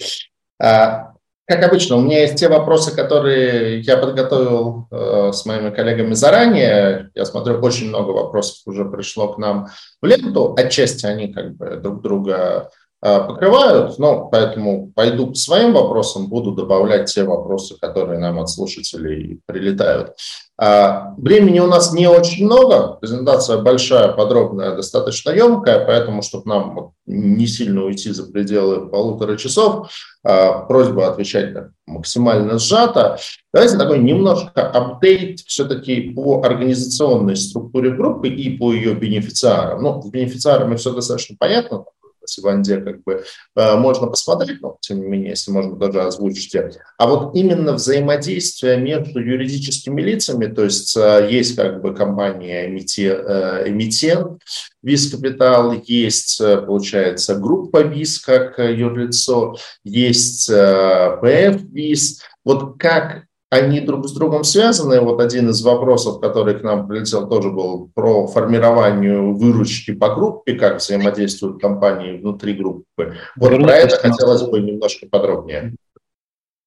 А, 0.63 1.11
как 1.51 1.65
обычно, 1.65 1.97
у 1.97 2.01
меня 2.01 2.21
есть 2.21 2.37
те 2.37 2.49
вопросы, 2.49 2.95
которые 2.95 3.81
я 3.81 3.97
подготовил 3.97 4.87
э, 4.93 5.33
с 5.33 5.45
моими 5.47 5.71
коллегами 5.71 6.15
заранее. 6.15 7.11
Я 7.17 7.25
смотрю, 7.25 7.59
очень 7.59 7.89
много 7.89 8.13
вопросов 8.13 8.59
уже 8.67 8.85
пришло 8.85 9.33
к 9.33 9.39
нам 9.39 9.67
в 10.01 10.07
ленту. 10.07 10.55
Отчасти 10.57 11.07
они 11.07 11.33
как 11.33 11.57
бы 11.57 11.81
друг 11.83 12.03
друга 12.03 12.71
э, 13.03 13.21
покрывают, 13.27 13.99
но 13.99 14.29
поэтому 14.29 14.93
пойду 14.93 15.33
к 15.33 15.37
своим 15.37 15.73
вопросам, 15.73 16.29
буду 16.29 16.53
добавлять 16.53 17.13
те 17.13 17.25
вопросы, 17.25 17.77
которые 17.81 18.21
нам 18.21 18.39
от 18.39 18.49
слушателей 18.49 19.41
прилетают. 19.47 20.15
А, 20.63 21.15
времени 21.17 21.59
у 21.59 21.67
нас 21.67 21.95
не 21.95 22.07
очень 22.07 22.45
много, 22.45 22.99
презентация 23.01 23.63
большая, 23.63 24.13
подробная, 24.13 24.77
достаточно 24.77 25.31
емкая, 25.31 25.87
поэтому, 25.87 26.21
чтобы 26.21 26.51
нам 26.51 26.93
не 27.07 27.47
сильно 27.47 27.83
уйти 27.83 28.11
за 28.11 28.31
пределы 28.31 28.91
полутора 28.91 29.39
часов, 29.39 29.91
а, 30.23 30.67
просьба 30.67 31.09
отвечать 31.09 31.55
максимально 31.87 32.59
сжато. 32.59 33.17
Давайте 33.55 33.79
такой 33.79 34.01
немножко 34.01 34.69
апдейт 34.69 35.41
все-таки 35.41 36.11
по 36.11 36.43
организационной 36.43 37.37
структуре 37.37 37.93
группы 37.93 38.29
и 38.29 38.59
по 38.59 38.75
ее 38.75 38.95
бенефициарам. 38.95 39.83
Ну, 39.83 40.03
с 40.03 40.11
бенефициарами 40.11 40.77
все 40.77 40.93
достаточно 40.93 41.37
понятно, 41.39 41.87
Сиванде 42.31 42.78
как 42.78 43.03
бы 43.03 43.24
э, 43.57 43.76
можно 43.76 44.07
посмотреть, 44.07 44.61
но 44.61 44.76
тем 44.81 45.01
не 45.01 45.07
менее, 45.07 45.31
если 45.31 45.51
можно 45.51 45.76
даже 45.76 46.03
озвучить. 46.03 46.55
А 46.99 47.07
вот 47.07 47.35
именно 47.35 47.72
взаимодействие 47.74 48.76
между 48.76 49.20
юридическими 49.20 50.01
лицами, 50.01 50.47
то 50.47 50.64
есть 50.64 50.97
э, 50.97 51.28
есть 51.31 51.57
как 51.57 51.83
бы 51.83 51.95
компания 51.95 52.66
э, 52.66 53.68
эмитент, 53.68 54.41
Виз 54.83 55.11
Капитал, 55.11 55.74
есть, 55.85 56.39
получается, 56.39 57.35
группа 57.35 57.83
Виз 57.83 58.18
как 58.18 58.59
юрлицо, 58.59 59.57
есть 59.85 60.47
ПФ 60.49 61.62
Виз. 61.70 62.22
Вот 62.45 62.78
как 62.78 63.24
они 63.51 63.81
друг 63.81 64.07
с 64.07 64.13
другом 64.13 64.45
связаны. 64.45 65.01
Вот 65.01 65.21
один 65.21 65.51
из 65.51 65.63
вопросов, 65.63 66.21
который 66.21 66.59
к 66.59 66.63
нам 66.63 66.87
прилетел, 66.87 67.29
тоже 67.29 67.51
был 67.51 67.91
про 67.95 68.29
формирование 68.29 69.21
выручки 69.21 69.93
по 69.93 70.15
группе, 70.15 70.55
как 70.55 70.79
взаимодействуют 70.79 71.61
компании 71.61 72.17
внутри 72.17 72.55
группы. 72.55 73.17
Вот 73.37 73.51
Вернее, 73.51 73.67
про 73.67 73.75
это 73.75 73.97
хотелось 73.97 74.43
бы 74.43 74.61
немножко 74.61 75.07
подробнее. 75.09 75.75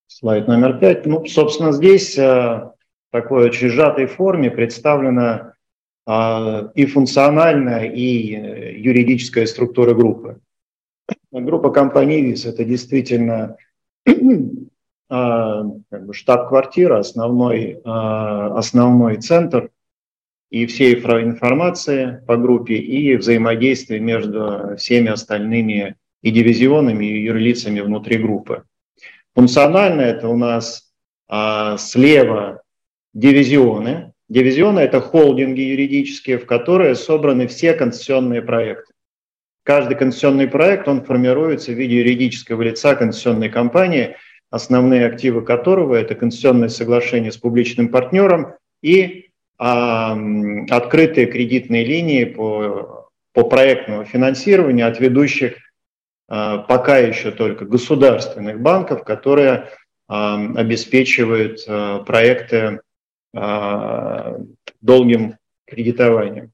Слайд 0.07 0.47
номер 0.47 0.77
пять. 0.77 1.05
Ну, 1.05 1.25
собственно, 1.25 1.71
здесь 1.71 2.17
э, 2.17 2.21
в 2.21 2.73
такой 3.11 3.45
очень 3.45 3.69
сжатой 3.69 4.05
форме 4.05 4.51
представлена 4.51 5.53
э, 6.05 6.69
и 6.75 6.85
функциональная, 6.85 7.85
и 7.85 8.35
э, 8.35 8.77
юридическая 8.77 9.45
структура 9.45 9.93
группы. 9.93 10.39
Группа 11.31 11.71
компаний 11.71 12.21
ВИС– 12.21 12.45
это 12.45 12.65
действительно 12.65 13.55
как 15.09 16.05
бы 16.05 16.13
штаб-квартира, 16.13 16.99
основной, 16.99 17.79
а, 17.83 18.57
основной 18.57 19.17
центр 19.17 19.69
и 20.49 20.65
всей 20.65 20.95
информации 20.95 22.23
по 22.27 22.37
группе, 22.37 22.75
и 22.75 23.15
взаимодействие 23.15 23.99
между 23.99 24.75
всеми 24.77 25.09
остальными 25.09 25.95
и 26.21 26.31
дивизионами, 26.31 27.05
и 27.05 27.23
юрлицами 27.23 27.81
внутри 27.81 28.17
группы. 28.17 28.63
Функционально 29.35 30.01
это 30.01 30.29
у 30.29 30.37
нас 30.37 30.91
а, 31.27 31.77
слева 31.77 32.61
дивизионы. 33.13 34.13
Дивизионы– 34.29 34.79
это 34.81 35.01
холдинги 35.01 35.61
юридические, 35.61 36.37
в 36.37 36.45
которые 36.45 36.95
собраны 36.95 37.47
все 37.47 37.73
концессионные 37.73 38.41
проекты. 38.41 38.93
Каждый 39.63 39.95
концессионный 39.95 40.47
проект, 40.47 40.87
он 40.87 41.03
формируется 41.03 41.71
в 41.71 41.75
виде 41.75 41.97
юридического 41.97 42.61
лица 42.61 42.95
концессионной 42.95 43.49
компании– 43.49 44.15
основные 44.53 45.07
активы 45.07 45.41
которого 45.41 45.95
это 45.95 46.13
концессионное 46.13 46.69
соглашение 46.69 47.31
с 47.31 47.37
публичным 47.37 47.89
партнером 47.89 48.53
и 48.83 49.31
а, 49.57 50.15
открытые 50.69 51.25
кредитные 51.25 51.83
линии 51.83 52.25
по, 52.25 53.09
по 53.33 53.45
проектному 53.45 54.05
финансированию 54.05 54.87
от 54.87 54.99
ведущих 54.99 55.55
а, 56.29 56.59
пока 56.59 56.99
еще 56.99 57.31
только 57.31 57.65
государственных 57.65 58.61
банков, 58.61 59.03
которые 59.03 59.69
а, 60.07 60.35
обеспечивают 60.35 61.61
а, 61.67 62.03
проекты 62.03 62.81
а, 63.35 64.37
долгим 64.81 65.39
кредитованием. 65.65 66.51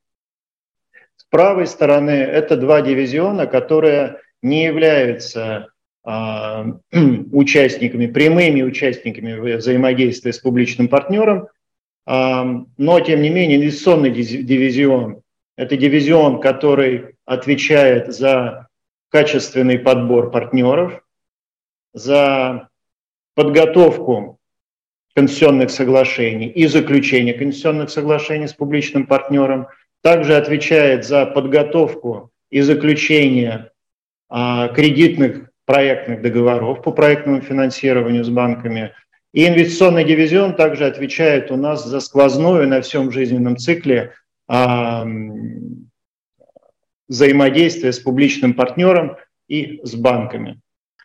С 1.18 1.26
правой 1.26 1.68
стороны 1.68 2.12
это 2.12 2.56
два 2.56 2.82
дивизиона, 2.82 3.45
которые 3.45 4.22
не 4.41 4.64
являются 4.64 5.68
участниками, 7.32 8.07
прямыми 8.07 8.64
участниками 8.64 9.55
взаимодействия 9.57 10.34
с 10.34 10.39
публичным 10.39 10.88
партнером, 10.88 11.47
а, 12.05 12.66
но, 12.78 12.99
тем 13.01 13.22
не 13.22 13.30
менее, 13.30 13.57
инвестиционный 13.57 14.10
дивизион– 14.10 15.22
это 15.55 15.78
дивизион, 15.78 16.41
который 16.41 17.16
отвечает 17.26 18.12
за 18.12 18.68
качественный 19.10 19.78
подбор 19.78 20.32
партнеров, 20.32 21.03
за 21.93 22.70
подготовку 23.36 24.39
конституционных 25.14 25.70
соглашений 25.70 26.47
и 26.47 26.66
заключение 26.66 27.36
конституционных 27.36 27.91
соглашений 27.91 28.47
с 28.47 28.53
публичным 28.53 29.05
партнером, 29.05 29.68
также 30.01 30.36
отвечает 30.36 31.05
за 31.05 31.28
подготовку 31.28 32.32
и 32.49 32.62
заключение 32.62 33.72
а, 34.30 34.70
кредитных 34.70 35.49
проектных 35.70 36.24
договоров 36.24 36.82
по 36.82 36.91
проектному 36.91 37.41
финансированию 37.41 38.24
с 38.24 38.30
банками. 38.30 38.91
И 39.34 39.47
инвестиционный 39.47 40.03
дивизион 40.03 40.55
также 40.55 40.88
отвечает 40.88 41.51
у 41.51 41.57
нас 41.57 41.86
за 41.86 41.99
сквозную 41.99 42.67
на 42.67 42.82
всем 42.82 43.11
жизненном 43.11 43.55
цикле 43.55 44.15
а, 44.47 45.05
взаимодействие 47.07 47.93
с 47.93 47.99
публичным 47.99 48.55
партнером 48.55 49.17
и 49.47 49.80
с 49.84 49.93
банками. 49.93 50.59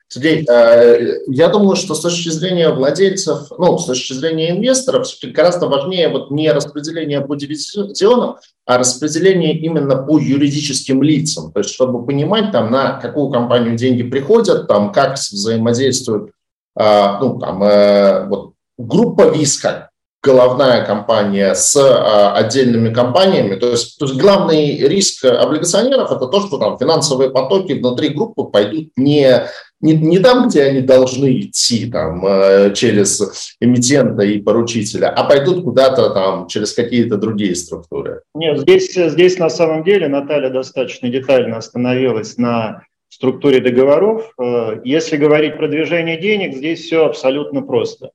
Сергей, 0.08 0.46
э, 0.48 1.18
я 1.28 1.48
думаю, 1.48 1.76
что 1.76 1.94
с 1.94 2.00
точки 2.00 2.28
зрения 2.28 2.68
владельцев, 2.68 3.50
ну, 3.58 3.78
с 3.78 3.86
точки 3.86 4.12
зрения 4.12 4.50
инвесторов, 4.50 5.08
гораздо 5.22 5.66
важнее 5.66 6.08
вот 6.08 6.30
не 6.30 6.52
распределение 6.52 7.20
по 7.20 7.34
дивизионам, 7.34 8.36
а 8.66 8.78
распределение 8.78 9.58
именно 9.58 9.96
по 9.96 10.18
юридическим 10.18 11.02
лицам. 11.02 11.52
То 11.52 11.60
есть, 11.60 11.70
чтобы 11.70 12.04
понимать, 12.04 12.52
там, 12.52 12.70
на 12.70 13.00
какую 13.00 13.30
компанию 13.30 13.76
деньги 13.76 14.02
приходят, 14.02 14.68
там, 14.68 14.92
как 14.92 15.14
взаимодействуют, 15.14 16.30
э, 16.78 17.18
ну, 17.20 17.38
там, 17.40 17.62
э, 17.62 18.26
вот, 18.28 18.52
группа 18.78 19.30
ВИСКа, 19.30 19.90
головная 20.24 20.86
компания 20.86 21.54
с 21.54 21.76
а, 21.76 22.32
отдельными 22.34 22.92
компаниями. 22.92 23.56
То 23.56 23.72
есть, 23.72 23.98
то 23.98 24.06
есть 24.06 24.18
главный 24.18 24.78
риск 24.78 25.24
облигационеров– 25.24 26.10
это 26.10 26.26
то, 26.26 26.40
что 26.40 26.58
там 26.58 26.78
финансовые 26.78 27.30
потоки 27.30 27.74
внутри 27.74 28.08
группы 28.08 28.44
пойдут 28.44 28.88
не 28.96 29.46
не, 29.84 29.92
не 29.92 30.18
там, 30.18 30.48
где 30.48 30.62
они 30.62 30.80
должны 30.80 31.40
идти, 31.40 31.90
там, 31.90 32.26
э, 32.26 32.72
через 32.74 33.54
эмитента 33.60 34.22
и 34.22 34.40
поручителя, 34.40 35.10
а 35.10 35.24
пойдут 35.24 35.62
куда-то 35.62 36.10
там 36.10 36.46
через 36.48 36.72
какие-то 36.72 37.18
другие 37.18 37.54
структуры? 37.54 38.22
Нет, 38.34 38.60
здесь, 38.60 38.94
здесь 38.94 39.38
на 39.38 39.50
самом 39.50 39.84
деле 39.84 40.08
Наталья 40.08 40.48
достаточно 40.48 41.10
детально 41.10 41.58
остановилась 41.58 42.38
на 42.38 42.84
структуре 43.08 43.60
договоров. 43.60 44.32
Э, 44.42 44.80
если 44.84 45.18
говорить 45.18 45.58
про 45.58 45.68
движение 45.68 46.18
денег, 46.18 46.56
здесь 46.56 46.80
все 46.80 47.04
абсолютно 47.04 47.60
просто. 47.60 48.10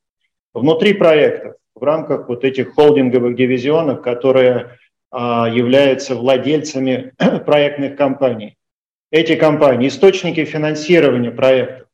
Внутри 0.55 0.93
проектов, 0.93 1.53
в 1.75 1.83
рамках 1.83 2.27
вот 2.29 2.43
этих 2.43 2.73
холдинговых 2.73 3.35
дивизионов, 3.35 4.01
которые 4.01 4.71
а, 5.11 5.47
являются 5.49 6.15
владельцами 6.15 7.13
проектных 7.45 7.95
компаний, 7.95 8.55
эти 9.11 9.35
компании, 9.35 9.87
источники 9.87 10.45
финансирования 10.45 11.31
проектов, 11.31 11.87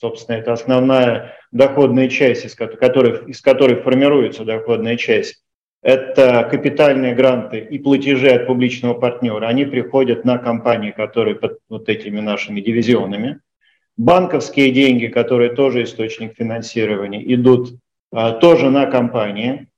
собственно, 0.00 0.36
это 0.36 0.52
основная 0.52 1.36
доходная 1.52 2.08
часть, 2.08 2.44
из 2.44 2.54
которой, 2.54 3.30
из 3.30 3.40
которой 3.40 3.76
формируется 3.76 4.44
доходная 4.44 4.96
часть, 4.96 5.42
это 5.82 6.46
капитальные 6.50 7.14
гранты 7.14 7.58
и 7.58 7.78
платежи 7.78 8.28
от 8.28 8.46
публичного 8.46 8.94
партнера. 8.94 9.46
Они 9.46 9.64
приходят 9.64 10.24
на 10.24 10.38
компании, 10.38 10.90
которые 10.90 11.36
под 11.36 11.58
вот 11.68 11.88
этими 11.88 12.20
нашими 12.20 12.60
дивизионами. 12.60 13.40
Банковские 13.96 14.72
деньги, 14.72 15.06
которые 15.06 15.54
тоже 15.54 15.84
источник 15.84 16.36
финансирования, 16.36 17.22
идут 17.34 17.78
а, 18.12 18.32
тоже 18.32 18.70
на 18.70 18.86
компании. 18.86 19.68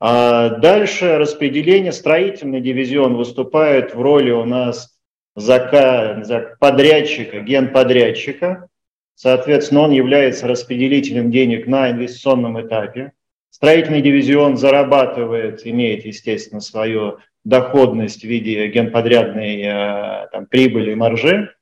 А 0.00 0.50
дальше 0.50 1.16
распределение. 1.16 1.92
Строительный 1.92 2.60
дивизион 2.60 3.16
выступает 3.16 3.94
в 3.94 4.00
роли 4.00 4.30
у 4.30 4.44
нас 4.44 4.95
за 5.36 6.56
подрядчика, 6.58 7.40
генподрядчика. 7.40 8.68
Соответственно, 9.14 9.82
он 9.82 9.92
является 9.92 10.48
распределителем 10.48 11.30
денег 11.30 11.66
на 11.66 11.90
инвестиционном 11.90 12.60
этапе. 12.60 13.12
Строительный 13.50 14.02
дивизион 14.02 14.56
зарабатывает, 14.56 15.66
имеет, 15.66 16.04
естественно, 16.04 16.60
свою 16.60 17.18
доходность 17.44 18.22
в 18.22 18.24
виде 18.24 18.66
генподрядной 18.66 19.62
э, 19.62 20.28
там, 20.32 20.46
прибыли 20.46 20.92
и 20.92 20.94
маржи. 20.94 21.54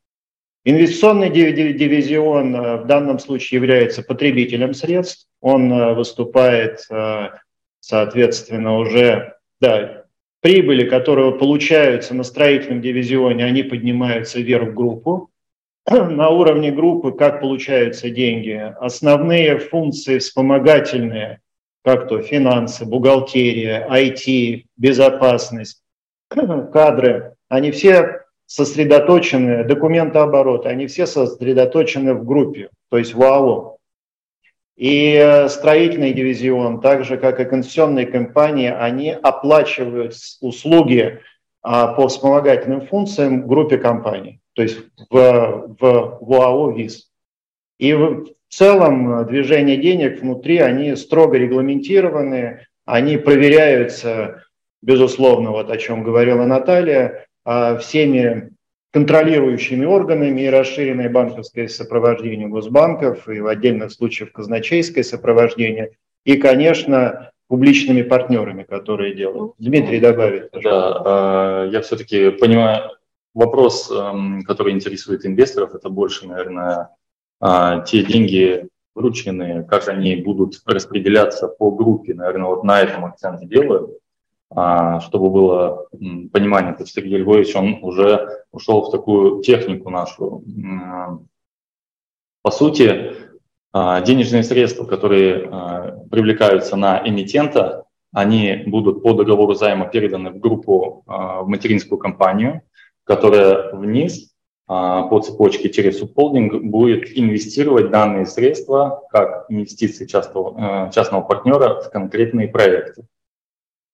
Инвестиционный 0.65 1.31
дивизион 1.31 2.57
э, 2.57 2.77
в 2.79 2.87
данном 2.87 3.19
случае 3.19 3.61
является 3.61 4.03
потребителем 4.03 4.73
средств. 4.73 5.29
Он 5.41 5.73
э, 5.73 5.95
выступает, 5.95 6.89
соответственно, 7.81 8.79
уже 8.79 9.35
да, 9.61 10.04
прибыли, 10.45 10.87
которые 10.87 11.33
получаются 11.33 12.13
на 12.15 12.23
строительном 12.23 12.83
дивизионе, 12.83 13.47
они 13.47 13.63
поднимаются 13.63 14.41
вверх 14.41 14.73
в 14.73 14.75
группу. 14.75 15.31
На 15.89 16.29
уровне 16.29 16.71
группы 16.71 17.13
как 17.13 17.41
получаются 17.41 18.11
деньги? 18.11 18.75
Основные 18.79 19.57
функции 19.57 20.19
вспомогательные, 20.19 21.41
как 21.83 22.09
то 22.09 22.21
финансы, 22.21 22.85
бухгалтерия, 22.85 23.89
IT, 23.91 24.67
безопасность, 24.77 25.83
кадры, 26.29 27.37
они 27.49 27.71
все 27.71 28.25
сосредоточены, 28.45 29.65
документооборот, 29.65 30.67
они 30.67 30.89
все 30.89 31.07
сосредоточены 31.07 32.13
в 32.13 32.27
группе, 32.27 32.69
то 32.91 32.99
есть 32.99 33.15
в 33.15 33.23
АО. 33.23 33.74
И 34.77 35.15
э, 35.15 35.49
строительный 35.49 36.13
дивизион, 36.13 36.81
так 36.81 37.05
же 37.05 37.17
как 37.17 37.39
и 37.39 37.45
концессионные 37.45 38.07
компании, 38.07 38.71
они 38.71 39.11
оплачивают 39.11 40.15
услуги 40.41 41.21
а, 41.63 41.95
по 41.95 42.09
вспомогательным 42.09 42.83
функциям 42.83 43.47
группе 43.47 43.79
компаний, 43.79 44.41
то 44.53 44.63
есть 44.63 44.79
в, 45.09 45.77
в, 45.81 46.19
в 46.21 46.31
УАО 46.31 46.73
ВИЗ. 46.73 47.11
И 47.79 47.95
в 47.95 48.27
целом 48.51 49.27
движение 49.27 49.79
денег 49.79 50.21
внутри, 50.21 50.59
они 50.59 50.95
строго 50.95 51.39
регламентированы, 51.39 52.67
они 52.85 53.17
проверяются, 53.17 54.43
безусловно, 54.83 55.53
вот 55.53 55.71
о 55.71 55.79
чем 55.79 56.03
говорила 56.03 56.45
Наталья, 56.45 57.27
а, 57.45 57.79
всеми 57.79 58.54
контролирующими 58.95 59.85
органами 59.85 60.43
и 60.43 60.49
расширенное 60.49 61.11
банковское 61.11 61.67
сопровождение 61.67 62.47
госбанков, 62.47 63.29
и 63.29 63.41
в 63.41 63.49
отдельных 63.49 63.91
случаях 63.91 64.31
казначейское 64.31 65.03
сопровождение, 65.03 65.97
и, 66.25 66.37
конечно, 66.37 67.33
публичными 67.49 68.03
партнерами, 68.03 68.63
которые 68.63 69.17
делают. 69.17 69.55
Дмитрий 69.59 69.99
добавит. 69.99 70.51
Да, 70.63 71.03
а, 71.05 71.67
я 71.67 71.81
все-таки 71.81 72.31
понимаю, 72.31 72.93
вопрос, 73.35 73.91
эм, 73.91 74.45
который 74.45 74.73
интересует 74.73 75.27
инвесторов, 75.27 75.75
это 75.75 75.89
больше, 75.89 76.29
наверное, 76.29 76.91
а, 77.41 77.81
те 77.81 78.05
деньги, 78.05 78.69
врученные, 78.95 79.65
как 79.65 79.89
они 79.89 80.15
будут 80.15 80.63
распределяться 80.67 81.49
по 81.49 81.73
группе. 81.73 82.15
Наверное, 82.15 82.47
вот 82.47 82.63
на 82.63 82.81
этом 82.81 83.07
акцент 83.07 83.45
делаю. 83.49 83.99
А, 84.57 85.01
чтобы 85.01 85.31
было 85.31 85.89
понимание, 86.33 86.75
то 86.75 86.85
есть 86.85 86.95
Сергей 86.95 87.19
Львович, 87.19 87.57
он 87.57 87.79
уже 87.83 88.45
ушел 88.53 88.83
в 88.83 88.91
такую 88.91 89.43
технику 89.43 89.91
нашу. 89.91 90.45
По 92.43 92.51
сути, 92.51 93.15
а, 93.73 94.01
денежные 94.03 94.45
средства, 94.45 94.85
которые 94.85 95.49
а, 95.51 95.99
привлекаются 96.09 96.77
на 96.77 97.03
эмитента, 97.05 97.85
они 98.13 98.63
будут 98.67 99.03
по 99.03 99.13
договору 99.13 99.55
займа 99.55 99.87
переданы 99.87 100.31
в 100.31 100.39
группу, 100.39 101.03
в 101.05 101.49
материнскую 101.49 101.99
компанию, 101.99 102.63
которая 103.03 103.75
вниз 103.75 104.33
по 104.67 105.21
цепочке 105.21 105.69
через 105.69 105.99
субхолдинг 105.99 106.63
будет 106.63 107.19
инвестировать 107.19 107.91
данные 107.91 108.27
средства 108.27 109.03
как 109.11 109.47
инвестиции 109.49 110.07
частного, 110.07 110.93
частного 110.93 111.23
партнера 111.23 111.81
в 111.81 111.91
конкретные 111.91 112.47
проекты. 112.47 113.05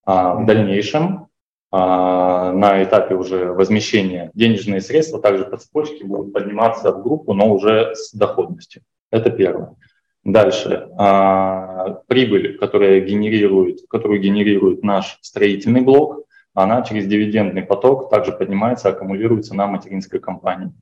А 0.05 0.35
в 0.35 0.47
дальнейшем 0.47 1.29
а, 1.71 2.53
на 2.53 2.83
этапе 2.83 3.15
уже 3.15 3.53
возмещения 3.53 4.31
денежные 4.35 4.81
средства 4.81 5.21
также 5.21 5.45
по 5.45 5.57
цепочке 5.57 6.05
будут 6.05 6.33
подниматься 6.33 6.93
в 6.93 7.03
группу, 7.03 7.33
но 7.33 7.53
уже 7.53 7.95
с 7.95 8.13
доходностью. 8.13 8.83
Это 9.11 9.31
первое. 9.31 9.77
Дальше. 10.25 10.89
А, 10.99 12.03
прибыль, 12.09 12.59
которая 12.59 13.01
генерирует, 13.01 13.81
которую 13.89 14.21
генерирует 14.21 14.83
наш 14.83 15.19
строительный 15.23 15.81
блок, 15.83 16.25
она 16.55 16.83
через 16.83 17.07
дивидендный 17.07 17.63
поток 17.63 18.11
также 18.11 18.33
поднимается, 18.33 18.89
аккумулируется 18.89 19.55
на 19.55 19.67
материнской 19.67 20.19
компании. 20.19 20.73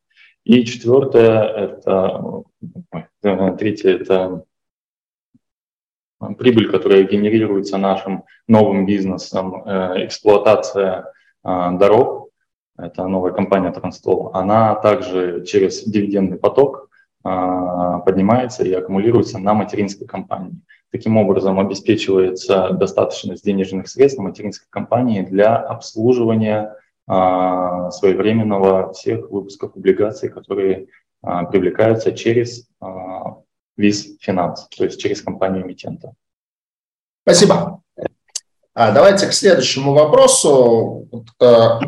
И 0.45 0.64
четвертое, 0.64 1.43
это, 1.43 2.43
третье, 3.59 3.91
это 3.97 4.45
прибыль, 6.39 6.71
которая 6.71 7.05
генерируется 7.05 7.79
нашим 7.79 8.25
новым 8.47 8.87
бизнесом, 8.87 9.62
э, 9.64 10.07
эксплуатация 10.07 11.12
э, 11.45 11.71
дорог, 11.79 12.31
это 12.77 13.07
новая 13.07 13.33
компания 13.33 13.73
Транстол, 13.73 14.31
она 14.35 14.75
также 14.77 15.45
через 15.45 15.85
дивидендный 15.85 16.39
поток 16.39 16.89
э, 17.25 17.29
поднимается 18.05 18.64
и 18.64 18.73
аккумулируется 18.73 19.39
на 19.39 19.55
материнской 19.55 20.07
компании. 20.07 20.61
Таким 20.91 21.16
образом 21.19 21.61
обеспечивается 21.61 22.71
достаточность 22.71 23.45
денежных 23.45 23.89
средств 23.89 24.19
материнской 24.21 24.66
компании 24.71 25.21
для 25.21 25.57
обслуживания 25.57 26.75
своевременного 27.07 28.93
всех 28.93 29.31
выпусков 29.31 29.77
облигаций, 29.77 30.29
которые 30.31 30.89
привлекаются 31.23 32.12
через 32.12 32.69
виз 33.79 34.09
финанс, 34.20 34.68
то 34.76 34.85
есть 34.85 35.01
через 35.01 35.22
компанию 35.22 35.64
эмитента. 35.64 36.12
Спасибо. 37.22 37.81
А 38.74 38.93
давайте 38.93 39.26
к 39.26 39.33
следующему 39.33 39.93
вопросу. 39.93 41.09
Э, 41.41 41.81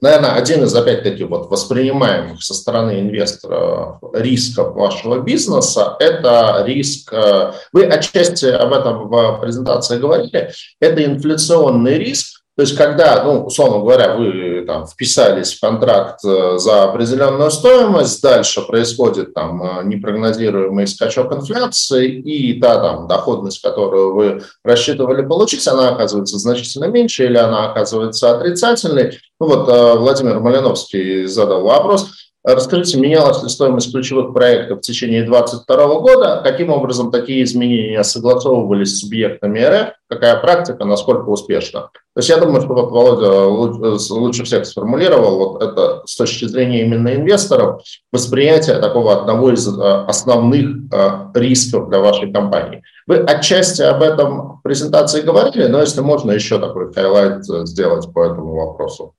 наверное, 0.00 0.32
один 0.32 0.64
из, 0.64 0.74
опять-таки, 0.74 1.24
вот 1.24 1.50
воспринимаемых 1.50 2.42
со 2.42 2.54
стороны 2.54 3.00
инвестора 3.00 3.98
рисков 4.14 4.74
вашего 4.74 5.20
бизнеса– 5.20 5.94
это 6.00 6.64
риск, 6.66 7.12
э, 7.12 7.52
вы 7.74 7.84
отчасти 7.84 8.46
об 8.46 8.72
этом 8.72 9.08
в 9.08 9.40
презентации 9.42 9.98
говорили, 9.98 10.50
это 10.80 11.04
инфляционный 11.04 11.98
риск, 11.98 12.41
то 12.62 12.64
есть, 12.64 12.78
когда, 12.78 13.24
ну, 13.24 13.46
условно 13.46 13.80
говоря, 13.80 14.14
вы 14.14 14.62
там 14.64 14.86
вписались 14.86 15.52
в 15.52 15.60
контракт 15.60 16.20
э, 16.24 16.58
за 16.58 16.84
определенную 16.84 17.50
стоимость, 17.50 18.22
дальше 18.22 18.62
происходит 18.62 19.34
там 19.34 19.60
э, 19.60 19.82
непрогнозируемый 19.82 20.86
скачок 20.86 21.32
инфляции, 21.32 22.20
и 22.20 22.60
та 22.60 22.78
там 22.78 23.08
доходность, 23.08 23.60
которую 23.62 24.14
вы 24.14 24.42
рассчитывали 24.62 25.26
получить, 25.26 25.66
она 25.66 25.88
оказывается 25.88 26.38
значительно 26.38 26.84
меньше 26.84 27.24
или 27.24 27.36
она 27.36 27.68
оказывается 27.68 28.30
отрицательной. 28.30 29.18
Ну 29.40 29.48
вот 29.48 29.68
э, 29.68 29.94
Владимир 29.98 30.38
Малиновский 30.38 31.26
задал 31.26 31.62
вопрос, 31.62 32.10
Расскажите, 32.44 32.98
менялась 32.98 33.40
ли 33.44 33.48
стоимость 33.48 33.92
ключевых 33.92 34.34
проектов 34.34 34.78
в 34.78 34.80
течение 34.80 35.22
2022 35.22 36.00
года? 36.00 36.40
Каким 36.42 36.70
образом 36.70 37.12
такие 37.12 37.44
изменения 37.44 38.02
согласовывались 38.02 38.96
с 38.96 39.00
субъектами 39.00 39.60
РФ? 39.60 39.90
Какая 40.08 40.40
практика, 40.40 40.84
насколько 40.84 41.28
успешно? 41.28 41.90
То 42.14 42.18
есть 42.18 42.28
я 42.28 42.38
думаю, 42.38 42.60
что 42.60 42.74
вот 42.74 42.90
Володя 42.90 43.46
лучше 44.12 44.42
всех 44.42 44.66
сформулировал 44.66 45.38
вот 45.38 45.62
это 45.62 46.02
с 46.04 46.16
точки 46.16 46.46
зрения 46.46 46.82
именно 46.82 47.14
инвесторов, 47.14 47.82
восприятие 48.12 48.80
такого 48.80 49.20
одного 49.20 49.52
из 49.52 49.66
э, 49.66 50.04
основных 50.08 50.92
э, 50.92 51.10
рисков 51.34 51.88
для 51.88 52.00
вашей 52.00 52.32
компании. 52.32 52.82
Вы 53.06 53.18
отчасти 53.18 53.82
об 53.82 54.02
этом 54.02 54.58
в 54.58 54.62
презентации 54.62 55.22
говорили, 55.22 55.68
но 55.68 55.80
если 55.80 56.00
можно 56.00 56.32
еще 56.32 56.58
такой 56.58 56.92
highlight 56.92 57.48
э, 57.48 57.66
сделать 57.66 58.12
по 58.12 58.24
этому 58.24 58.56
вопросу. 58.56 59.14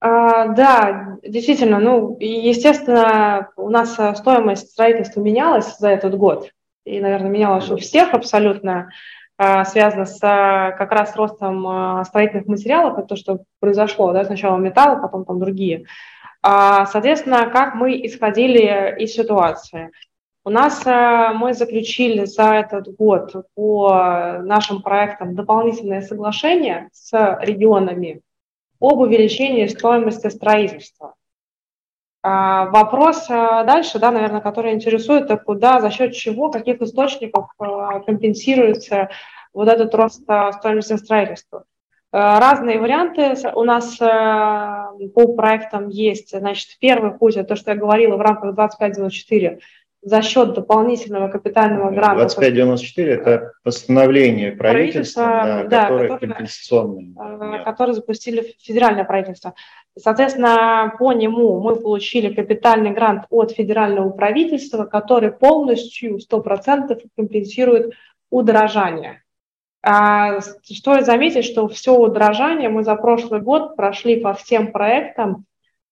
А, 0.00 0.46
да, 0.54 1.17
действительно, 1.28 1.78
ну, 1.78 2.16
естественно, 2.20 3.50
у 3.56 3.68
нас 3.68 3.98
э, 3.98 4.14
стоимость 4.14 4.70
строительства 4.70 5.20
менялась 5.20 5.78
за 5.78 5.90
этот 5.90 6.16
год, 6.16 6.50
и, 6.84 7.00
наверное, 7.00 7.30
менялась 7.30 7.70
у 7.70 7.76
всех 7.76 8.14
абсолютно, 8.14 8.90
а, 9.36 9.64
связано 9.64 10.04
с 10.04 10.16
э, 10.16 10.76
как 10.76 10.90
раз 10.90 11.14
ростом 11.14 11.66
э, 11.68 12.04
строительных 12.04 12.46
материалов, 12.46 12.98
это 12.98 13.08
то, 13.08 13.16
что 13.16 13.40
произошло, 13.60 14.12
да, 14.12 14.24
сначала 14.24 14.56
металл, 14.58 15.00
потом 15.00 15.24
там 15.24 15.38
другие. 15.38 15.84
А, 16.42 16.86
соответственно, 16.86 17.48
как 17.50 17.74
мы 17.74 18.04
исходили 18.04 18.96
из 18.98 19.12
ситуации? 19.12 19.90
У 20.44 20.50
нас 20.50 20.82
мы 20.86 21.52
заключили 21.52 22.24
за 22.24 22.54
этот 22.54 22.96
год 22.96 23.34
по 23.54 24.38
нашим 24.40 24.80
проектам 24.80 25.34
дополнительное 25.34 26.00
соглашение 26.00 26.88
с 26.92 27.12
регионами, 27.42 28.22
об 28.80 29.00
увеличении 29.00 29.66
стоимости 29.66 30.28
строительства. 30.28 31.14
А, 32.30 32.66
вопрос 32.66 33.26
а, 33.30 33.64
дальше, 33.64 33.98
да, 33.98 34.10
наверное, 34.10 34.42
который 34.42 34.74
интересует, 34.74 35.24
это 35.24 35.38
куда, 35.38 35.80
за 35.80 35.90
счет 35.90 36.12
чего, 36.12 36.50
каких 36.50 36.82
источников 36.82 37.48
а, 37.58 38.00
компенсируется 38.00 39.08
вот 39.54 39.68
этот 39.68 39.94
рост 39.94 40.24
стоимости 40.24 40.94
строительства. 40.96 41.64
Разные 42.12 42.78
варианты 42.78 43.34
у 43.54 43.64
нас 43.64 43.96
по 43.98 45.32
проектам 45.36 45.88
есть. 45.88 46.38
Значит, 46.38 46.78
первый 46.80 47.10
путь, 47.10 47.36
это 47.36 47.48
то, 47.48 47.56
что 47.56 47.72
я 47.72 47.76
говорила 47.76 48.16
в 48.16 48.20
рамках 48.20 48.54
2594, 48.54 49.60
за 50.08 50.22
счет 50.22 50.54
дополнительного 50.54 51.28
капитального 51.28 51.90
гранта. 51.90 52.24
2594– 52.24 53.12
это 53.14 53.52
постановление 53.62 54.52
правительства, 54.52 55.22
правительства 55.22 55.22
да, 55.22 55.64
да, 55.64 55.82
которое, 55.82 56.08
которое 56.08 56.32
компенсационное. 56.32 57.60
Э, 57.60 57.64
которое 57.64 57.92
запустили 57.92 58.54
федеральное 58.58 59.04
правительство. 59.04 59.54
Соответственно, 59.98 60.94
по 60.98 61.12
нему 61.12 61.60
мы 61.60 61.76
получили 61.76 62.32
капитальный 62.32 62.90
грант 62.90 63.24
от 63.30 63.52
федерального 63.52 64.10
правительства, 64.10 64.84
который 64.84 65.30
полностью, 65.30 66.18
100% 66.18 67.00
компенсирует 67.16 67.92
удорожание. 68.30 69.22
А, 69.82 70.40
стоит 70.40 71.04
заметить, 71.04 71.44
что 71.44 71.68
все 71.68 71.94
удорожание 71.94 72.68
мы 72.68 72.82
за 72.82 72.94
прошлый 72.96 73.40
год 73.40 73.76
прошли 73.76 74.20
по 74.20 74.32
всем 74.32 74.72
проектам 74.72 75.44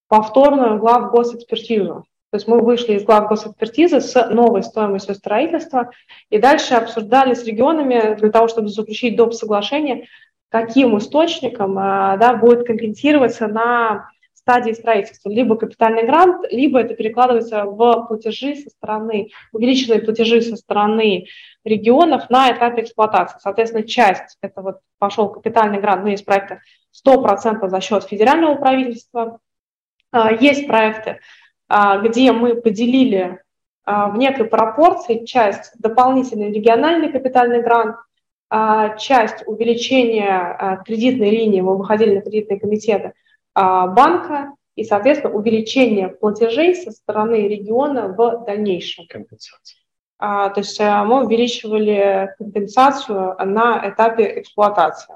повторную 0.09 0.79
глав 0.79 1.11
госэкспертизу. 1.11 2.05
То 2.31 2.37
есть 2.37 2.49
мы 2.49 2.61
вышли 2.61 2.95
из 2.95 3.05
глав 3.05 3.29
госэкспертизы 3.29 4.01
с 4.01 4.29
новой 4.31 4.63
стоимостью 4.63 5.15
строительства 5.15 5.91
и 6.29 6.39
дальше 6.39 6.75
обсуждали 6.75 7.35
с 7.35 7.45
регионами 7.45 8.17
для 8.17 8.31
того, 8.31 8.49
чтобы 8.49 8.69
заключить 8.69 9.17
доп. 9.17 9.33
соглашение, 9.33 10.07
каким 10.49 10.99
источником 10.99 11.79
а, 11.79 12.17
да, 12.17 12.35
будет 12.35 12.67
компенсироваться 12.67 13.47
на 13.47 14.09
стадии 14.47 14.73
строительства. 14.73 15.29
Либо 15.29 15.57
капитальный 15.57 16.05
грант, 16.05 16.47
либо 16.53 16.79
это 16.79 16.95
перекладывается 16.95 17.65
в 17.65 18.07
платежи 18.07 18.55
со 18.55 18.71
стороны, 18.71 19.31
увеличенные 19.53 20.01
платежи 20.01 20.41
со 20.41 20.55
стороны 20.55 21.27
регионов 21.65 22.31
на 22.31 22.53
этапе 22.53 22.83
эксплуатации. 22.83 23.39
Соответственно, 23.41 23.83
часть, 23.83 24.39
это 24.41 24.63
вот 24.63 24.77
пошел 24.99 25.31
капитальный 25.31 25.81
грант, 25.81 26.05
ну, 26.05 26.11
есть 26.11 26.25
проекты 26.25 26.61
100% 26.93 27.69
за 27.69 27.81
счет 27.81 28.05
федерального 28.05 28.55
правительства. 28.55 29.41
А, 30.13 30.33
есть 30.33 30.69
проекты, 30.69 31.19
где 31.69 32.33
мы 32.33 32.55
поделили 32.55 33.41
а, 33.87 34.09
в 34.09 34.19
некой 34.19 34.47
пропорции 34.47 35.25
часть 35.25 35.73
дополнительный 35.79 36.53
региональный 36.53 37.11
капитальный 37.11 37.63
грант, 37.63 37.97
а, 38.51 38.97
часть 38.97 39.47
увеличения 39.47 40.83
кредитной 40.85 41.31
линии, 41.31 41.61
мы 41.61 41.79
выходили 41.79 42.17
на 42.17 42.21
кредитные 42.21 42.61
комитеты 42.61 43.13
банка, 43.55 44.53
и, 44.75 44.85
соответственно, 44.85 45.33
увеличение 45.35 46.09
платежей 46.09 46.75
со 46.75 46.91
стороны 46.91 47.49
региона 47.49 48.09
в 48.09 48.45
дальнейшем. 48.45 49.07
Компенсация. 49.09 49.79
то 50.19 50.53
есть 50.55 50.79
мы 50.79 51.25
увеличивали 51.25 52.35
компенсацию 52.37 53.37
на 53.43 53.89
этапе 53.89 54.39
эксплуатации. 54.41 55.15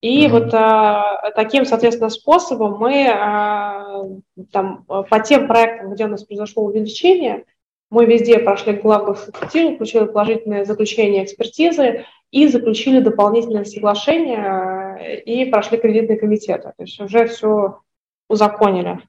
И 0.00 0.26
mm-hmm. 0.26 0.30
вот 0.30 0.54
а, 0.54 1.30
таким, 1.34 1.66
соответственно, 1.66 2.10
способом 2.10 2.78
мы 2.78 3.08
а, 3.08 4.04
там, 4.52 4.84
по 4.86 5.20
тем 5.20 5.48
проектам, 5.48 5.92
где 5.92 6.04
у 6.04 6.08
нас 6.08 6.22
произошло 6.24 6.64
увеличение, 6.64 7.44
мы 7.90 8.04
везде 8.04 8.38
прошли 8.38 8.74
главную 8.74 9.16
экспертизу, 9.16 9.76
получили 9.76 10.04
положительное 10.04 10.64
заключение 10.64 11.24
экспертизы 11.24 12.04
и 12.30 12.46
заключили 12.46 13.00
дополнительное 13.00 13.64
соглашение 13.64 15.22
и 15.24 15.46
прошли 15.46 15.78
кредитные 15.78 16.18
комитеты. 16.18 16.72
То 16.76 16.84
есть 16.84 17.00
уже 17.00 17.26
все 17.26 17.80
узаконили. 18.28 19.00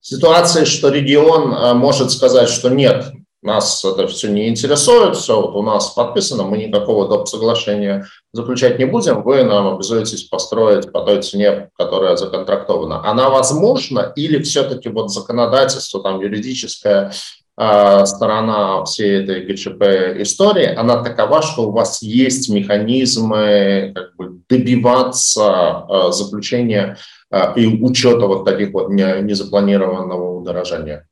Ситуация, 0.00 0.64
что 0.64 0.88
регион 0.88 1.52
а, 1.54 1.74
может 1.74 2.10
сказать, 2.10 2.48
что 2.48 2.70
нет, 2.70 3.12
нас 3.42 3.84
это 3.84 4.06
все 4.06 4.28
не 4.28 4.48
интересует, 4.48 5.16
все 5.16 5.40
вот 5.40 5.56
у 5.56 5.62
нас 5.62 5.90
подписано, 5.90 6.44
мы 6.44 6.58
никакого 6.58 7.08
доп. 7.08 7.28
соглашения 7.28 8.06
заключать 8.32 8.78
не 8.78 8.84
будем, 8.84 9.22
вы 9.22 9.42
нам 9.42 9.74
обязуетесь 9.74 10.22
построить 10.22 10.92
по 10.92 11.00
той 11.02 11.22
цене, 11.22 11.70
которая 11.76 12.16
законтрактована. 12.16 13.04
Она 13.04 13.28
возможна 13.30 14.12
или 14.14 14.40
все-таки 14.42 14.88
вот 14.88 15.10
законодательство, 15.10 16.00
там 16.00 16.20
юридическая 16.20 17.12
э, 17.58 18.06
сторона 18.06 18.84
всей 18.84 19.22
этой 19.22 19.44
ГЧП 19.44 20.22
истории, 20.22 20.72
она 20.72 21.02
такова, 21.02 21.42
что 21.42 21.68
у 21.68 21.72
вас 21.72 22.00
есть 22.00 22.48
механизмы 22.48 23.92
как 23.92 24.14
бы 24.16 24.40
добиваться 24.48 25.84
э, 25.88 26.12
заключения 26.12 26.96
э, 27.32 27.54
и 27.56 27.66
учета 27.66 28.26
вот 28.28 28.44
таких 28.44 28.72
вот 28.72 28.88
незапланированного 28.88 30.38
удорожания? 30.38 31.08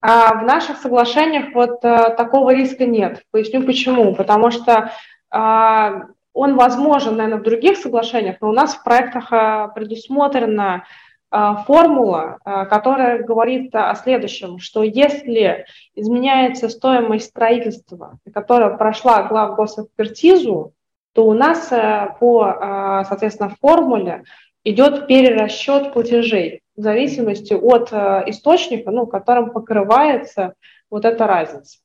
А 0.00 0.34
в 0.34 0.44
наших 0.44 0.78
соглашениях 0.78 1.54
вот 1.54 1.84
а, 1.84 2.10
такого 2.10 2.54
риска 2.54 2.86
нет. 2.86 3.22
Поясню 3.30 3.64
почему. 3.64 4.14
Потому 4.14 4.50
что 4.50 4.92
а, 5.30 6.04
он 6.32 6.56
возможен, 6.56 7.16
наверное, 7.16 7.40
в 7.40 7.44
других 7.44 7.78
соглашениях, 7.78 8.36
но 8.40 8.50
у 8.50 8.52
нас 8.52 8.76
в 8.76 8.84
проектах 8.84 9.32
а, 9.32 9.68
предусмотрена 9.68 10.84
а, 11.30 11.56
формула, 11.64 12.38
которая 12.70 13.22
говорит 13.24 13.74
о 13.74 13.94
следующем, 13.96 14.60
что 14.60 14.82
если 14.82 15.66
изменяется 15.96 16.68
стоимость 16.68 17.30
строительства, 17.30 18.18
которая 18.32 18.76
прошла 18.76 19.24
глав 19.24 19.56
госэкспертизу, 19.56 20.72
то 21.12 21.26
у 21.26 21.34
нас 21.34 21.72
по, 22.20 23.02
соответственно, 23.08 23.52
формуле 23.60 24.22
идет 24.62 25.08
перерасчет 25.08 25.92
платежей 25.92 26.62
в 26.78 26.80
зависимости 26.80 27.54
от 27.54 27.92
э, 27.92 28.22
источника, 28.28 28.92
ну, 28.92 29.06
которым 29.06 29.50
покрывается 29.50 30.54
вот 30.90 31.04
эта 31.04 31.26
разница. 31.26 31.78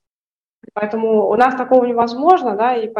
Поэтому 0.73 1.27
у 1.29 1.35
нас 1.35 1.55
такого 1.55 1.83
невозможно, 1.85 2.55
да, 2.55 2.75
и 2.75 2.87
э, 2.87 2.91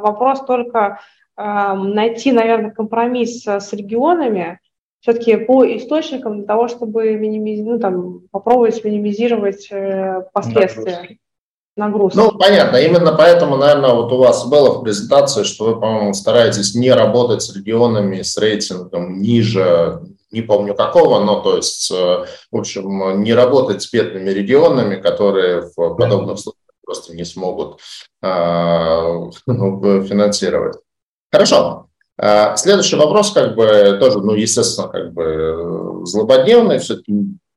вопрос 0.00 0.44
только 0.44 0.98
э, 1.36 1.72
найти, 1.74 2.32
наверное, 2.32 2.72
компромисс 2.72 3.46
с 3.46 3.72
регионами, 3.72 4.58
все-таки 5.00 5.36
по 5.36 5.64
источникам 5.64 6.38
для 6.38 6.46
того, 6.46 6.66
чтобы 6.66 7.14
минимизировать, 7.14 7.74
ну, 7.74 7.78
там, 7.78 8.20
попробовать 8.32 8.84
минимизировать 8.84 9.70
последствия. 10.32 11.18
Нагрузки. 11.76 12.16
Ну, 12.16 12.30
понятно. 12.38 12.76
Именно 12.76 13.16
поэтому, 13.16 13.56
наверное, 13.56 13.94
вот 13.94 14.12
у 14.12 14.18
вас 14.18 14.46
было 14.46 14.78
в 14.78 14.84
презентации, 14.84 15.42
что 15.42 15.64
вы, 15.64 15.80
по-моему, 15.80 16.14
стараетесь 16.14 16.76
не 16.76 16.92
работать 16.92 17.42
с 17.42 17.54
регионами 17.54 18.22
с 18.22 18.38
рейтингом 18.38 19.20
ниже 19.20 20.00
не 20.34 20.42
помню 20.42 20.74
какого, 20.74 21.24
но 21.24 21.40
то 21.40 21.56
есть, 21.56 21.90
э, 21.90 21.94
в 22.50 22.56
общем, 22.56 23.22
не 23.22 23.32
работать 23.32 23.82
с 23.82 23.90
бедными 23.90 24.30
регионами, 24.30 24.96
которые 24.96 25.62
в 25.62 25.94
подобных 25.94 26.38
случаях 26.38 26.64
просто 26.84 27.14
не 27.14 27.24
смогут 27.24 27.80
а, 28.22 29.30
ну, 29.46 30.02
финансировать. 30.04 30.76
Хорошо. 31.32 31.88
А, 32.18 32.56
следующий 32.56 32.96
вопрос, 32.96 33.32
как 33.32 33.56
бы, 33.56 33.96
тоже, 33.98 34.18
ну, 34.20 34.34
естественно, 34.34 34.88
как 34.88 35.12
бы 35.12 36.02
злободневный, 36.04 36.78
все-таки 36.78 37.12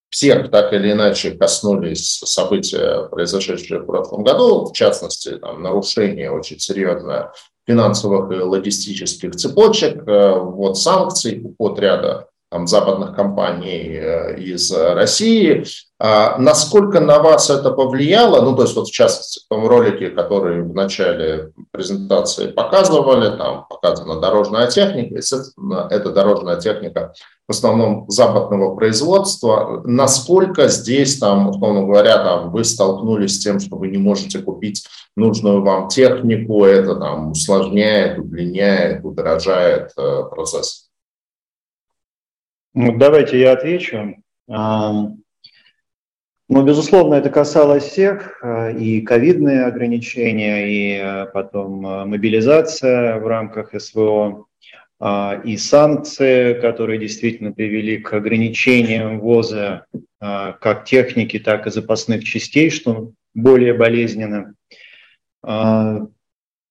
всех 0.09 0.49
так 0.49 0.73
или 0.73 0.93
иначе 0.93 1.31
коснулись 1.31 2.21
события, 2.25 3.07
произошедшие 3.09 3.81
в 3.81 3.85
прошлом 3.85 4.23
году, 4.23 4.65
в 4.65 4.73
частности, 4.73 5.37
там, 5.37 5.61
нарушение 5.61 6.31
очень 6.31 6.59
серьезное 6.59 7.33
финансовых 7.67 8.31
и 8.31 8.41
логистических 8.41 9.35
цепочек, 9.35 10.07
э, 10.07 10.39
вот 10.39 10.77
санкций, 10.79 11.41
уход 11.43 11.79
ряда 11.79 12.29
там, 12.49 12.67
западных 12.67 13.15
компаний 13.15 13.97
э, 13.99 14.39
из 14.39 14.71
России. 14.71 15.65
А 15.99 16.37
насколько 16.37 16.99
на 16.99 17.19
вас 17.19 17.49
это 17.49 17.71
повлияло? 17.71 18.41
Ну, 18.41 18.55
то 18.55 18.63
есть 18.63 18.75
вот 18.75 18.87
в 18.87 18.91
частности 18.91 19.41
в 19.43 19.49
том 19.49 19.67
ролике, 19.67 20.09
который 20.09 20.61
в 20.61 20.73
начале 20.73 21.51
презентации 21.71 22.51
показывали, 22.51 23.35
там 23.35 23.65
показана 23.67 24.21
дорожная 24.21 24.67
техника, 24.67 25.15
естественно, 25.15 25.87
эта 25.89 26.11
дорожная 26.11 26.57
техника 26.57 27.13
в 27.47 27.51
основном 27.51 28.05
западного 28.09 28.75
производства. 28.75 29.81
Насколько 29.85 30.67
здесь, 30.67 31.17
там, 31.17 31.49
условно 31.49 31.83
говоря, 31.83 32.23
там, 32.23 32.51
вы 32.51 32.63
столкнулись 32.63 33.35
с 33.35 33.39
тем, 33.39 33.59
что 33.59 33.77
вы 33.77 33.87
не 33.87 33.97
можете 33.97 34.39
купить 34.39 34.85
нужную 35.15 35.63
вам 35.63 35.87
технику, 35.87 36.63
это 36.63 36.95
там 36.95 37.31
усложняет, 37.31 38.19
удлиняет, 38.19 39.03
удорожает 39.03 39.91
э, 39.97 40.23
процесс? 40.29 40.86
Ну, 42.79 42.95
давайте 42.95 43.39
я 43.39 43.53
отвечу. 43.53 44.17
Ну, 44.47 45.17
безусловно, 46.47 47.15
это 47.15 47.31
касалось 47.31 47.85
всех, 47.85 48.39
э, 48.43 48.77
и 48.77 49.01
ковидные 49.01 49.65
ограничения, 49.65 50.69
и 50.69 51.01
э, 51.01 51.25
потом 51.33 51.85
э, 51.85 52.05
мобилизация 52.05 53.19
в 53.19 53.25
рамках 53.25 53.73
СВО, 53.81 54.45
а, 54.99 55.41
и 55.43 55.57
санкции, 55.57 56.53
которые 56.53 56.99
действительно 56.99 57.51
привели 57.51 57.97
к 57.97 58.13
ограничениям 58.13 59.19
ввоза 59.19 59.85
как 60.19 60.85
техники, 60.85 61.39
так 61.39 61.65
и 61.65 61.71
запасных 61.71 62.23
частей, 62.23 62.69
что 62.69 63.11
более 63.33 63.73
болезненно. 63.73 64.53
А, 65.43 66.07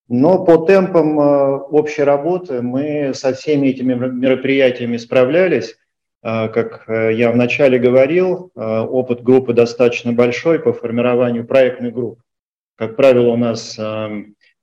но 0.09 0.44
по 0.44 0.59
темпам 0.59 1.18
общей 1.18 2.04
работы 2.04 2.62
мы 2.62 3.12
со 3.12 3.34
всеми 3.34 3.68
этими 3.68 3.94
мероприятиями 3.94 4.98
справлялись. 4.98 5.76
А, 6.22 6.48
как 6.48 6.88
э, 6.88 7.14
я 7.14 7.30
вначале 7.30 7.78
говорил, 7.78 8.50
а, 8.54 8.84
опыт 8.84 9.22
группы 9.22 9.52
достаточно 9.52 10.12
большой 10.12 10.58
по 10.58 10.72
формированию 10.72 11.46
проектных 11.46 11.94
групп. 11.94 12.20
Как 12.76 12.96
правило, 12.96 13.28
у 13.28 13.36
нас 13.36 13.78
а, 13.78 14.10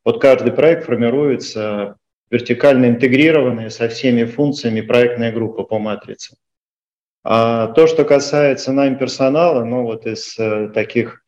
под 0.04 0.22
каждый 0.22 0.51
проект 0.51 0.86
формируется 0.86 1.97
вертикально 2.30 2.88
интегрированная 2.88 3.70
со 3.70 3.88
всеми 3.88 4.24
функциями 4.26 4.82
проектная 4.82 5.32
группа 5.32 5.64
по 5.64 5.80
матрице. 5.80 6.36
А 7.24 7.68
то, 7.68 7.88
что 7.88 8.04
касается 8.04 8.74
найм 8.74 8.97
персонала, 8.97 9.64
ну 9.64 9.84
вот 9.84 10.06
из 10.06 10.38
э, 10.38 10.70
таких 10.74 11.24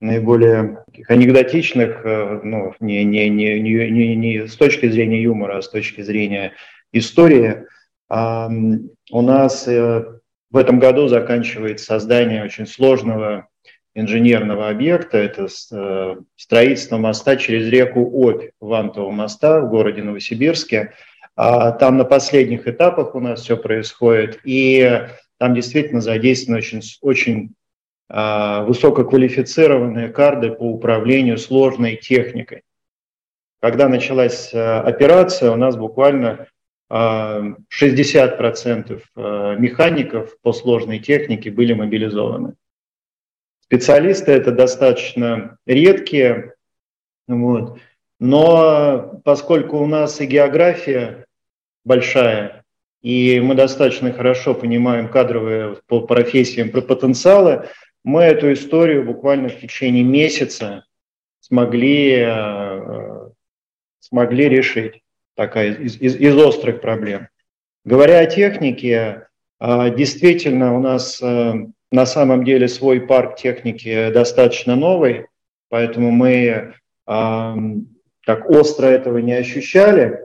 наиболее 0.00 0.84
таких 0.86 1.10
анекдотичных, 1.10 2.00
э, 2.04 2.40
ну, 2.42 2.74
не, 2.80 3.04
не, 3.04 3.28
не, 3.28 3.60
не, 3.60 3.90
не, 3.90 4.16
не 4.16 4.46
с 4.46 4.56
точки 4.56 4.88
зрения 4.88 5.22
юмора, 5.22 5.58
а 5.58 5.62
с 5.62 5.68
точки 5.68 6.00
зрения 6.00 6.52
истории, 6.92 7.66
у 8.08 9.22
нас 9.22 9.66
э, 9.66 10.04
в 10.50 10.56
этом 10.56 10.78
году 10.78 11.08
заканчивается 11.08 11.86
создание 11.86 12.44
очень 12.44 12.66
сложного 12.66 13.48
инженерного 13.94 14.68
объекта. 14.68 15.18
Это 15.18 15.46
э, 15.72 16.16
строительство 16.36 16.98
моста 16.98 17.36
через 17.36 17.68
реку 17.68 18.00
Обь, 18.00 18.50
Вантового 18.60 19.10
моста 19.10 19.60
в 19.60 19.70
городе 19.70 20.02
Новосибирске. 20.02 20.92
А 21.36 21.72
там 21.72 21.96
на 21.96 22.04
последних 22.04 22.68
этапах 22.68 23.14
у 23.14 23.20
нас 23.20 23.42
все 23.42 23.56
происходит, 23.56 24.38
и 24.44 25.08
там 25.38 25.54
действительно 25.54 26.00
задействованы 26.00 26.58
очень, 26.58 26.80
очень 27.00 27.54
а, 28.08 28.62
высококвалифицированные 28.62 30.10
карды 30.10 30.52
по 30.52 30.62
управлению 30.62 31.38
сложной 31.38 31.96
техникой. 31.96 32.62
Когда 33.60 33.88
началась 33.88 34.52
э, 34.52 34.62
операция, 34.62 35.50
у 35.50 35.56
нас 35.56 35.74
буквально 35.74 36.46
60% 36.90 39.02
э, 39.16 39.56
механиков 39.58 40.36
по 40.42 40.52
сложной 40.52 40.98
технике 40.98 41.50
были 41.50 41.72
мобилизованы. 41.72 42.54
Специалисты 43.60 44.32
это 44.32 44.52
достаточно 44.52 45.56
редкие, 45.66 46.54
вот. 47.26 47.78
но 48.20 49.20
поскольку 49.24 49.78
у 49.78 49.86
нас 49.86 50.20
и 50.20 50.26
география 50.26 51.26
большая, 51.84 52.64
и 53.00 53.40
мы 53.40 53.54
достаточно 53.54 54.12
хорошо 54.12 54.54
понимаем 54.54 55.08
кадровые 55.08 55.78
по 55.86 56.02
профессиям 56.02 56.70
про 56.70 56.82
потенциалы, 56.82 57.68
мы 58.04 58.22
эту 58.22 58.52
историю 58.52 59.04
буквально 59.04 59.48
в 59.48 59.58
течение 59.58 60.04
месяца 60.04 60.84
смогли, 61.40 62.24
э, 62.26 63.30
смогли 64.00 64.48
решить 64.48 65.03
такая 65.34 65.74
из, 65.74 66.00
из, 66.00 66.16
из 66.16 66.36
острых 66.36 66.80
проблем. 66.80 67.28
Говоря 67.84 68.20
о 68.20 68.26
технике, 68.26 69.26
а, 69.58 69.90
действительно 69.90 70.76
у 70.76 70.80
нас 70.80 71.20
а, 71.22 71.54
на 71.90 72.06
самом 72.06 72.44
деле 72.44 72.68
свой 72.68 73.00
парк 73.00 73.36
техники 73.36 74.10
достаточно 74.10 74.76
новый, 74.76 75.26
поэтому 75.68 76.10
мы 76.10 76.74
а, 77.06 77.56
так 78.24 78.48
остро 78.48 78.86
этого 78.86 79.18
не 79.18 79.34
ощущали. 79.34 80.20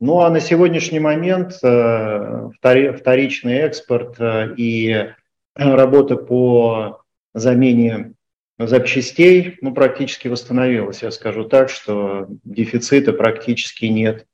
Ну 0.00 0.20
а 0.20 0.30
на 0.30 0.40
сегодняшний 0.40 0.98
момент 0.98 1.54
вторичный 1.54 3.58
экспорт 3.58 4.16
и 4.56 5.12
работа 5.54 6.16
по 6.16 7.02
замене 7.32 8.14
запчастей 8.58 9.56
ну, 9.60 9.72
практически 9.72 10.28
восстановилась. 10.28 11.02
Я 11.02 11.10
скажу 11.10 11.44
так, 11.44 11.70
что 11.70 12.26
дефицита 12.44 13.12
практически 13.12 13.86
нет 13.86 14.26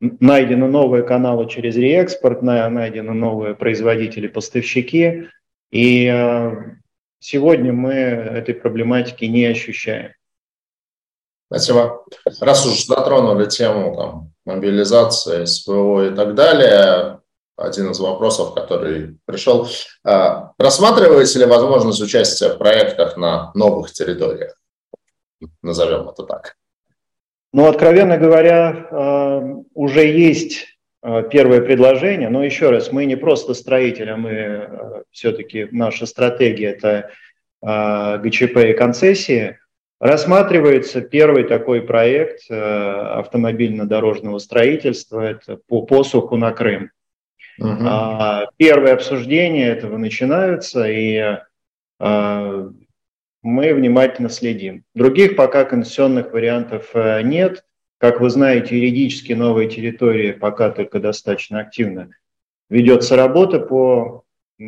найдены 0.00 0.68
новые 0.68 1.02
каналы 1.02 1.48
через 1.48 1.76
реэкспорт, 1.76 2.42
найдены 2.42 3.12
новые 3.12 3.54
производители-поставщики, 3.54 5.28
и 5.70 6.06
э, 6.06 6.52
сегодня 7.18 7.72
мы 7.72 7.92
этой 7.92 8.54
проблематики 8.54 9.24
не 9.24 9.44
ощущаем. 9.46 10.12
Спасибо. 11.50 12.04
Раз 12.40 12.66
уж 12.66 12.84
затронули 12.84 13.46
тему 13.46 13.96
там, 13.96 14.32
мобилизации, 14.44 15.44
СПО 15.44 16.04
и 16.04 16.14
так 16.14 16.34
далее, 16.34 17.20
один 17.56 17.90
из 17.90 17.98
вопросов, 17.98 18.54
который 18.54 19.18
пришел. 19.24 19.68
Э, 20.04 20.50
рассматриваете 20.58 21.40
ли 21.40 21.44
возможность 21.46 22.00
участия 22.00 22.50
в 22.50 22.58
проектах 22.58 23.16
на 23.16 23.50
новых 23.54 23.92
территориях? 23.92 24.54
Назовем 25.62 26.08
это 26.08 26.24
так. 26.24 26.56
Ну, 27.52 27.66
откровенно 27.66 28.18
говоря, 28.18 28.88
э, 28.90 29.54
уже 29.72 30.06
есть 30.06 30.78
э, 31.02 31.22
первое 31.30 31.62
предложение, 31.62 32.28
но 32.28 32.44
еще 32.44 32.68
раз, 32.70 32.92
мы 32.92 33.06
не 33.06 33.16
просто 33.16 33.54
строители, 33.54 34.12
мы 34.12 34.30
э, 34.30 35.02
все-таки 35.10 35.66
наша 35.70 36.04
стратегия– 36.06 36.70
это 36.70 37.10
ГЧП 37.60 38.56
и 38.58 38.72
концессии. 38.72 39.58
Рассматривается 39.98 41.00
первый 41.00 41.42
такой 41.42 41.82
проект 41.82 42.48
автомобильно-дорожного 42.48 44.38
строительства, 44.38 45.22
это 45.22 45.58
по 45.66 45.82
посуху 45.82 46.36
на 46.36 46.52
Крым. 46.52 46.92
Угу. 47.58 47.84
Первые 48.58 48.94
обсуждения 48.94 49.66
этого 49.66 49.96
начинаются, 49.98 50.86
и 50.88 51.38
мы 53.48 53.74
внимательно 53.74 54.28
следим. 54.28 54.84
Других 54.94 55.34
пока 55.34 55.64
конституционных 55.64 56.32
вариантов 56.32 56.90
э, 56.94 57.22
нет. 57.22 57.64
Как 57.98 58.20
вы 58.20 58.30
знаете, 58.30 58.76
юридически 58.76 59.32
новые 59.32 59.68
территории 59.68 60.32
пока 60.32 60.70
только 60.70 61.00
достаточно 61.00 61.60
активно 61.60 62.10
ведется 62.70 63.16
работа 63.16 63.60
по, 63.60 64.24
по 64.58 64.64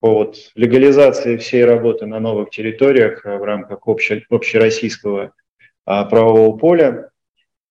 вот 0.00 0.36
легализации 0.54 1.36
всей 1.36 1.64
работы 1.64 2.06
на 2.06 2.20
новых 2.20 2.50
территориях 2.50 3.24
э, 3.26 3.36
в 3.36 3.44
рамках 3.44 3.86
обще, 3.86 4.22
общероссийского 4.30 5.32
а, 5.84 6.04
правового 6.06 6.56
поля. 6.56 7.10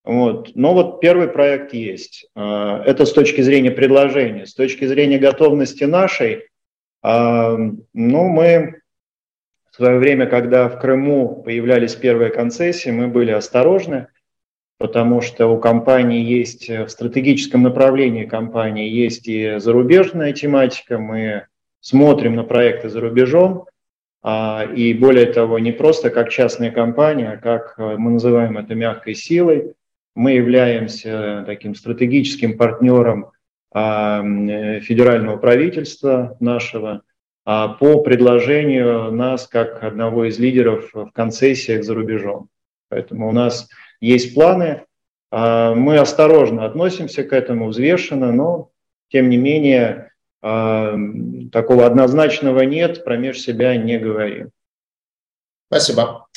Вот. 0.03 0.51
Но 0.53 0.73
вот 0.73 0.99
первый 0.99 1.29
проект 1.29 1.73
есть. 1.73 2.27
Это 2.35 3.05
с 3.05 3.13
точки 3.13 3.39
зрения 3.39 3.71
предложения. 3.71 4.45
С 4.45 4.53
точки 4.53 4.85
зрения 4.85 5.17
готовности 5.17 5.85
нашей, 5.85 6.43
ну, 7.01 7.77
мы 7.93 8.82
в 9.73 9.77
свое 9.77 9.97
время, 9.97 10.27
когда 10.27 10.69
в 10.69 10.79
Крыму 10.79 11.41
появлялись 11.41 11.95
первые 11.95 12.29
концессии, 12.29 12.91
мы 12.91 13.07
были 13.07 13.31
осторожны, 13.31 14.05
потому 14.77 15.21
что 15.21 15.47
у 15.47 15.59
компании 15.59 16.21
есть 16.23 16.69
в 16.69 16.89
стратегическом 16.89 17.63
направлении 17.63 18.25
компании 18.25 18.87
есть 18.87 19.27
и 19.27 19.57
зарубежная 19.57 20.31
тематика, 20.31 20.99
мы 20.99 21.47
смотрим 21.79 22.35
на 22.35 22.43
проекты 22.43 22.87
за 22.89 23.01
рубежом, 23.01 23.65
а, 24.21 24.63
и 24.63 24.93
более 24.93 25.25
того, 25.25 25.57
не 25.57 25.71
просто 25.71 26.11
как 26.11 26.29
частная 26.29 26.69
компания, 26.69 27.31
а 27.31 27.37
как 27.37 27.73
мы 27.79 28.11
называем 28.11 28.59
это 28.59 28.75
мягкой 28.75 29.15
силой. 29.15 29.73
Мы 30.15 30.33
являемся 30.33 31.43
таким 31.47 31.73
стратегическим 31.73 32.59
партнером 32.59 33.31
а, 33.73 34.21
федерального 34.81 35.37
правительства 35.37 36.37
нашего– 36.39 37.01
по 37.45 38.01
предложению 38.01 39.11
нас 39.11 39.47
как 39.47 39.83
одного 39.83 40.25
из 40.25 40.39
лидеров 40.39 40.89
в 40.93 41.11
концессиях 41.11 41.83
за 41.83 41.93
рубежом. 41.93 42.49
Поэтому 42.89 43.27
у 43.27 43.31
нас 43.31 43.67
есть 43.99 44.33
планы. 44.33 44.85
А, 45.31 45.73
мы 45.73 45.97
осторожно 45.97 46.65
относимся 46.65 47.23
к 47.23 47.33
этому, 47.33 47.69
взвешенно, 47.69 48.31
но 48.31 48.69
тем 49.09 49.29
не 49.29 49.37
менее, 49.37 50.11
такого 50.43 51.85
однозначного 51.85 52.61
нет, 52.63 53.05
промеж 53.05 53.39
себя 53.39 53.77
не 53.77 53.97
говорим. 53.97 54.49
Спасибо. 55.67 56.27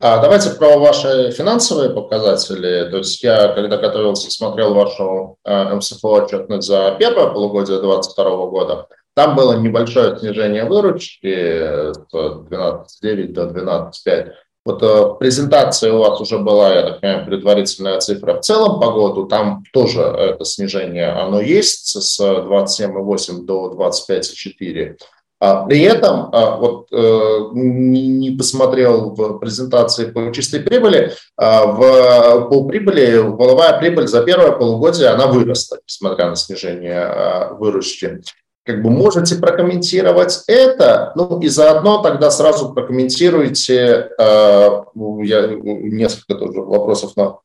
А 0.00 0.20
давайте 0.20 0.50
про 0.50 0.78
ваши 0.78 1.30
финансовые 1.30 1.90
показатели. 1.90 2.90
То 2.90 2.98
есть 2.98 3.22
я, 3.22 3.48
когда 3.54 3.76
готовился, 3.76 4.32
смотрел 4.32 4.74
вашу 4.74 5.36
МСФО 5.44 6.24
отчетность 6.24 6.66
за 6.66 6.96
первое 6.98 7.28
полугодие 7.28 7.80
2022 7.80 8.46
года. 8.48 8.88
Там 9.14 9.36
было 9.36 9.58
небольшое 9.58 10.18
снижение 10.18 10.64
выручки 10.64 11.92
с 11.92 11.98
12,9 12.12 13.32
до 13.32 13.44
12,5. 13.44 14.32
Вот 14.64 14.82
э, 14.82 15.14
презентация 15.18 15.92
у 15.92 15.98
вас 15.98 16.20
уже 16.20 16.38
была, 16.38 16.72
я 16.72 16.82
так 16.82 17.00
понимаю, 17.00 17.26
предварительная 17.26 17.98
цифра 17.98 18.34
в 18.34 18.40
целом 18.40 18.80
по 18.80 18.92
году. 18.92 19.26
Там 19.26 19.64
тоже 19.72 20.00
это 20.00 20.44
снижение, 20.44 21.08
оно 21.08 21.40
есть 21.40 22.00
с 22.00 22.20
27,8 22.20 23.42
до 23.42 23.72
25,4. 23.76 24.96
А 25.40 25.66
при 25.66 25.80
этом, 25.80 26.28
а, 26.32 26.54
вот 26.54 26.86
э, 26.92 27.38
не 27.52 28.30
посмотрел 28.30 29.10
в 29.10 29.40
презентации 29.40 30.04
по 30.04 30.32
чистой 30.32 30.60
прибыли, 30.60 31.12
в, 31.36 32.48
по 32.48 32.64
прибыли, 32.68 33.16
воловая 33.16 33.76
прибыль 33.80 34.06
за 34.06 34.22
первое 34.22 34.52
полугодие, 34.52 35.08
она 35.08 35.26
выросла, 35.26 35.78
несмотря 35.84 36.28
на 36.28 36.36
снижение 36.36 37.48
выручки. 37.58 38.22
Как 38.64 38.80
бы 38.82 38.90
можете 38.90 39.36
прокомментировать 39.36 40.44
это, 40.46 41.12
ну 41.16 41.40
и 41.40 41.48
заодно 41.48 42.00
тогда 42.00 42.30
сразу 42.30 42.72
прокомментируйте, 42.72 44.10
ну, 44.18 45.22
я 45.22 45.48
несколько 45.48 46.36
тоже 46.36 46.60
вопросов 46.60 47.16
на, 47.16 47.38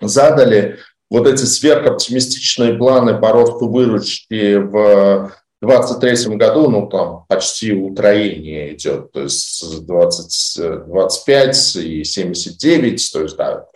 задали, 0.00 0.78
вот 1.10 1.26
эти 1.26 1.44
сверхоптимистичные 1.44 2.74
планы 2.74 3.18
по 3.18 3.32
росту 3.32 3.68
выручки 3.68 4.56
в 4.56 5.32
2023 5.62 6.36
году, 6.36 6.68
ну, 6.68 6.88
там 6.88 7.24
почти 7.28 7.72
утроение 7.72 8.74
идет, 8.74 9.12
то 9.12 9.20
есть 9.20 9.86
20, 9.86 10.86
25 10.86 11.76
и 11.76 12.04
79, 12.04 13.12
то 13.12 13.22
есть, 13.22 13.36
да, 13.36 13.66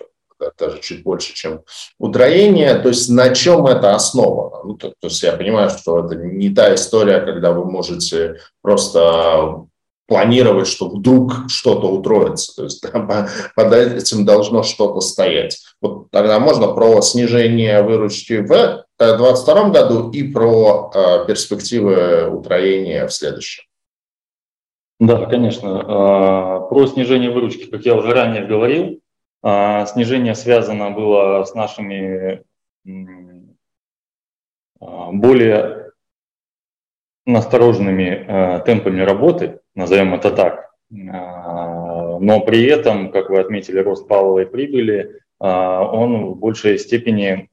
даже 0.58 0.80
чуть 0.80 1.02
больше, 1.02 1.34
чем 1.34 1.62
утроение. 1.98 2.74
То 2.76 2.88
есть 2.88 3.08
на 3.08 3.34
чем 3.34 3.66
это 3.66 3.94
основано? 3.94 4.62
Ну, 4.64 4.74
то, 4.74 4.88
то 4.88 5.06
есть 5.08 5.22
я 5.22 5.32
понимаю, 5.32 5.70
что 5.70 6.04
это 6.04 6.16
не 6.16 6.50
та 6.50 6.74
история, 6.74 7.20
когда 7.20 7.52
вы 7.52 7.64
можете 7.64 8.36
просто 8.62 9.66
планировать, 10.06 10.68
что 10.68 10.88
вдруг 10.88 11.48
что-то 11.48 11.88
утроится. 11.88 12.54
То 12.54 12.64
есть 12.64 12.82
да, 12.82 13.28
под 13.54 13.72
этим 13.72 14.24
должно 14.24 14.62
что-то 14.62 15.00
стоять. 15.00 15.58
Вот 15.80 16.10
тогда 16.10 16.38
можно 16.38 16.68
про 16.68 17.00
снижение 17.02 17.82
выручки 17.82 18.34
в 18.34 18.46
2022 18.98 19.68
году 19.70 20.10
и 20.10 20.22
про 20.22 20.90
э, 20.94 21.26
перспективы 21.26 22.28
утроения 22.30 23.06
в 23.06 23.12
следующем. 23.12 23.64
Да, 24.98 25.26
конечно. 25.26 25.84
А, 25.86 26.60
про 26.60 26.86
снижение 26.86 27.30
выручки, 27.30 27.64
как 27.64 27.84
я 27.84 27.94
уже 27.94 28.12
ранее 28.12 28.46
говорил, 28.46 29.00
снижение 29.86 30.34
связано 30.34 30.90
было 30.90 31.44
с 31.44 31.54
нашими 31.54 32.42
а, 34.80 35.12
более 35.12 35.92
настороженными 37.26 38.24
э, 38.26 38.60
темпами 38.64 39.00
работы, 39.02 39.60
назовем 39.74 40.14
это 40.14 40.30
так. 40.30 40.70
Но 40.88 42.40
при 42.46 42.64
этом, 42.66 43.10
как 43.10 43.30
вы 43.30 43.40
отметили, 43.40 43.80
рост 43.80 44.06
паловой 44.06 44.46
прибыли, 44.46 45.20
он 45.40 46.26
в 46.26 46.36
большей 46.38 46.78
степени 46.78 47.50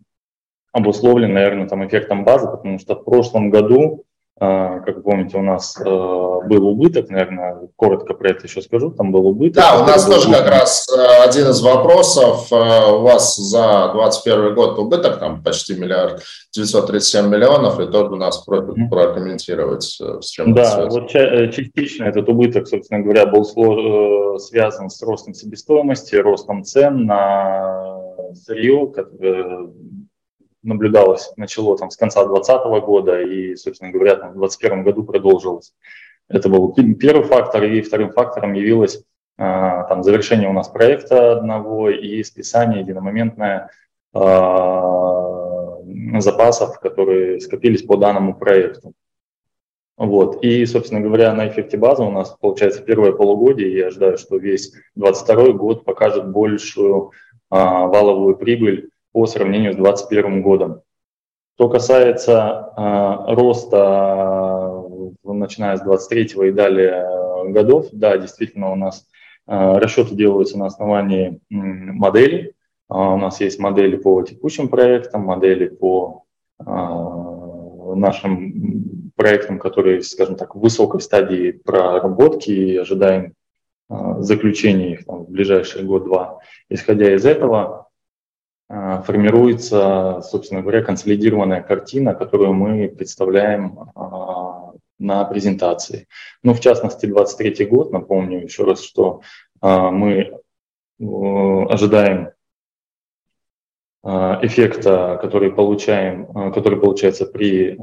обусловлен, 0.74 1.34
наверное, 1.34 1.70
там 1.70 1.88
эффектом 1.88 2.26
базы, 2.26 2.48
потому 2.48 2.80
что 2.80 2.96
в 2.96 3.06
прошлом 3.06 3.50
году, 3.50 4.04
а, 4.12 4.13
как 4.40 4.96
вы 4.96 5.02
помните, 5.04 5.38
у 5.38 5.44
нас 5.44 5.78
э, 5.80 5.84
был 5.84 6.68
убыток, 6.68 7.10
наверное, 7.10 7.70
коротко 7.76 8.16
про 8.16 8.32
это 8.32 8.48
еще 8.48 8.62
скажу, 8.62 8.90
там 8.90 9.12
был 9.12 9.28
убыток. 9.28 9.64
Да, 9.64 9.82
у 9.82 9.86
нас 9.86 10.06
тоже 10.06 10.28
убыток. 10.28 10.46
как 10.46 10.54
раз 10.54 10.88
э, 10.90 11.24
один 11.24 11.50
из 11.50 11.62
вопросов, 11.62 12.52
э, 12.52 12.56
у 12.56 13.02
вас 13.02 13.36
за 13.36 13.92
2021 13.94 14.56
год 14.56 14.80
убыток, 14.80 15.20
там 15.20 15.44
почти 15.44 15.76
миллиард 15.76 16.24
937 16.52 17.28
миллионов, 17.28 17.80
и 17.80 17.86
тоже 17.86 18.12
у 18.12 18.16
нас 18.16 18.40
просят 18.40 18.76
прокомментировать, 18.90 19.84
с 19.84 20.30
чем 20.30 20.56
Да, 20.56 20.82
это 20.82 20.90
вот 20.90 21.10
частично 21.10 22.06
этот 22.06 22.28
убыток, 22.28 22.68
собственно 22.68 23.02
говоря, 23.02 23.28
был 23.28 23.46
связан 24.40 24.90
с 24.90 25.02
ростом 25.04 25.36
себестоимости, 25.36 26.16
ростом 26.16 26.64
цен 26.64 27.06
на 27.06 28.00
сырье, 28.34 28.92
наблюдалось, 30.64 31.34
начало 31.38 31.78
там 31.78 31.90
с 31.90 31.98
конца 31.98 32.26
2020 32.26 32.86
года 32.86 33.22
и, 33.22 33.56
собственно 33.56 33.92
говоря, 33.92 34.16
там, 34.16 34.30
в 34.30 34.40
2021 34.40 34.84
году 34.84 35.04
продолжилось. 35.04 35.74
Это 36.30 36.50
был 36.50 36.74
первый 36.74 37.24
фактор, 37.26 37.64
и 37.64 37.82
вторым 37.82 38.12
фактором 38.12 38.54
явилось 38.54 39.04
а, 39.38 39.84
там, 39.84 40.04
завершение 40.04 40.50
у 40.50 40.54
нас 40.54 40.70
проекта 40.70 41.34
одного 41.34 41.90
и 41.90 42.24
списание 42.24 42.82
единомоментное 42.82 43.70
а, 44.14 45.78
запасов, 46.20 46.80
которые 46.80 47.40
скопились 47.40 47.84
по 47.84 47.98
данному 47.98 48.36
проекту. 48.36 48.94
Вот. 49.98 50.44
И, 50.44 50.66
собственно 50.66 51.02
говоря, 51.02 51.34
на 51.34 51.48
эффекте 51.48 51.78
базы 51.78 52.04
у 52.04 52.10
нас 52.10 52.36
получается 52.40 52.82
первое 52.82 53.12
полугодие, 53.12 53.76
я 53.78 53.88
ожидаю, 53.88 54.18
что 54.18 54.38
весь 54.38 54.72
2022 54.96 55.54
год 55.54 55.86
покажет 55.86 56.30
большую 56.30 57.12
а, 57.50 57.86
валовую 57.88 58.36
прибыль 58.36 58.90
по 59.14 59.26
сравнению 59.26 59.72
с 59.72 59.78
2021 59.78 60.42
годом. 60.42 60.82
Что 61.56 61.70
касается 61.70 62.74
э, 62.76 63.34
роста, 63.34 64.84
начиная 65.24 65.78
с 65.78 65.82
23 65.82 66.48
и 66.48 66.52
далее 66.52 67.08
годов, 67.52 67.88
да, 67.92 68.18
действительно 68.18 68.72
у 68.72 68.76
нас 68.76 69.08
э, 69.48 69.78
расчеты 69.78 70.16
делаются 70.16 70.58
на 70.58 70.66
основании 70.66 71.40
моделей. 71.50 72.54
Э, 72.90 72.96
у 72.96 73.18
нас 73.18 73.40
есть 73.40 73.60
модели 73.60 73.98
по 73.98 74.24
текущим 74.24 74.68
проектам, 74.68 75.22
модели 75.26 75.68
по 75.68 76.24
э, 76.60 76.64
нашим 77.96 79.12
проектам, 79.16 79.60
которые, 79.60 80.02
скажем 80.02 80.36
так, 80.36 80.56
в 80.56 80.60
высокой 80.60 81.02
стадии 81.02 81.52
проработки 81.52 82.50
и 82.50 82.78
ожидаем 82.78 83.34
э, 83.90 83.96
заключения 84.20 84.94
их 84.94 85.06
там, 85.06 85.26
в 85.26 85.30
ближайший 85.30 85.84
год-два. 85.84 86.40
Исходя 86.70 87.14
из 87.14 87.26
этого, 87.26 87.83
формируется, 88.74 90.22
собственно 90.24 90.62
говоря, 90.62 90.82
консолидированная 90.82 91.62
картина, 91.62 92.16
которую 92.16 92.54
мы 92.54 92.90
представляем 92.90 93.92
а, 93.96 94.72
на 94.98 95.24
презентации. 95.26 96.08
Ну, 96.42 96.54
в 96.54 96.60
частности, 96.60 97.06
23 97.06 97.66
год, 97.68 97.92
напомню 97.92 98.42
еще 98.42 98.64
раз, 98.64 98.84
что 98.84 99.22
а, 99.62 99.92
мы 99.92 100.40
ожидаем 101.00 102.30
эффекта, 104.06 105.18
который 105.22 105.52
получаем, 105.52 106.52
который 106.52 106.80
получается 106.80 107.26
при 107.26 107.78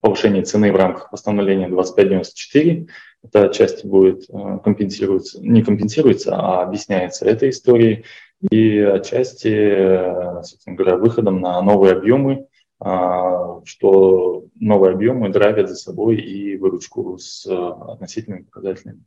повышении 0.00 0.42
цены 0.42 0.72
в 0.72 0.76
рамках 0.76 1.10
постановления 1.10 1.68
2594. 1.68 2.86
Эта 3.24 3.48
часть 3.48 3.84
будет 3.84 4.26
компенсируется, 4.64 5.40
не 5.40 5.62
компенсируется, 5.62 6.36
а 6.36 6.62
объясняется 6.62 7.24
этой 7.26 7.50
историей 7.50 8.04
и 8.50 8.78
отчасти, 8.78 10.42
собственно 10.42 10.76
говоря, 10.76 10.96
выходом 10.96 11.40
на 11.40 11.60
новые 11.62 11.94
объемы, 11.94 12.46
а, 12.80 13.64
что 13.64 14.44
новые 14.56 14.94
объемы 14.94 15.28
драйвят 15.30 15.68
за 15.68 15.76
собой 15.76 16.16
и 16.16 16.56
выручку 16.56 17.16
с 17.18 17.46
относительными 17.46 18.42
показателями. 18.42 19.04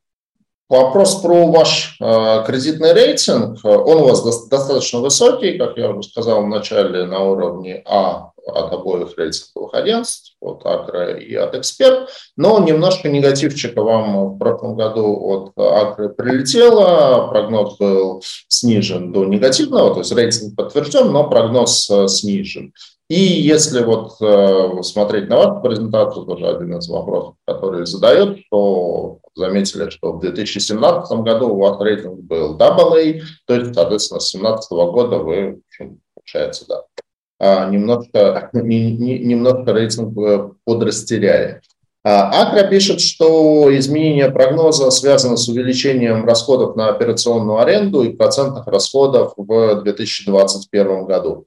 Вопрос 0.68 1.22
про 1.22 1.48
ваш 1.48 1.96
э, 2.02 2.44
кредитный 2.48 2.94
рейтинг. 2.94 3.60
Он 3.64 3.98
у 3.98 4.08
вас 4.08 4.24
до, 4.24 4.32
достаточно 4.50 5.00
высокий, 5.00 5.60
как 5.60 5.78
я 5.78 5.90
уже 5.90 6.10
сказал 6.10 6.44
в 6.44 6.48
начале, 6.48 7.06
на 7.06 7.20
уровне 7.20 7.84
А 7.86 8.32
от 8.48 8.74
обоих 8.74 9.18
рейтинговых 9.18 9.74
агентств, 9.74 10.36
от 10.40 10.66
Акра 10.66 11.18
и 11.18 11.34
от 11.36 11.56
Эксперт, 11.56 12.10
но 12.36 12.60
немножко 12.60 13.10
негативчика 13.10 13.82
вам 13.82 14.36
в 14.36 14.38
прошлом 14.38 14.76
году 14.76 15.52
от 15.56 15.58
Акры 15.58 16.10
прилетело, 16.10 17.28
прогноз 17.28 17.78
был 17.78 18.24
снижен 18.48 19.12
до 19.12 19.26
негативного, 19.26 19.94
то 19.94 20.00
есть 20.00 20.12
рейтинг 20.12 20.56
подтвержден, 20.56 21.12
но 21.12 21.30
прогноз 21.30 21.90
э, 21.90 22.08
снижен. 22.08 22.74
И 23.08 23.20
если 23.20 23.84
вот 23.84 24.14
э, 24.20 24.82
смотреть 24.82 25.30
на 25.30 25.38
вашу 25.38 25.62
презентацию, 25.62 26.26
тоже 26.26 26.48
один 26.48 26.76
из 26.76 26.88
вопросов, 26.90 27.36
который 27.46 27.86
задают, 27.86 28.40
то 28.50 29.20
заметили, 29.36 29.90
что 29.92 30.14
в 30.14 30.22
2017 30.22 31.20
году 31.20 31.50
у 31.50 31.60
вас 31.60 31.80
рейтинг 31.80 32.22
был 32.22 32.58
AA, 32.58 33.22
то 33.46 33.54
есть, 33.54 33.76
соответственно, 33.76 34.20
с 34.20 34.32
2017 34.32 34.72
года 34.72 35.18
вы, 35.18 35.62
получается, 36.16 36.66
да, 36.68 36.84
а, 37.40 37.70
немножко, 37.70 38.50
не, 38.54 38.92
не, 38.92 39.20
немножко 39.20 39.72
рейтинг 39.72 40.18
э, 40.18 40.50
подрастеряли. 40.64 41.62
А, 42.04 42.48
Акра 42.48 42.68
пишет, 42.68 43.02
что 43.02 43.76
изменение 43.78 44.32
прогноза 44.32 44.90
связано 44.90 45.38
с 45.38 45.48
увеличением 45.48 46.26
расходов 46.26 46.76
на 46.76 46.90
операционную 46.90 47.60
аренду 47.60 48.04
и 48.04 48.14
процентных 48.14 48.66
расходов 48.68 49.34
в 49.38 49.82
2021 49.84 51.06
году. 51.06 51.46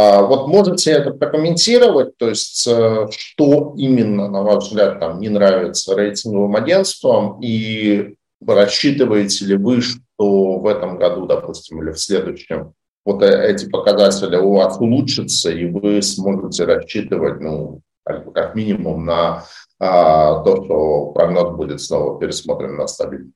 А 0.00 0.22
вот 0.22 0.46
можете 0.46 0.92
это 0.92 1.10
прокомментировать, 1.10 2.16
то 2.18 2.28
есть 2.28 2.68
э, 2.68 3.08
что 3.10 3.74
именно, 3.76 4.28
на 4.28 4.44
ваш 4.44 4.66
взгляд, 4.66 5.00
там 5.00 5.18
не 5.18 5.28
нравится 5.28 5.96
рейтинговым 5.96 6.54
агентствам, 6.54 7.40
и 7.42 8.14
рассчитываете 8.46 9.46
ли 9.46 9.56
вы, 9.56 9.80
что 9.80 10.60
в 10.60 10.66
этом 10.68 10.98
году, 10.98 11.26
допустим, 11.26 11.82
или 11.82 11.90
в 11.90 11.98
следующем, 11.98 12.74
вот 13.04 13.24
э, 13.24 13.50
эти 13.50 13.68
показатели 13.68 14.36
у 14.36 14.52
вас 14.52 14.78
улучшатся, 14.78 15.50
и 15.50 15.64
вы 15.68 16.00
сможете 16.00 16.64
рассчитывать, 16.64 17.40
ну, 17.40 17.80
как, 18.04 18.54
минимум 18.54 19.04
на 19.04 19.46
а, 19.80 20.44
то, 20.44 20.64
что 20.64 21.06
прогноз 21.06 21.56
будет 21.56 21.80
снова 21.80 22.20
пересмотрен 22.20 22.76
на 22.76 22.86
стабильный. 22.86 23.32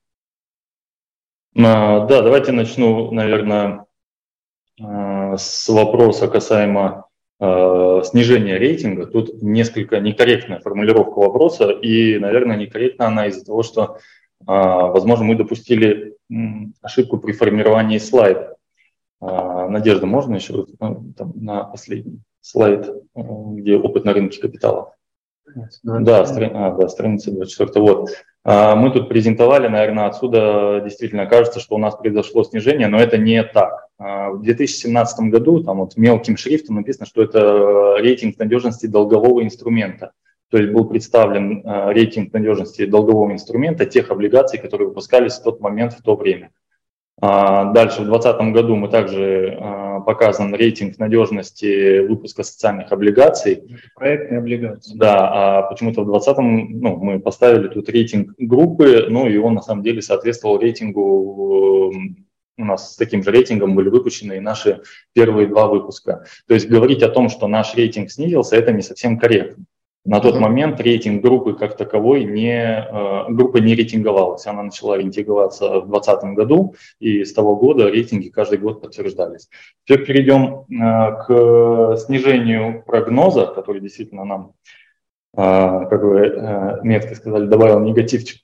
А, 1.57 2.05
да, 2.05 2.21
давайте 2.21 2.53
начну, 2.53 3.11
наверное, 3.11 3.85
а, 4.81 5.12
с 5.37 5.67
вопроса 5.69 6.27
касаемо 6.27 7.05
а, 7.39 8.01
снижения 8.03 8.57
рейтинга. 8.57 9.07
Тут 9.07 9.41
несколько 9.41 9.99
некорректная 9.99 10.59
формулировка 10.59 11.19
вопроса, 11.19 11.69
и, 11.71 12.17
наверное, 12.19 12.57
некорректна 12.57 13.07
она 13.07 13.27
из-за 13.27 13.45
того, 13.45 13.63
что, 13.63 13.97
возможно, 14.45 15.25
мы 15.25 15.35
допустили 15.35 16.15
ошибку 16.81 17.17
при 17.17 17.31
формировании 17.31 17.97
слайда. 17.97 18.55
Надежда, 19.21 20.05
можно 20.05 20.35
еще 20.35 20.65
ну, 20.81 21.13
там, 21.15 21.31
на 21.35 21.63
последний 21.63 22.19
слайд, 22.41 22.89
где 23.15 23.77
опыт 23.77 24.03
на 24.03 24.13
рынке 24.13 24.41
капитала? 24.41 24.93
Да, 25.83 26.25
стра... 26.25 26.49
а, 26.53 26.71
да, 26.71 26.87
страница 26.87 27.31
24. 27.31 27.81
Вот. 27.81 28.09
А, 28.43 28.75
мы 28.75 28.91
тут 28.91 29.09
презентовали, 29.09 29.67
наверное, 29.67 30.07
отсюда 30.07 30.81
действительно 30.83 31.25
кажется, 31.25 31.59
что 31.59 31.75
у 31.75 31.77
нас 31.77 31.95
произошло 31.95 32.43
снижение, 32.43 32.87
но 32.87 32.97
это 32.97 33.17
не 33.17 33.43
так. 33.43 33.82
А, 34.03 34.31
в 34.31 34.41
2017 34.41 35.29
году 35.29 35.63
там 35.63 35.77
вот 35.77 35.95
мелким 35.95 36.35
шрифтом 36.35 36.75
написано, 36.75 37.05
что 37.05 37.23
это 37.23 37.95
рейтинг 37.99 38.37
надежности 38.37 38.85
долгового 38.85 39.43
инструмента. 39.43 40.11
То 40.49 40.57
есть 40.57 40.73
был 40.73 40.85
представлен 40.89 41.61
а, 41.63 41.93
рейтинг 41.93 42.33
надежности 42.33 42.85
долгового 42.85 43.31
инструмента 43.31 43.85
тех 43.85 44.11
облигаций, 44.11 44.59
которые 44.59 44.89
выпускались 44.89 45.35
в 45.35 45.43
тот 45.43 45.61
момент, 45.61 45.93
в 45.93 46.01
то 46.01 46.17
время. 46.17 46.51
А, 47.21 47.71
дальше, 47.71 48.01
в 48.01 48.05
2020 48.05 48.53
году 48.53 48.75
мы 48.75 48.89
также 48.89 49.57
а, 49.57 50.01
показан 50.01 50.53
рейтинг 50.53 50.99
надежности 50.99 52.05
выпуска 52.05 52.43
социальных 52.43 52.91
облигаций. 52.91 53.63
Проектные 53.95 54.39
облигации. 54.39 54.97
Да, 54.97 55.29
а 55.31 55.61
почему-то 55.61 56.01
в 56.01 56.11
2020 56.11 56.81
ну, 56.81 56.97
мы 56.97 57.21
поставили 57.21 57.69
тут 57.69 57.87
рейтинг 57.87 58.33
группы, 58.37 59.05
ну 59.07 59.29
и 59.29 59.37
он 59.37 59.53
на 59.53 59.61
самом 59.61 59.81
деле 59.81 60.01
соответствовал 60.01 60.59
рейтингу 60.59 61.93
у 62.57 62.65
нас 62.65 62.93
с 62.93 62.95
таким 62.95 63.23
же 63.23 63.31
рейтингом 63.31 63.75
были 63.75 63.89
выпущены 63.89 64.37
и 64.37 64.39
наши 64.39 64.81
первые 65.13 65.47
два 65.47 65.67
выпуска. 65.67 66.25
То 66.47 66.53
есть 66.53 66.69
говорить 66.69 67.03
о 67.03 67.09
том, 67.09 67.29
что 67.29 67.47
наш 67.47 67.75
рейтинг 67.75 68.11
снизился, 68.11 68.55
это 68.55 68.71
не 68.71 68.81
совсем 68.81 69.17
корректно. 69.17 69.65
На 70.05 70.19
тот 70.19 70.37
момент 70.37 70.81
рейтинг 70.81 71.23
группы 71.23 71.53
как 71.53 71.77
таковой 71.77 72.25
не, 72.25 72.59
э, 72.59 73.29
группа 73.29 73.57
не 73.57 73.73
рейтинговалась. 73.73 74.45
Она 74.45 74.63
начала 74.63 74.97
рейтинговаться 74.97 75.79
в 75.79 75.87
2020 75.87 76.23
году, 76.35 76.75
и 76.99 77.23
с 77.23 77.33
того 77.33 77.55
года 77.55 77.89
рейтинги 77.89 78.27
каждый 78.27 78.57
год 78.57 78.81
подтверждались. 78.81 79.49
Теперь 79.85 80.05
перейдем 80.05 80.65
э, 80.69 81.25
к 81.25 81.97
снижению 82.05 82.83
прогноза, 82.83 83.45
который 83.45 83.79
действительно 83.79 84.25
нам, 84.25 84.51
э, 85.37 85.37
как 85.37 86.03
вы 86.03 86.79
метко 86.83 87.15
сказали, 87.15 87.47
добавил 87.47 87.79
негативчик, 87.79 88.43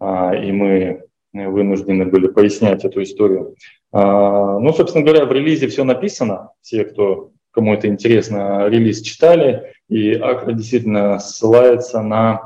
и 0.00 0.52
мы 0.52 1.04
вынуждены 1.32 2.06
были 2.06 2.28
пояснять 2.28 2.84
эту 2.84 3.02
историю. 3.02 3.54
Ну, 3.92 4.72
собственно 4.72 5.04
говоря, 5.04 5.26
в 5.26 5.32
релизе 5.32 5.68
все 5.68 5.84
написано. 5.84 6.50
Все, 6.60 6.84
кто 6.84 7.30
кому 7.52 7.74
это 7.74 7.88
интересно, 7.88 8.68
релиз 8.68 9.02
читали, 9.02 9.74
и 9.88 10.12
Акра 10.14 10.52
действительно 10.52 11.18
ссылается 11.18 12.00
на 12.02 12.42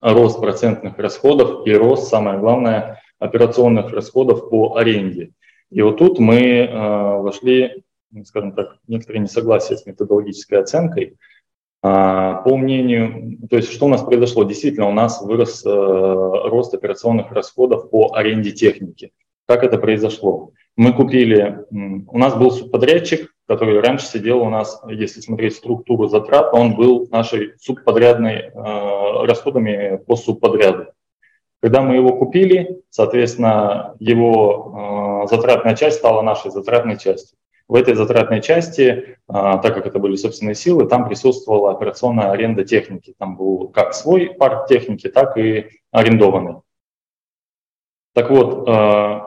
рост 0.00 0.40
процентных 0.40 0.98
расходов 0.98 1.66
и 1.66 1.72
рост, 1.72 2.08
самое 2.08 2.38
главное, 2.38 3.00
операционных 3.18 3.92
расходов 3.92 4.50
по 4.50 4.76
аренде. 4.76 5.30
И 5.70 5.82
вот 5.82 5.98
тут 5.98 6.18
мы 6.18 6.36
э, 6.36 6.68
вошли, 6.70 7.82
скажем 8.24 8.52
так, 8.52 8.76
некоторые 8.86 9.22
несогласия 9.22 9.76
с 9.76 9.86
методологической 9.86 10.60
оценкой. 10.60 11.16
А, 11.88 12.42
по 12.42 12.56
мнению, 12.56 13.38
то 13.48 13.56
есть 13.56 13.72
что 13.72 13.86
у 13.86 13.88
нас 13.88 14.02
произошло? 14.02 14.42
Действительно, 14.42 14.88
у 14.88 14.92
нас 14.92 15.22
вырос 15.22 15.64
э, 15.64 15.68
рост 15.70 16.74
операционных 16.74 17.30
расходов 17.30 17.90
по 17.90 18.12
аренде 18.12 18.50
техники. 18.50 19.12
Как 19.46 19.62
это 19.62 19.78
произошло? 19.78 20.50
Мы 20.74 20.92
купили, 20.92 21.64
у 21.70 22.18
нас 22.18 22.34
был 22.34 22.50
субподрядчик, 22.50 23.32
который 23.46 23.78
раньше 23.80 24.06
сидел 24.06 24.42
у 24.42 24.50
нас, 24.50 24.82
если 24.88 25.20
смотреть 25.20 25.54
структуру 25.54 26.08
затрат, 26.08 26.52
он 26.52 26.74
был 26.74 27.06
нашей 27.12 27.52
субподрядной 27.60 28.34
э, 28.34 28.50
расходами 29.24 30.00
по 30.08 30.16
субподряду. 30.16 30.86
Когда 31.62 31.82
мы 31.82 31.94
его 31.94 32.18
купили, 32.18 32.80
соответственно, 32.90 33.94
его 34.00 35.22
э, 35.24 35.28
затратная 35.28 35.76
часть 35.76 35.98
стала 35.98 36.22
нашей 36.22 36.50
затратной 36.50 36.98
частью. 36.98 37.38
В 37.68 37.74
этой 37.74 37.94
затратной 37.94 38.40
части, 38.40 38.82
э, 38.82 39.16
так 39.26 39.74
как 39.74 39.86
это 39.86 39.98
были 39.98 40.16
собственные 40.16 40.54
силы, 40.54 40.86
там 40.86 41.08
присутствовала 41.08 41.72
операционная 41.72 42.30
аренда 42.30 42.64
техники. 42.64 43.14
Там 43.18 43.36
был 43.36 43.68
как 43.68 43.94
свой 43.94 44.34
парк 44.34 44.68
техники, 44.68 45.08
так 45.08 45.36
и 45.36 45.68
арендованный. 45.90 46.60
Так 48.14 48.30
вот, 48.30 48.68
э, 48.68 49.20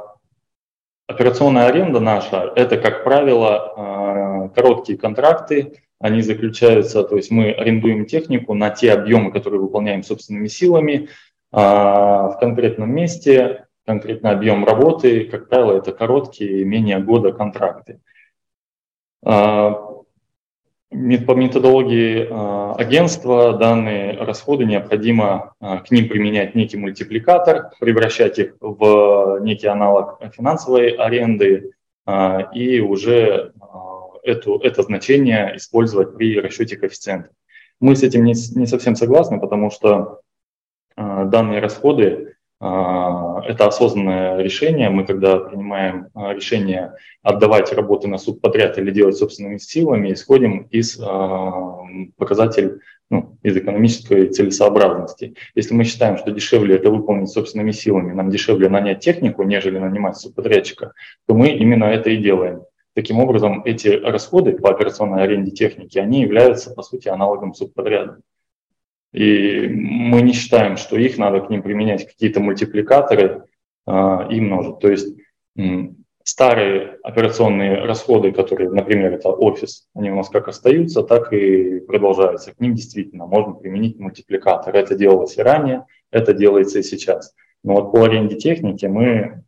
Операционная 1.09 1.65
аренда 1.65 1.99
наша– 1.99 2.53
это, 2.55 2.77
как 2.77 3.03
правило, 3.03 3.73
а, 3.75 4.49
короткие 4.49 4.95
контракты, 4.95 5.81
они 5.99 6.21
заключаются, 6.21 7.03
то 7.03 7.15
есть 7.15 7.31
мы 7.31 7.49
арендуем 7.51 8.05
технику 8.05 8.53
на 8.53 8.69
те 8.69 8.93
объемы, 8.93 9.31
которые 9.31 9.59
выполняем 9.59 10.03
собственными 10.03 10.45
силами, 10.47 11.09
а, 11.51 12.27
в 12.27 12.39
конкретном 12.39 12.91
месте, 12.93 13.65
конкретный 13.87 14.29
объем 14.29 14.63
работы, 14.63 15.25
как 15.25 15.49
правило, 15.49 15.71
это 15.71 15.93
короткие, 15.93 16.63
менее 16.63 16.99
года 16.99 17.31
контракты. 17.31 18.01
А, 19.23 19.71
по 20.91 21.31
методологии 21.33 22.27
а, 22.29 22.73
агентства 22.75 23.53
данные 23.57 24.17
расходы 24.17 24.65
необходимо 24.65 25.53
а, 25.59 25.79
к 25.79 25.91
ним 25.91 26.09
применять 26.09 26.55
некий 26.55 26.77
мультипликатор, 26.77 27.71
превращать 27.79 28.39
их 28.39 28.55
в 28.59 29.39
некий 29.41 29.67
аналог 29.67 30.19
финансовой 30.33 30.91
аренды 30.91 31.73
и 32.55 32.79
уже 32.79 33.53
эту, 34.23 34.57
это 34.57 34.81
значение 34.81 35.55
использовать 35.57 36.15
при 36.15 36.39
расчете 36.39 36.75
коэффициента. 36.75 37.29
Мы 37.79 37.95
с 37.95 38.01
этим 38.01 38.23
не, 38.23 38.33
не 38.55 38.65
совсем 38.65 38.95
согласны, 38.95 39.39
потому 39.39 39.69
что 39.69 40.21
данные 40.97 41.59
расходы 41.59 42.28
это 42.61 43.67
осознанное 43.67 44.41
решение. 44.41 44.89
Мы, 44.89 45.05
когда 45.05 45.37
принимаем 45.37 46.07
а, 46.13 46.33
решение 46.33 46.93
отдавать 47.23 47.71
работы 47.71 48.07
на 48.09 48.17
субподряд 48.17 48.77
или 48.77 48.91
делать 48.91 49.15
собственными 49.15 49.57
силами, 49.57 50.11
исходим 50.11 50.67
из 50.69 50.99
а, 50.99 51.83
показателей, 52.17 52.79
ну, 53.09 53.37
из 53.43 53.55
экономической 53.55 54.27
целесообразности. 54.27 55.35
Если 55.55 55.73
мы 55.73 55.85
считаем, 55.85 56.17
что 56.17 56.31
дешевле 56.31 56.75
это 56.75 56.91
выполнить 56.91 57.29
собственными 57.29 57.71
силами, 57.71 58.13
нам 58.13 58.29
дешевле 58.29 58.67
нанять 58.67 58.99
технику, 58.99 59.43
нежели 59.43 59.79
нанимать 59.79 60.17
субподрядчика, 60.17 60.93
то 61.27 61.33
мы 61.33 61.49
именно 61.49 61.85
это 61.85 62.09
и 62.09 62.17
делаем. 62.17 62.63
Таким 62.93 63.19
образом, 63.19 63.61
эти 63.63 63.87
расходы 63.87 64.57
по 64.57 64.69
операционной 64.71 65.23
аренде 65.23 65.51
техники, 65.51 65.97
они 65.97 66.21
являются, 66.21 66.71
по 66.71 66.81
сути, 66.81 67.07
аналогом 67.07 67.53
субподряда. 67.53 68.19
И 69.11 69.67
мы 69.67 70.21
не 70.21 70.33
считаем, 70.33 70.77
что 70.77 70.97
их 70.97 71.17
надо 71.17 71.41
к 71.41 71.49
ним 71.49 71.63
применять 71.63 72.05
какие-то 72.05 72.39
мультипликаторы 72.39 73.43
э, 73.87 73.91
и 74.29 74.39
множить. 74.39 74.79
То 74.79 74.89
есть 74.89 75.15
старые 76.23 76.99
операционные 77.03 77.85
расходы, 77.85 78.31
которые, 78.31 78.69
например, 78.69 79.13
это 79.13 79.29
офис, 79.29 79.87
они 79.95 80.11
у 80.11 80.15
нас 80.15 80.29
как 80.29 80.47
остаются, 80.47 81.01
так 81.01 81.33
и 81.33 81.79
продолжаются. 81.79 82.53
К 82.53 82.59
ним 82.59 82.75
действительно 82.75 83.25
можно 83.25 83.53
применить 83.53 83.99
мультипликатор. 83.99 84.75
Это 84.75 84.95
делалось 84.95 85.37
и 85.37 85.41
ранее, 85.41 85.85
это 86.11 86.33
делается 86.33 86.79
и 86.79 86.83
сейчас. 86.83 87.33
Но 87.63 87.75
вот 87.75 87.91
по 87.91 88.03
аренде 88.03 88.37
техники 88.37 88.85
мы, 88.85 89.43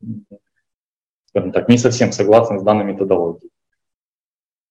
скажем 1.28 1.52
так, 1.52 1.70
не 1.70 1.78
совсем 1.78 2.12
согласны 2.12 2.60
с 2.60 2.64
данной 2.64 2.86
методологией. 2.86 3.52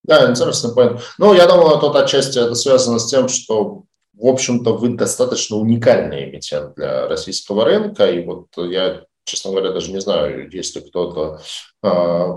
Да, 0.03 0.31
интересный 0.31 0.75
point. 0.75 1.01
Ну, 1.19 1.35
я 1.35 1.47
думаю, 1.47 1.79
тут 1.79 1.95
отчасти 1.95 2.39
это 2.39 2.55
связано 2.55 2.99
с 2.99 3.09
тем, 3.09 3.29
что 3.29 3.85
в 4.21 4.27
общем-то, 4.27 4.75
вы 4.75 4.97
достаточно 4.97 5.57
уникальный 5.57 6.29
эмитент 6.29 6.75
для 6.75 7.09
российского 7.09 7.65
рынка. 7.65 8.11
И 8.11 8.25
вот 8.25 8.49
я, 8.57 9.05
честно 9.25 9.51
говоря, 9.51 9.73
даже 9.73 9.93
не 9.93 10.01
знаю, 10.01 10.51
есть 10.51 10.77
ли 10.77 10.83
кто-то 10.83 11.41
э, 11.83 11.89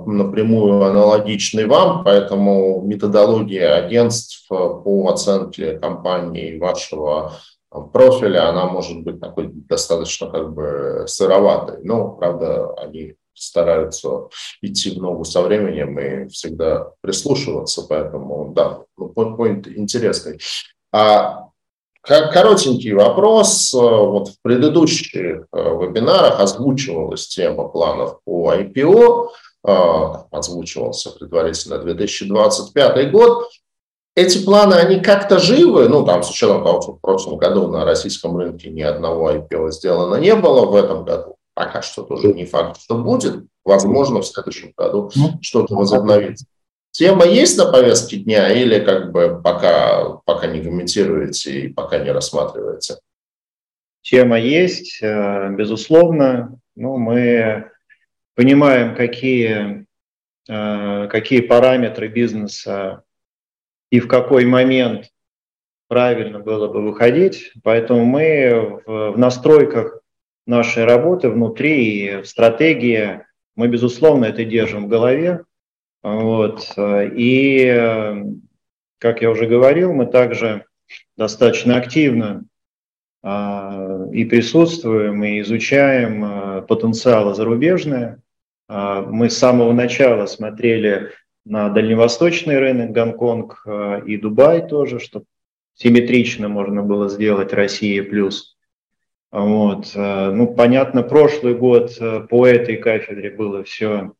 напрямую 0.05 0.83
аналогичный 0.83 1.65
вам, 1.65 2.03
поэтому 2.03 2.81
методология 2.81 3.75
агентств 3.75 4.47
по 4.47 5.09
оценке 5.09 5.77
компании 5.77 6.57
вашего 6.57 7.33
профиля, 7.91 8.49
она 8.49 8.67
может 8.67 9.01
быть 9.01 9.19
такой 9.19 9.49
достаточно 9.51 10.29
как 10.29 10.53
бы 10.53 11.03
сыроватой. 11.07 11.83
Но, 11.83 12.11
правда, 12.11 12.73
они 12.75 13.15
стараются 13.33 14.29
идти 14.61 14.91
в 14.91 15.01
ногу 15.01 15.25
со 15.25 15.41
временем 15.41 15.99
и 15.99 16.27
всегда 16.29 16.91
прислушиваться, 17.01 17.85
поэтому, 17.89 18.53
да, 18.55 18.83
ну, 18.97 19.11
point 19.15 19.67
интересный. 19.75 20.39
А 20.91 21.49
Коротенький 22.03 22.91
вопрос. 22.91 23.71
Вот 23.73 24.29
в 24.29 24.41
предыдущих 24.41 25.15
э, 25.15 25.37
вебинарах 25.53 26.39
озвучивалась 26.39 27.27
тема 27.27 27.69
планов 27.69 28.19
по 28.25 28.53
IPO, 28.53 29.29
э, 29.65 29.71
озвучивался 30.31 31.11
предварительно 31.11 31.79
2025 31.79 33.11
год. 33.11 33.49
Эти 34.15 34.43
планы, 34.43 34.73
они 34.73 34.99
как-то 34.99 35.39
живы, 35.39 35.87
ну, 35.87 36.05
там, 36.05 36.23
с 36.23 36.29
учетом 36.29 36.63
того, 36.63 36.81
что 36.81 36.91
в 36.93 36.99
прошлом 36.99 37.37
году 37.37 37.67
на 37.67 37.85
российском 37.85 38.37
рынке 38.37 38.69
ни 38.69 38.81
одного 38.81 39.31
IPO 39.31 39.71
сделано 39.71 40.15
не 40.15 40.35
было, 40.35 40.65
в 40.65 40.75
этом 40.75 41.05
году 41.05 41.37
пока 41.53 41.81
что 41.81 42.03
тоже 42.03 42.33
не 42.33 42.45
факт, 42.45 42.81
что 42.81 42.97
будет. 42.97 43.45
Возможно, 43.63 44.21
в 44.21 44.25
следующем 44.25 44.73
году 44.75 45.09
ну, 45.15 45.39
что-то 45.41 45.75
возобновится. 45.75 46.45
Тема 46.93 47.25
есть 47.25 47.57
на 47.57 47.71
повестке 47.71 48.17
дня 48.17 48.53
или 48.53 48.79
как 48.79 49.11
бы 49.11 49.41
пока, 49.41 50.09
пока 50.25 50.45
не 50.45 50.61
комментируете 50.61 51.61
и 51.61 51.67
пока 51.67 51.97
не 51.97 52.11
рассматриваете? 52.11 52.97
Тема 54.03 54.39
есть, 54.39 55.01
э, 55.01 55.49
безусловно. 55.55 56.59
Ну, 56.75 56.97
мы 56.97 57.71
понимаем, 58.35 58.95
какие, 58.95 59.87
э, 60.47 61.07
какие 61.07 61.41
параметры 61.41 62.09
бизнеса 62.09 63.01
и 63.89 63.99
в 63.99 64.07
какой 64.07 64.45
момент 64.45 65.09
правильно 65.87 66.37
было 66.37 66.67
бы 66.67 66.83
выходить. 66.83 67.53
Поэтому 67.63 68.05
мы 68.05 68.81
в 68.85 69.17
настройках 69.17 69.99
нашей 70.45 70.85
работы 70.85 71.29
внутри 71.29 72.05
и 72.05 72.21
в 72.21 72.27
стратегии, 72.27 73.25
мы, 73.55 73.67
безусловно, 73.67 74.25
это 74.25 74.45
держим 74.45 74.85
в 74.85 74.89
голове. 74.89 75.43
Вот. 76.03 76.73
И, 76.77 78.23
как 78.99 79.21
я 79.21 79.31
уже 79.31 79.47
говорил, 79.47 79.93
мы 79.93 80.05
также 80.05 80.65
достаточно 81.17 81.77
активно 81.77 82.45
а, 83.21 84.05
и 84.11 84.25
присутствуем, 84.25 85.23
и 85.23 85.39
изучаем 85.41 86.23
а, 86.25 86.61
потенциалы 86.61 87.33
зарубежные. 87.33 88.21
А, 88.67 89.01
мы 89.01 89.29
с 89.29 89.37
самого 89.37 89.71
начала 89.71 90.25
смотрели 90.25 91.11
на 91.45 91.69
дальневосточный 91.69 92.59
рынок, 92.59 92.91
Гонконг 92.91 93.65
и 94.05 94.17
Дубай 94.17 94.67
тоже, 94.67 94.99
чтобы 94.99 95.25
симметрично 95.73 96.49
можно 96.49 96.83
было 96.83 97.09
сделать 97.09 97.53
Россия 97.53 98.03
плюс. 98.03 98.57
Вот. 99.31 99.91
Ну, 99.95 100.53
понятно, 100.53 101.01
прошлый 101.01 101.55
год 101.55 101.97
по 102.29 102.47
этой 102.47 102.77
кафедре 102.77 103.31
было 103.31 103.63
все 103.63 104.13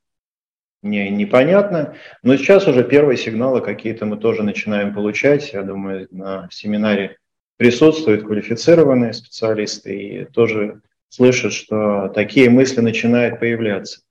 не, 0.83 1.09
непонятно. 1.09 1.95
Но 2.21 2.35
сейчас 2.35 2.67
уже 2.67 2.83
первые 2.83 3.17
сигналы 3.17 3.61
какие-то 3.61 4.05
мы 4.05 4.17
тоже 4.17 4.43
начинаем 4.43 4.93
получать. 4.93 5.53
Я 5.53 5.63
думаю, 5.63 6.07
на 6.11 6.47
семинаре 6.51 7.17
присутствуют 7.57 8.23
квалифицированные 8.23 9.13
специалисты 9.13 9.97
и 9.97 10.25
тоже 10.25 10.81
слышат, 11.07 11.53
что 11.53 12.09
такие 12.09 12.49
мысли 12.49 12.81
начинают 12.81 13.39
появляться. 13.39 14.01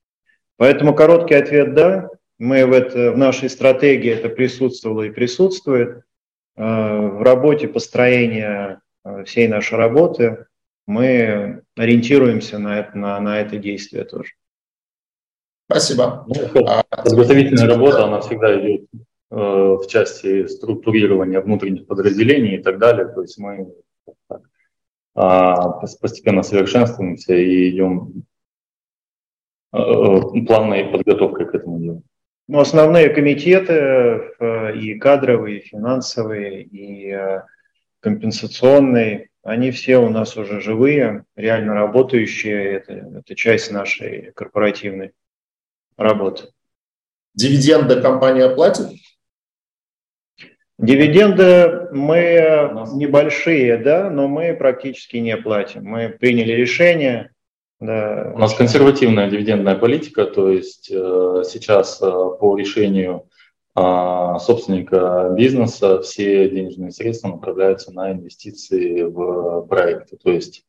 Поэтому 0.56 0.94
короткий 0.94 1.34
ответ– 1.34 1.74
да. 1.74 2.08
Мы 2.38 2.66
в, 2.66 2.72
это, 2.72 3.12
в 3.12 3.18
нашей 3.18 3.48
стратегии 3.48 4.10
это 4.10 4.28
присутствовало 4.28 5.02
и 5.02 5.10
присутствует. 5.10 6.02
Э, 6.56 6.62
в 6.64 7.22
работе 7.22 7.68
построения 7.68 8.80
э, 9.04 9.24
всей 9.24 9.46
нашей 9.46 9.76
работы 9.76 10.46
мы 10.86 11.62
ориентируемся 11.76 12.58
на 12.58 12.80
это, 12.80 12.98
на, 12.98 13.20
на 13.20 13.40
это 13.40 13.58
действие 13.58 14.04
тоже. 14.04 14.32
Спасибо. 15.70 16.26
Ну, 16.26 16.66
а, 16.66 16.82
подготовительная 16.82 17.66
работа, 17.66 18.05
она 18.05 18.20
всегда 18.20 18.60
идет 18.60 18.86
э, 19.30 19.36
в 19.36 19.86
части 19.89 20.47
структурирования 20.47 21.40
внутренних 21.40 21.86
подразделений 21.86 22.56
и 22.56 22.62
так 22.62 22.78
далее. 22.78 23.09
То 23.09 23.22
есть 23.22 23.39
мы 23.39 23.72
так, 24.28 24.43
э, 25.16 25.86
постепенно 26.01 26.43
совершенствуемся 26.43 27.34
и 27.34 27.70
идем 27.70 28.24
э, 29.72 29.78
э, 29.78 30.44
плавной 30.47 30.84
подготовкой 30.84 31.47
к 31.47 31.55
этому 31.55 31.78
делу. 31.78 32.02
Ну, 32.48 32.59
основные 32.59 33.09
комитеты 33.09 33.72
э, 33.72 34.76
и 34.76 34.98
кадровые, 34.98 35.60
и 35.60 35.64
финансовые, 35.64 36.62
и 36.64 37.16
компенсационные, 38.01 39.28
они 39.43 39.70
все 39.70 39.98
у 39.98 40.09
нас 40.09 40.36
уже 40.36 40.60
живые, 40.60 41.24
реально 41.34 41.74
работающие. 41.74 42.74
Это, 42.74 42.93
это 42.93 43.34
часть 43.34 43.72
нашей 43.72 44.32
корпоративной 44.32 45.12
работы. 45.97 46.48
Дивиденды 47.35 48.01
компания 48.01 48.48
платит? 48.48 48.89
Дивиденды 50.78 51.89
мы 51.93 52.89
небольшие, 52.94 53.77
да, 53.78 54.10
но 54.10 54.27
мы 54.27 54.55
практически 54.55 55.19
не 55.19 55.36
платим. 55.36 55.85
Мы 55.85 56.09
приняли 56.09 56.52
решение. 56.52 57.31
Да. 57.78 58.32
У 58.35 58.39
нас 58.39 58.55
консервативная 58.55 59.31
дивидендная 59.31 59.77
политика, 59.77 60.24
то 60.24 60.51
есть 60.51 60.90
э, 60.90 61.43
сейчас 61.48 62.01
э, 62.01 62.06
по 62.06 62.56
решению 62.56 63.28
э, 63.77 64.35
собственника 64.40 65.32
бизнеса 65.36 66.01
все 66.01 66.48
денежные 66.48 66.93
средства 66.93 67.28
направляются 67.28 67.93
на 67.93 68.12
инвестиции 68.12 69.02
в 69.02 69.66
проекты. 69.66 70.16
То 70.16 70.31
есть 70.31 70.64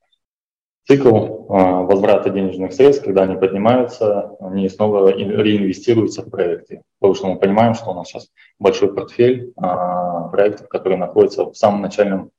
цикл 0.87 1.47
а, 1.49 1.81
возврата 1.83 2.29
денежных 2.29 2.73
средств, 2.73 3.05
когда 3.05 3.23
они 3.23 3.35
поднимаются, 3.35 4.35
они 4.39 4.67
снова 4.69 5.09
реинвестируются 5.09 6.23
в 6.23 6.29
проекты. 6.29 6.81
Потому 6.99 7.15
что 7.15 7.27
мы 7.27 7.39
понимаем, 7.39 7.73
что 7.73 7.91
у 7.91 7.93
нас 7.93 8.07
сейчас 8.07 8.29
большой 8.59 8.93
портфель 8.93 9.53
а, 9.57 10.27
проектов, 10.29 10.67
которые 10.67 10.97
находятся 10.97 11.45
в 11.45 11.55
самом 11.55 11.81
начальном, 11.81 12.31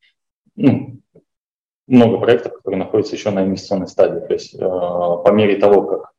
ну, 0.56 0.98
много 1.86 2.18
проектов, 2.18 2.54
которые 2.54 2.78
находятся 2.78 3.14
еще 3.14 3.30
на 3.30 3.44
инвестиционной 3.44 3.88
стадии. 3.88 4.26
То 4.26 4.32
есть 4.32 4.54
а, 4.60 5.16
по 5.16 5.30
мере 5.32 5.56
того, 5.56 5.82
как 5.82 6.14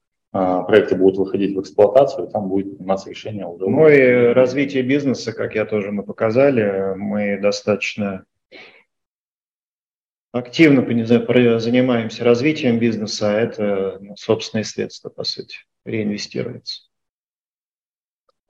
проекты 0.68 0.96
будут 0.98 1.18
выходить 1.18 1.56
в 1.56 1.62
эксплуатацию, 1.62 2.28
там 2.28 2.50
будет 2.50 2.76
приниматься 2.76 3.10
решение 3.10 3.46
уже. 3.46 3.70
Ну 3.70 3.88
и 3.88 4.34
развитие 4.34 4.84
бизнеса, 4.84 5.32
как 5.32 5.56
я 5.56 5.64
тоже 5.64 5.94
мы 5.94 6.04
показали, 6.04 6.94
мы 6.98 7.38
достаточно 7.38 8.26
активно 10.36 10.82
занимаемся 11.60 12.26
развитием 12.26 12.78
бизнеса, 12.78 13.30
а 13.30 13.40
это 13.40 13.98
ну, 14.02 14.16
собственные 14.18 14.66
средства, 14.66 15.10
по 15.10 15.24
сути, 15.24 15.60
реинвестируется. 15.86 16.82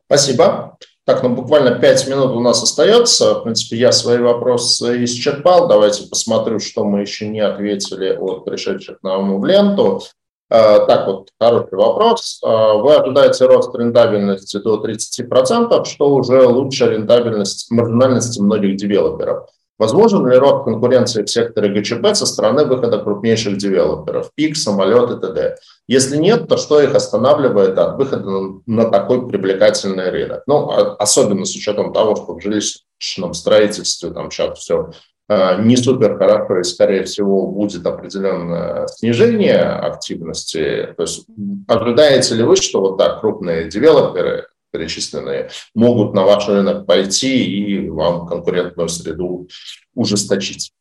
Спасибо. 0.07 0.77
Так, 1.05 1.21
ну 1.21 1.35
буквально 1.35 1.79
пять 1.79 2.07
минут 2.07 2.31
у 2.31 2.39
нас 2.39 2.63
остается. 2.63 3.35
В 3.35 3.43
принципе, 3.43 3.77
я 3.77 3.91
свои 3.91 4.17
вопросы 4.17 5.03
исчерпал. 5.03 5.67
Давайте 5.67 6.07
посмотрю, 6.07 6.59
что 6.59 6.83
мы 6.83 7.01
еще 7.01 7.27
не 7.27 7.41
ответили 7.41 8.15
от 8.15 8.45
пришедших 8.45 9.03
нам 9.03 9.39
в 9.39 9.45
ленту. 9.45 10.01
А, 10.49 10.85
так 10.87 11.05
вот, 11.05 11.29
хороший 11.39 11.77
вопрос. 11.77 12.41
А, 12.43 12.73
вы 12.73 12.95
ожидаете 12.95 13.45
рост 13.45 13.75
рентабельности 13.75 14.57
до 14.57 14.83
30%, 14.83 15.85
что 15.85 16.15
уже 16.15 16.47
лучше 16.47 16.89
рентабельность, 16.89 17.69
маржинальности 17.69 18.41
многих 18.41 18.75
девелоперов. 18.75 19.49
Возможен 19.77 20.25
ли 20.27 20.37
рост 20.37 20.63
конкуренции 20.63 21.23
в 21.23 21.29
секторе 21.29 21.69
ГЧП 21.69 22.15
со 22.15 22.25
стороны 22.25 22.65
выхода 22.65 22.99
крупнейших 22.99 23.57
девелоперов, 23.57 24.31
ПИК, 24.33 24.55
самолет 24.55 25.11
и 25.11 25.19
т.д.? 25.19 25.57
Если 25.87 26.15
нет, 26.15 26.47
то 26.47 26.55
что 26.55 26.81
их 26.81 26.95
останавливает 26.95 27.77
от 27.77 27.97
выхода 27.97 28.61
на 28.65 28.89
такой 28.89 29.27
привлекательный 29.27 30.09
рынок? 30.09 30.43
Ну, 30.47 30.69
а, 30.69 30.95
особенно 30.95 31.43
с 31.43 31.55
учетом 31.55 31.91
того, 31.91 32.15
что 32.15 32.35
в 32.35 32.41
жилищном 32.41 33.33
строительстве 33.33 34.11
там 34.11 34.31
сейчас 34.31 34.59
все 34.59 34.91
а, 35.27 35.61
не 35.61 35.75
супер 35.75 36.17
хорошо, 36.17 36.59
и, 36.59 36.63
скорее 36.63 37.03
всего, 37.03 37.47
будет 37.47 37.85
определенное 37.85 38.87
снижение 38.87 39.59
активности. 39.61 40.93
То 40.95 41.03
есть 41.03 41.25
ожидаете 41.67 42.35
ли 42.35 42.43
вы, 42.43 42.55
что 42.55 42.79
вот 42.79 42.97
так 42.97 43.19
крупные 43.19 43.69
девелоперы 43.69 44.47
перечисленные, 44.75 45.49
могут 45.73 46.13
на 46.13 46.23
ваш 46.23 46.47
рынок 46.47 46.85
пойти 46.85 47.45
и 47.45 47.89
вам 47.89 48.27
конкурентную 48.27 48.89
среду 48.89 49.47
ужесточить? 49.93 50.71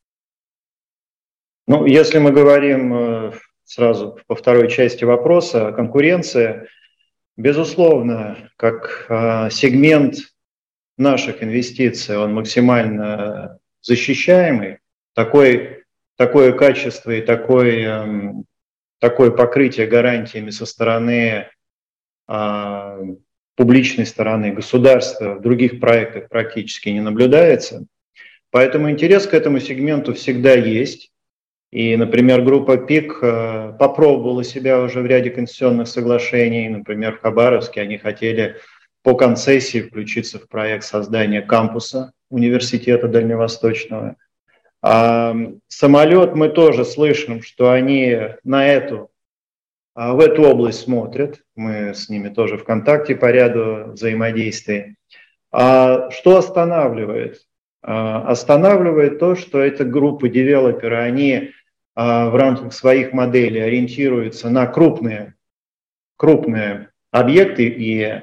Ну, 1.66 1.86
если 1.86 2.18
мы 2.18 2.30
говорим 2.30 2.94
э, 2.94 3.32
сразу 3.64 4.18
по 4.26 4.34
второй 4.34 4.68
части 4.68 5.04
вопроса, 5.04 5.72
конкуренция, 5.72 6.68
безусловно, 7.36 8.50
как 8.56 9.06
э, 9.08 9.50
сегмент 9.50 10.16
наших 10.98 11.42
инвестиций, 11.42 12.18
он 12.18 12.34
максимально 12.34 13.58
защищаемый. 13.80 14.78
Такой, 15.14 15.84
такое 16.16 16.52
качество 16.52 17.10
и 17.10 17.22
такой, 17.22 17.82
эм, 17.82 18.44
такое 18.98 19.30
покрытие 19.30 19.86
гарантиями 19.86 20.50
со 20.50 20.66
стороны 20.66 21.48
а, 22.26 22.98
публичной 23.56 24.06
стороны 24.06 24.52
государства 24.52 25.34
в 25.34 25.42
других 25.42 25.80
проектах 25.80 26.28
практически 26.28 26.88
не 26.88 27.00
наблюдается. 27.00 27.86
Поэтому 28.50 28.90
интерес 28.90 29.26
к 29.26 29.34
этому 29.34 29.60
сегменту 29.60 30.14
всегда 30.14 30.54
есть. 30.54 31.10
И, 31.72 31.96
например, 31.96 32.42
группа 32.42 32.76
ПИК 32.76 33.18
э, 33.20 33.72
попробовала 33.78 34.44
себя 34.44 34.80
уже 34.80 35.00
в 35.00 35.06
ряде 35.06 35.30
конституционных 35.30 35.88
соглашений. 35.88 36.68
Например, 36.68 37.16
в 37.16 37.20
Хабаровске 37.20 37.80
они 37.80 37.98
хотели 37.98 38.56
по 39.02 39.16
концессии 39.16 39.82
включиться 39.82 40.38
в 40.38 40.48
проект 40.48 40.84
создания 40.84 41.42
кампуса 41.42 42.12
университета 42.30 43.08
Дальневосточного. 43.08 44.16
А 44.82 45.34
самолет 45.66 46.34
мы 46.34 46.48
тоже 46.48 46.84
слышим, 46.84 47.42
что 47.42 47.70
они 47.70 48.18
на 48.44 48.66
эту, 48.68 49.10
в 49.94 50.20
эту 50.20 50.42
область 50.42 50.80
смотрят. 50.80 51.40
Мы 51.54 51.94
с 51.94 52.08
ними 52.08 52.28
тоже 52.28 52.58
в 52.58 52.64
контакте 52.64 53.14
по 53.14 53.30
ряду 53.30 53.92
взаимодействий. 53.92 54.96
А 55.52 56.10
что 56.10 56.36
останавливает? 56.36 57.40
А, 57.86 58.22
останавливает 58.28 59.18
то, 59.18 59.36
что 59.36 59.60
это 59.60 59.84
группы 59.84 60.30
девелоперы, 60.30 60.96
они 60.96 61.50
а, 61.94 62.30
в 62.30 62.34
рамках 62.34 62.72
своих 62.72 63.12
моделей 63.12 63.60
ориентируются 63.60 64.48
на 64.48 64.66
крупные, 64.66 65.34
крупные 66.16 66.88
объекты, 67.10 67.66
и, 67.66 68.22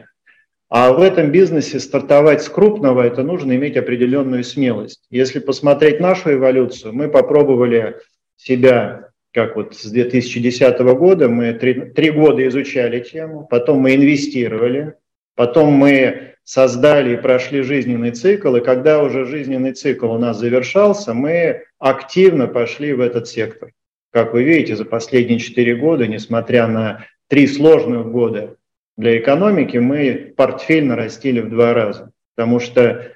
а 0.67 0.91
в 0.91 0.99
этом 0.99 1.31
бизнесе 1.31 1.79
стартовать 1.79 2.41
с 2.41 2.49
крупного, 2.49 3.03
это 3.03 3.21
нужно 3.21 3.55
иметь 3.55 3.77
определенную 3.77 4.43
смелость. 4.43 5.05
Если 5.11 5.37
посмотреть 5.37 5.99
нашу 5.99 6.33
эволюцию, 6.33 6.93
мы 6.93 7.07
попробовали 7.07 7.97
себя, 8.37 9.10
как 9.33 9.55
вот 9.55 9.75
с 9.75 9.89
2010 9.89 10.79
года, 10.79 11.29
мы 11.29 11.53
три, 11.53 11.73
три 11.73 12.11
года 12.11 12.45
изучали 12.47 12.99
тему, 12.99 13.47
потом 13.49 13.79
мы 13.79 13.95
инвестировали, 13.95 14.95
потом 15.35 15.73
мы 15.73 16.35
создали 16.43 17.13
и 17.13 17.21
прошли 17.21 17.61
жизненный 17.61 18.11
цикл, 18.11 18.55
и 18.55 18.61
когда 18.61 19.01
уже 19.01 19.25
жизненный 19.25 19.73
цикл 19.73 20.11
у 20.11 20.17
нас 20.17 20.37
завершался, 20.37 21.13
мы 21.13 21.63
активно 21.79 22.47
пошли 22.47 22.93
в 22.93 22.99
этот 22.99 23.27
сектор. 23.27 23.71
Как 24.11 24.33
вы 24.33 24.43
видите, 24.43 24.75
за 24.75 24.83
последние 24.83 25.39
четыре 25.39 25.75
года, 25.75 26.07
несмотря 26.07 26.67
на 26.67 27.05
три 27.29 27.47
сложных 27.47 28.07
года 28.07 28.57
для 28.97 29.17
экономики, 29.17 29.77
мы 29.77 30.33
портфель 30.35 30.85
нарастили 30.85 31.39
в 31.39 31.49
два 31.49 31.73
раза. 31.73 32.11
Потому 32.35 32.59
что 32.59 33.13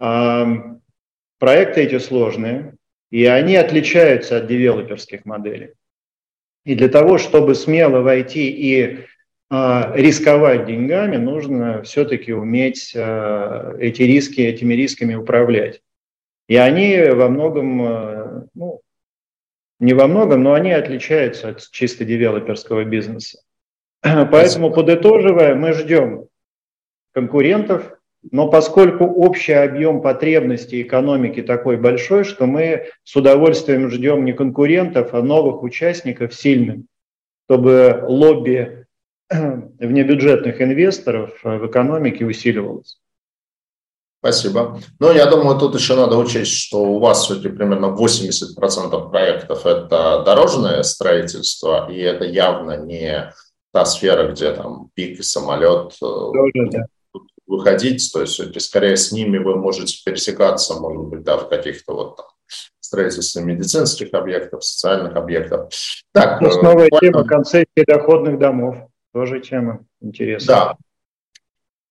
э, 0.00 0.44
проекты 1.40 1.82
эти 1.82 1.98
сложные, 1.98 2.73
и 3.14 3.26
они 3.26 3.54
отличаются 3.54 4.38
от 4.38 4.48
девелоперских 4.48 5.24
моделей. 5.24 5.74
И 6.64 6.74
для 6.74 6.88
того, 6.88 7.16
чтобы 7.18 7.54
смело 7.54 8.00
войти 8.00 8.50
и 8.50 9.06
а, 9.48 9.92
рисковать 9.94 10.66
деньгами, 10.66 11.16
нужно 11.16 11.84
все-таки 11.84 12.32
уметь 12.32 12.92
а, 12.96 13.76
эти 13.78 14.02
риски, 14.02 14.40
этими 14.40 14.74
рисками 14.74 15.14
управлять. 15.14 15.80
И 16.48 16.56
они 16.56 17.02
во 17.12 17.28
многом, 17.28 17.82
а, 17.82 18.46
ну, 18.52 18.80
не 19.78 19.94
во 19.94 20.08
многом, 20.08 20.42
но 20.42 20.54
они 20.54 20.72
отличаются 20.72 21.50
от 21.50 21.70
чисто 21.70 22.04
девелоперского 22.04 22.82
бизнеса. 22.82 23.38
Поэтому, 24.02 24.72
подытоживая, 24.72 25.54
мы 25.54 25.72
ждем 25.72 26.26
конкурентов, 27.12 27.96
но 28.30 28.48
поскольку 28.48 29.04
общий 29.04 29.52
объем 29.52 30.00
потребностей 30.00 30.82
экономики 30.82 31.42
такой 31.42 31.76
большой, 31.76 32.24
что 32.24 32.46
мы 32.46 32.86
с 33.02 33.14
удовольствием 33.16 33.90
ждем 33.90 34.24
не 34.24 34.32
конкурентов, 34.32 35.14
а 35.14 35.22
новых 35.22 35.62
участников 35.62 36.34
сильных, 36.34 36.80
чтобы 37.46 38.04
лобби 38.06 38.86
внебюджетных 39.30 40.60
инвесторов 40.60 41.38
в 41.42 41.66
экономике 41.66 42.24
усиливалось. 42.24 42.98
Спасибо. 44.20 44.80
Ну, 45.00 45.12
я 45.12 45.26
думаю, 45.26 45.58
тут 45.58 45.74
еще 45.74 45.96
надо 45.96 46.16
учесть, 46.16 46.52
что 46.52 46.82
у 46.82 46.98
вас 46.98 47.24
все-таки 47.24 47.50
примерно 47.50 47.94
80% 47.94 49.10
проектов– 49.10 49.66
это 49.66 50.22
дорожное 50.24 50.82
строительство, 50.82 51.90
и 51.92 51.98
это 51.98 52.24
явно 52.24 52.78
не 52.78 53.34
та 53.70 53.84
сфера, 53.84 54.32
где 54.32 54.54
там 54.54 54.88
пик 54.94 55.18
и 55.18 55.22
самолет 55.22 55.92
э, 55.96 55.98
Тоже, 56.00 56.70
да. 56.70 56.86
Выходить. 57.46 58.10
То 58.12 58.20
есть, 58.20 58.60
скорее 58.60 58.96
с 58.96 59.12
ними 59.12 59.38
вы 59.38 59.56
можете 59.56 59.96
пересекаться, 60.04 60.74
может 60.74 61.02
быть, 61.02 61.22
да, 61.22 61.36
в 61.36 61.48
каких-то 61.48 61.94
вот 61.94 62.16
там 62.16 62.26
строительстве 62.94 63.42
медицинских 63.42 64.12
объектов, 64.12 64.64
социальных 64.64 65.16
объектов. 65.16 65.72
Так, 66.12 66.40
ну, 66.40 66.62
новая 66.62 66.86
э, 66.86 67.00
тема 67.00 67.24
концессии 67.24 67.84
доходных 67.86 68.38
домов. 68.38 68.76
Тоже 69.12 69.40
тема 69.40 69.80
интересная. 70.00 70.56
Да. 70.56 70.76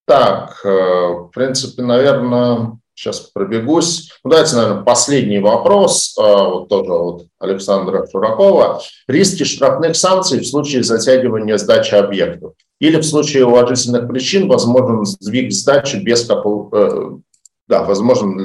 Так, 0.05 0.61
э, 0.65 0.69
в 0.69 1.31
принципе, 1.33 1.81
наверное, 1.81 2.77
сейчас 2.93 3.19
пробегусь. 3.19 4.11
Ну, 4.23 4.29
давайте, 4.29 4.55
наверное, 4.55 4.83
последний 4.83 5.39
вопрос, 5.39 6.15
э, 6.17 6.21
вот 6.21 6.69
тоже 6.69 6.91
от 6.91 7.27
Александра 7.39 8.05
Шуракова. 8.09 8.81
Риски 9.07 9.43
штрафных 9.43 9.95
санкций 9.95 10.39
в 10.39 10.47
случае 10.47 10.83
затягивания 10.83 11.57
сдачи 11.57 11.95
объектов 11.95 12.53
или 12.83 12.97
в 12.97 13.03
случае 13.03 13.45
уважительных 13.45 14.09
причин 14.09 14.49
возможен 14.49 15.05
сдвиг 15.05 15.53
сдачи 15.53 15.95
без 15.95 16.29
э, 16.29 17.11
да, 17.67 17.83
возможен 17.83 18.37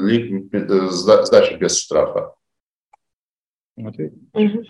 сдача 0.91 1.57
без 1.57 1.77
штрафа. 1.77 2.35
Угу. 3.77 4.63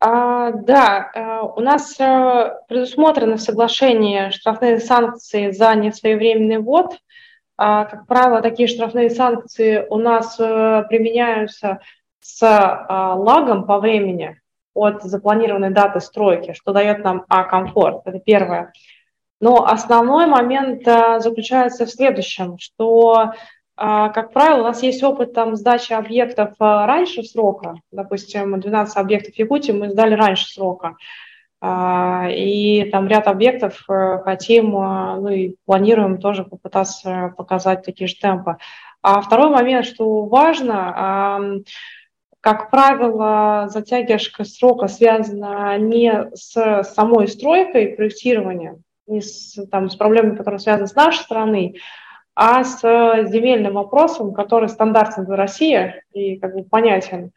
А, 0.00 0.52
да, 0.52 1.10
э, 1.14 1.40
у 1.56 1.60
нас 1.60 2.00
э, 2.00 2.54
предусмотрены 2.66 3.36
в 3.36 3.42
соглашении 3.42 4.30
штрафные 4.30 4.78
санкции 4.78 5.50
за 5.50 5.74
несвоевременный 5.74 6.58
ввод. 6.58 6.96
А, 7.58 7.84
как 7.84 8.06
правило, 8.06 8.40
такие 8.40 8.66
штрафные 8.66 9.10
санкции 9.10 9.86
у 9.90 9.98
нас 9.98 10.40
э, 10.40 10.84
применяются 10.88 11.80
с 12.20 12.42
а, 12.42 13.14
лагом 13.14 13.66
по 13.66 13.78
времени 13.78 14.40
от 14.74 15.02
запланированной 15.02 15.70
даты 15.70 16.00
стройки, 16.00 16.52
что 16.52 16.72
дает 16.72 17.02
нам 17.04 17.24
а, 17.28 17.44
комфорт. 17.44 18.02
Это 18.04 18.18
первое. 18.18 18.72
Но 19.40 19.66
основной 19.66 20.26
момент 20.26 20.84
заключается 20.84 21.86
в 21.86 21.90
следующем, 21.90 22.58
что 22.58 23.32
а, 23.76 24.10
как 24.10 24.32
правило, 24.32 24.60
у 24.60 24.64
нас 24.64 24.82
есть 24.82 25.02
опыт 25.02 25.32
там, 25.32 25.56
сдачи 25.56 25.92
объектов 25.92 26.54
а, 26.58 26.86
раньше 26.86 27.24
срока. 27.24 27.80
Допустим, 27.90 28.60
12 28.60 28.96
объектов 28.96 29.34
в 29.34 29.38
Якутии 29.38 29.72
мы 29.72 29.90
сдали 29.90 30.14
раньше 30.14 30.46
срока. 30.46 30.96
А, 31.60 32.28
и 32.30 32.88
там 32.90 33.08
ряд 33.08 33.26
объектов 33.26 33.84
э, 33.88 34.18
хотим, 34.22 34.72
ну 34.72 35.28
и 35.28 35.56
планируем 35.64 36.20
тоже 36.20 36.44
попытаться 36.44 37.32
показать 37.36 37.82
такие 37.84 38.06
же 38.06 38.16
темпы. 38.16 38.58
А 39.02 39.20
второй 39.22 39.50
момент, 39.50 39.86
что 39.86 40.26
важно, 40.26 41.62
как 42.44 42.68
правило, 42.68 43.68
затягивашка 43.70 44.44
срока 44.44 44.86
связана 44.86 45.78
не 45.78 46.28
с 46.34 46.82
самой 46.82 47.26
стройкой 47.26 47.94
проектирования, 47.96 48.76
не 49.06 49.22
с, 49.22 49.58
там, 49.70 49.88
с 49.88 49.96
проблемами, 49.96 50.36
которые 50.36 50.60
связаны 50.60 50.86
с 50.86 50.94
нашей 50.94 51.22
стороной, 51.22 51.80
а 52.34 52.62
с 52.62 52.82
земельным 52.82 53.72
вопросом, 53.72 54.34
который 54.34 54.68
стандартен 54.68 55.24
для 55.24 55.36
России 55.36 55.94
и 56.12 56.36
как 56.36 56.54
бы 56.54 56.64
понятен, 56.64 57.32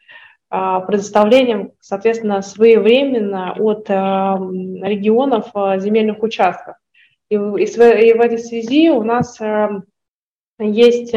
а, 0.50 0.80
предоставлением, 0.80 1.72
соответственно, 1.80 2.42
своевременно 2.42 3.54
от 3.54 3.86
а, 3.88 4.36
регионов 4.38 5.46
а, 5.54 5.78
земельных 5.78 6.22
участков. 6.22 6.74
И, 7.30 7.38
в 7.38 7.56
этой 7.56 8.38
связи 8.38 8.90
у 8.90 9.04
нас 9.04 9.38
есть 10.58 11.14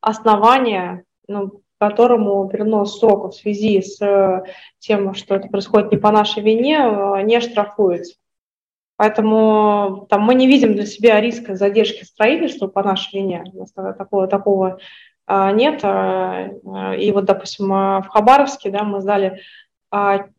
основания, 0.00 1.04
ну, 1.28 1.62
которому 1.78 2.48
перенос 2.48 2.98
срока 2.98 3.28
в 3.28 3.34
связи 3.34 3.80
с 3.80 4.44
тем, 4.78 5.14
что 5.14 5.36
это 5.36 5.48
происходит 5.48 5.92
не 5.92 5.98
по 5.98 6.10
нашей 6.10 6.42
вине, 6.42 6.78
не 7.24 7.40
штрафуется. 7.40 8.16
Поэтому 8.96 10.06
там, 10.10 10.22
мы 10.22 10.34
не 10.34 10.48
видим 10.48 10.74
для 10.74 10.84
себя 10.84 11.20
риска 11.20 11.54
задержки 11.54 12.02
строительства 12.02 12.66
по 12.66 12.82
нашей 12.82 13.20
вине. 13.20 13.44
Такого, 13.74 14.26
такого 14.26 14.78
нет. 15.28 15.84
И 15.84 17.12
вот, 17.12 17.24
допустим, 17.24 17.68
в 17.68 18.06
Хабаровске 18.08 18.70
да, 18.70 18.82
мы 18.82 19.00
сдали 19.00 19.40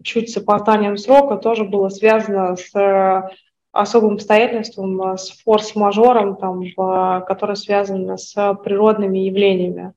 чуть 0.04 0.30
с 0.30 0.38
опозданием 0.38 0.98
срока, 0.98 1.38
тоже 1.38 1.64
было 1.64 1.88
связано 1.90 2.58
с 2.58 3.32
особым 3.72 4.16
обстоятельством, 4.16 5.18
с 5.18 5.42
форс-мажором, 5.44 6.36
там, 6.36 6.64
который 7.24 7.56
связан 7.56 8.18
с 8.18 8.34
природными 8.64 9.20
явлениями. 9.20 9.94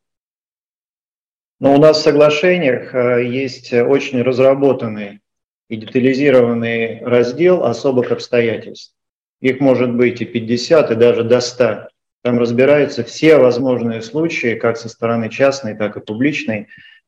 Но 1.62 1.76
у 1.76 1.78
нас 1.78 1.98
в 1.98 2.02
соглашениях 2.02 2.92
есть 3.24 3.72
очень 3.72 4.20
разработанный 4.20 5.20
и 5.68 5.76
детализированный 5.76 6.98
раздел 7.04 7.62
особых 7.62 8.10
обстоятельств. 8.10 8.96
Их 9.40 9.60
может 9.60 9.94
быть 9.94 10.20
и 10.20 10.24
50, 10.24 10.90
и 10.90 10.94
даже 10.96 11.22
до 11.22 11.40
100. 11.40 11.86
Там 12.24 12.40
разбираются 12.40 13.04
все 13.04 13.36
возможные 13.36 14.02
случаи, 14.02 14.56
как 14.56 14.76
со 14.76 14.88
стороны 14.88 15.28
частной, 15.30 15.76
так 15.76 15.96
и 15.96 16.00
публичной. 16.00 16.66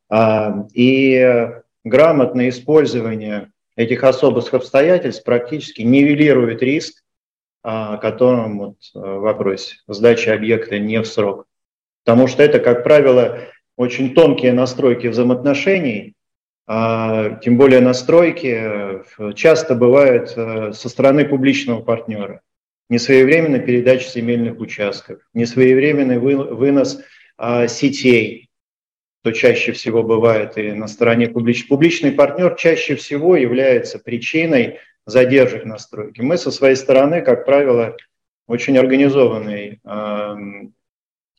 А, 0.09 0.65
и 0.73 1.49
грамотное 1.83 2.47
использование 2.47 3.51
этих 3.75 4.05
особых 4.05 4.53
обстоятельств 4.53 5.25
практически 5.25 5.81
нивелирует 5.81 6.63
риск, 6.63 7.03
а, 7.61 7.95
о 7.95 7.97
котором 7.97 8.59
вот 8.59 8.77
э, 8.95 8.99
в 8.99 9.19
вопросе 9.19 9.75
сдачи 9.89 10.29
объекта 10.29 10.79
не 10.79 11.01
в 11.01 11.07
срок. 11.07 11.45
Потому 12.05 12.27
что 12.27 12.41
это, 12.41 12.59
как 12.59 12.85
правило, 12.85 13.49
очень 13.77 14.13
тонкие 14.13 14.53
настройки 14.53 15.07
взаимоотношений, 15.07 16.13
а, 16.67 17.39
тем 17.41 17.57
более 17.57 17.81
настройки, 17.81 19.03
часто 19.35 19.75
бывают 19.75 20.33
э, 20.35 20.73
со 20.73 20.89
стороны 20.89 21.25
публичного 21.25 21.81
партнера. 21.81 22.41
Несвоевременная 22.89 23.59
передача 23.59 24.09
земельных 24.09 24.59
участков, 24.59 25.19
несвоевременный 25.33 26.17
вынос 26.17 27.01
а, 27.37 27.67
сетей, 27.67 28.49
то 29.23 29.31
чаще 29.31 29.71
всего 29.71 30.03
бывает 30.03 30.57
и 30.57 30.71
на 30.71 30.87
стороне 30.87 31.27
публич... 31.27 31.67
публичный 31.67 32.11
партнер 32.11 32.55
чаще 32.55 32.95
всего 32.95 33.35
является 33.35 33.97
причиной 33.97 34.79
задержек 35.05 35.65
настройки. 35.65 36.21
Мы 36.21 36.37
со 36.37 36.51
своей 36.51 36.75
стороны, 36.75 37.21
как 37.21 37.45
правило, 37.45 37.97
очень 38.47 38.77
организованный, 38.77 39.79
э, 39.83 40.35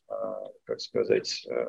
э, 0.09 0.15
как 0.65 0.81
сказать, 0.81 1.45
э, 1.49 1.65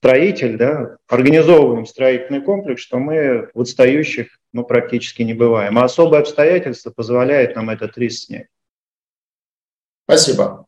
строитель, 0.00 0.56
да, 0.56 0.96
организовываем 1.08 1.84
строительный 1.84 2.40
комплекс, 2.40 2.80
что 2.80 2.98
мы 2.98 3.50
в 3.52 3.60
отстающих 3.60 4.28
ну, 4.52 4.64
практически 4.64 5.22
не 5.22 5.34
бываем. 5.34 5.78
А 5.78 5.84
особые 5.84 6.20
обстоятельства 6.20 6.90
позволяют 6.90 7.54
нам 7.54 7.68
этот 7.68 7.96
риск 7.98 8.24
снять. 8.26 8.46
Спасибо. 10.08 10.64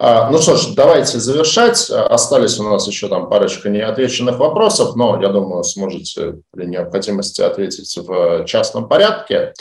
А, 0.00 0.30
ну 0.30 0.38
что 0.38 0.56
ж, 0.56 0.74
давайте 0.74 1.20
завершать. 1.20 1.88
Остались 1.90 2.58
у 2.58 2.64
нас 2.64 2.86
еще 2.88 3.08
там 3.08 3.30
парочка 3.30 3.70
неотвеченных 3.70 4.38
вопросов, 4.38 4.96
но 4.96 5.22
я 5.22 5.28
думаю, 5.28 5.62
сможете 5.62 6.40
при 6.50 6.66
необходимости 6.66 7.40
ответить 7.40 7.96
в 7.96 8.44
частном 8.46 8.88
порядке. 8.88 9.54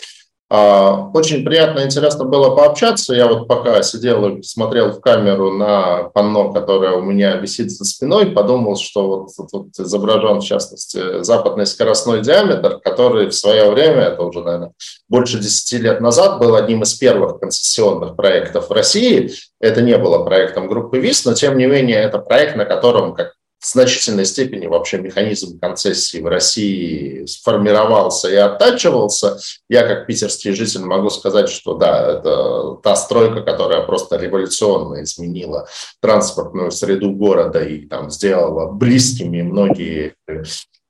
А, 0.54 1.10
очень 1.14 1.46
приятно 1.46 1.80
и 1.80 1.86
интересно 1.86 2.26
было 2.26 2.54
пообщаться. 2.54 3.14
Я 3.14 3.28
вот 3.28 3.48
пока 3.48 3.82
сидел 3.84 4.28
и 4.28 4.44
смотрел 4.44 4.92
в 4.92 5.00
камеру 5.00 5.54
на 5.54 6.10
панно, 6.10 6.52
которое 6.52 6.92
у 6.92 7.02
меня 7.02 7.38
висит 7.38 7.72
за 7.72 7.86
спиной, 7.86 8.26
подумал, 8.26 8.76
что 8.76 9.30
вот 9.38 9.50
тут 9.50 9.80
изображен, 9.80 10.42
в 10.42 10.44
частности, 10.44 11.24
западный 11.24 11.66
скоростной 11.66 12.20
диаметр, 12.20 12.82
который 12.84 13.30
в 13.30 13.34
свое 13.34 13.72
время, 13.72 14.02
это 14.02 14.24
уже, 14.24 14.42
наверное, 14.42 14.74
больше 15.08 15.40
10 15.40 15.84
лет 15.84 16.02
назад, 16.02 16.40
был 16.40 16.54
одним 16.56 16.82
из 16.82 16.96
первых 16.96 17.40
концессионных 17.40 18.18
проектов 18.18 18.68
в 18.68 18.74
России. 18.74 19.32
Это 19.62 19.82
не 19.82 19.98
было 19.98 20.26
проектом 20.26 20.68
группы 20.68 21.00
ВИС, 21.00 21.24
но 21.24 21.34
тем 21.34 21.58
не 21.58 21.66
менее 21.66 22.00
это 22.02 22.20
проект, 22.20 22.58
на 22.58 22.66
котором, 22.66 23.14
как 23.14 23.36
в 23.62 23.68
значительной 23.68 24.26
степени 24.26 24.66
вообще 24.66 24.98
механизм 24.98 25.60
концессии 25.60 26.18
в 26.18 26.26
России 26.26 27.26
сформировался 27.26 28.28
и 28.28 28.36
оттачивался. 28.36 29.38
Я 29.70 29.88
как 29.88 30.08
питерский 30.08 30.54
житель 30.54 30.82
могу 30.82 31.12
сказать, 31.12 31.48
что 31.48 31.76
да, 31.76 32.14
это 32.14 32.78
та 32.82 32.96
стройка, 32.96 33.42
которая 33.42 33.84
просто 33.84 34.18
революционно 34.18 35.04
изменила 35.04 35.68
транспортную 36.02 36.72
среду 36.72 37.12
города 37.12 37.64
и 37.64 37.86
там 37.86 38.10
сделала 38.10 38.72
близкими 38.72 39.44
многие 39.44 40.16
э, 40.28 40.42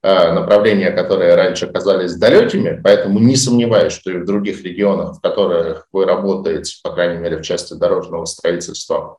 направления, 0.01 0.91
которые 0.91 1.35
раньше 1.35 1.67
казались 1.67 2.15
далекими, 2.15 2.79
поэтому 2.81 3.19
не 3.19 3.35
сомневаюсь, 3.35 3.91
что 3.91 4.11
и 4.11 4.17
в 4.17 4.25
других 4.25 4.63
регионах, 4.63 5.17
в 5.17 5.19
которых 5.19 5.87
вы 5.91 6.05
работаете, 6.05 6.75
по 6.81 6.93
крайней 6.93 7.19
мере, 7.19 7.37
в 7.37 7.41
части 7.41 7.73
дорожного 7.73 8.23
строительства, 8.23 9.17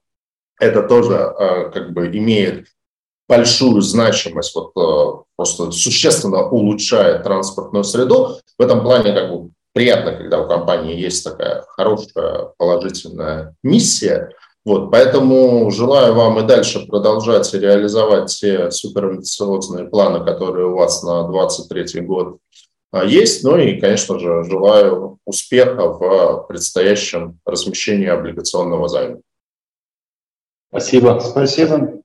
это 0.58 0.82
тоже 0.82 1.34
э, 1.38 1.70
как 1.70 1.92
бы 1.92 2.06
имеет 2.06 2.68
большую 3.32 3.80
значимость, 3.80 4.54
вот 4.54 4.72
э, 4.76 5.22
просто 5.36 5.70
существенно 5.70 6.46
улучшает 6.50 7.22
транспортную 7.22 7.82
среду. 7.82 8.36
В 8.58 8.62
этом 8.62 8.82
плане 8.82 9.14
как 9.14 9.32
бы 9.32 9.50
приятно, 9.72 10.12
когда 10.12 10.38
у 10.38 10.46
компании 10.46 11.00
есть 11.00 11.24
такая 11.24 11.64
хорошая 11.66 12.50
положительная 12.58 13.54
миссия. 13.62 14.32
Вот, 14.66 14.90
поэтому 14.90 15.70
желаю 15.70 16.12
вам 16.14 16.40
и 16.40 16.46
дальше 16.46 16.86
продолжать 16.86 17.52
реализовать 17.54 18.38
те 18.38 18.70
суперамбициозные 18.70 19.86
планы, 19.86 20.24
которые 20.24 20.66
у 20.66 20.76
вас 20.76 21.02
на 21.02 21.26
2023 21.26 22.02
год 22.02 22.36
а, 22.92 23.02
есть. 23.02 23.44
Ну 23.44 23.56
и, 23.56 23.80
конечно 23.80 24.18
же, 24.18 24.44
желаю 24.44 25.18
успеха 25.24 25.88
в 25.88 26.46
предстоящем 26.48 27.40
размещении 27.46 28.08
облигационного 28.08 28.88
займа. 28.88 29.20
Спасибо. 30.70 31.18
Спасибо. 31.24 32.01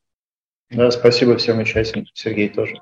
Да, 0.69 0.91
спасибо 0.91 1.38
всем 1.38 1.60
участникам. 1.60 2.11
Сергей 2.14 2.49
тоже. 2.49 2.81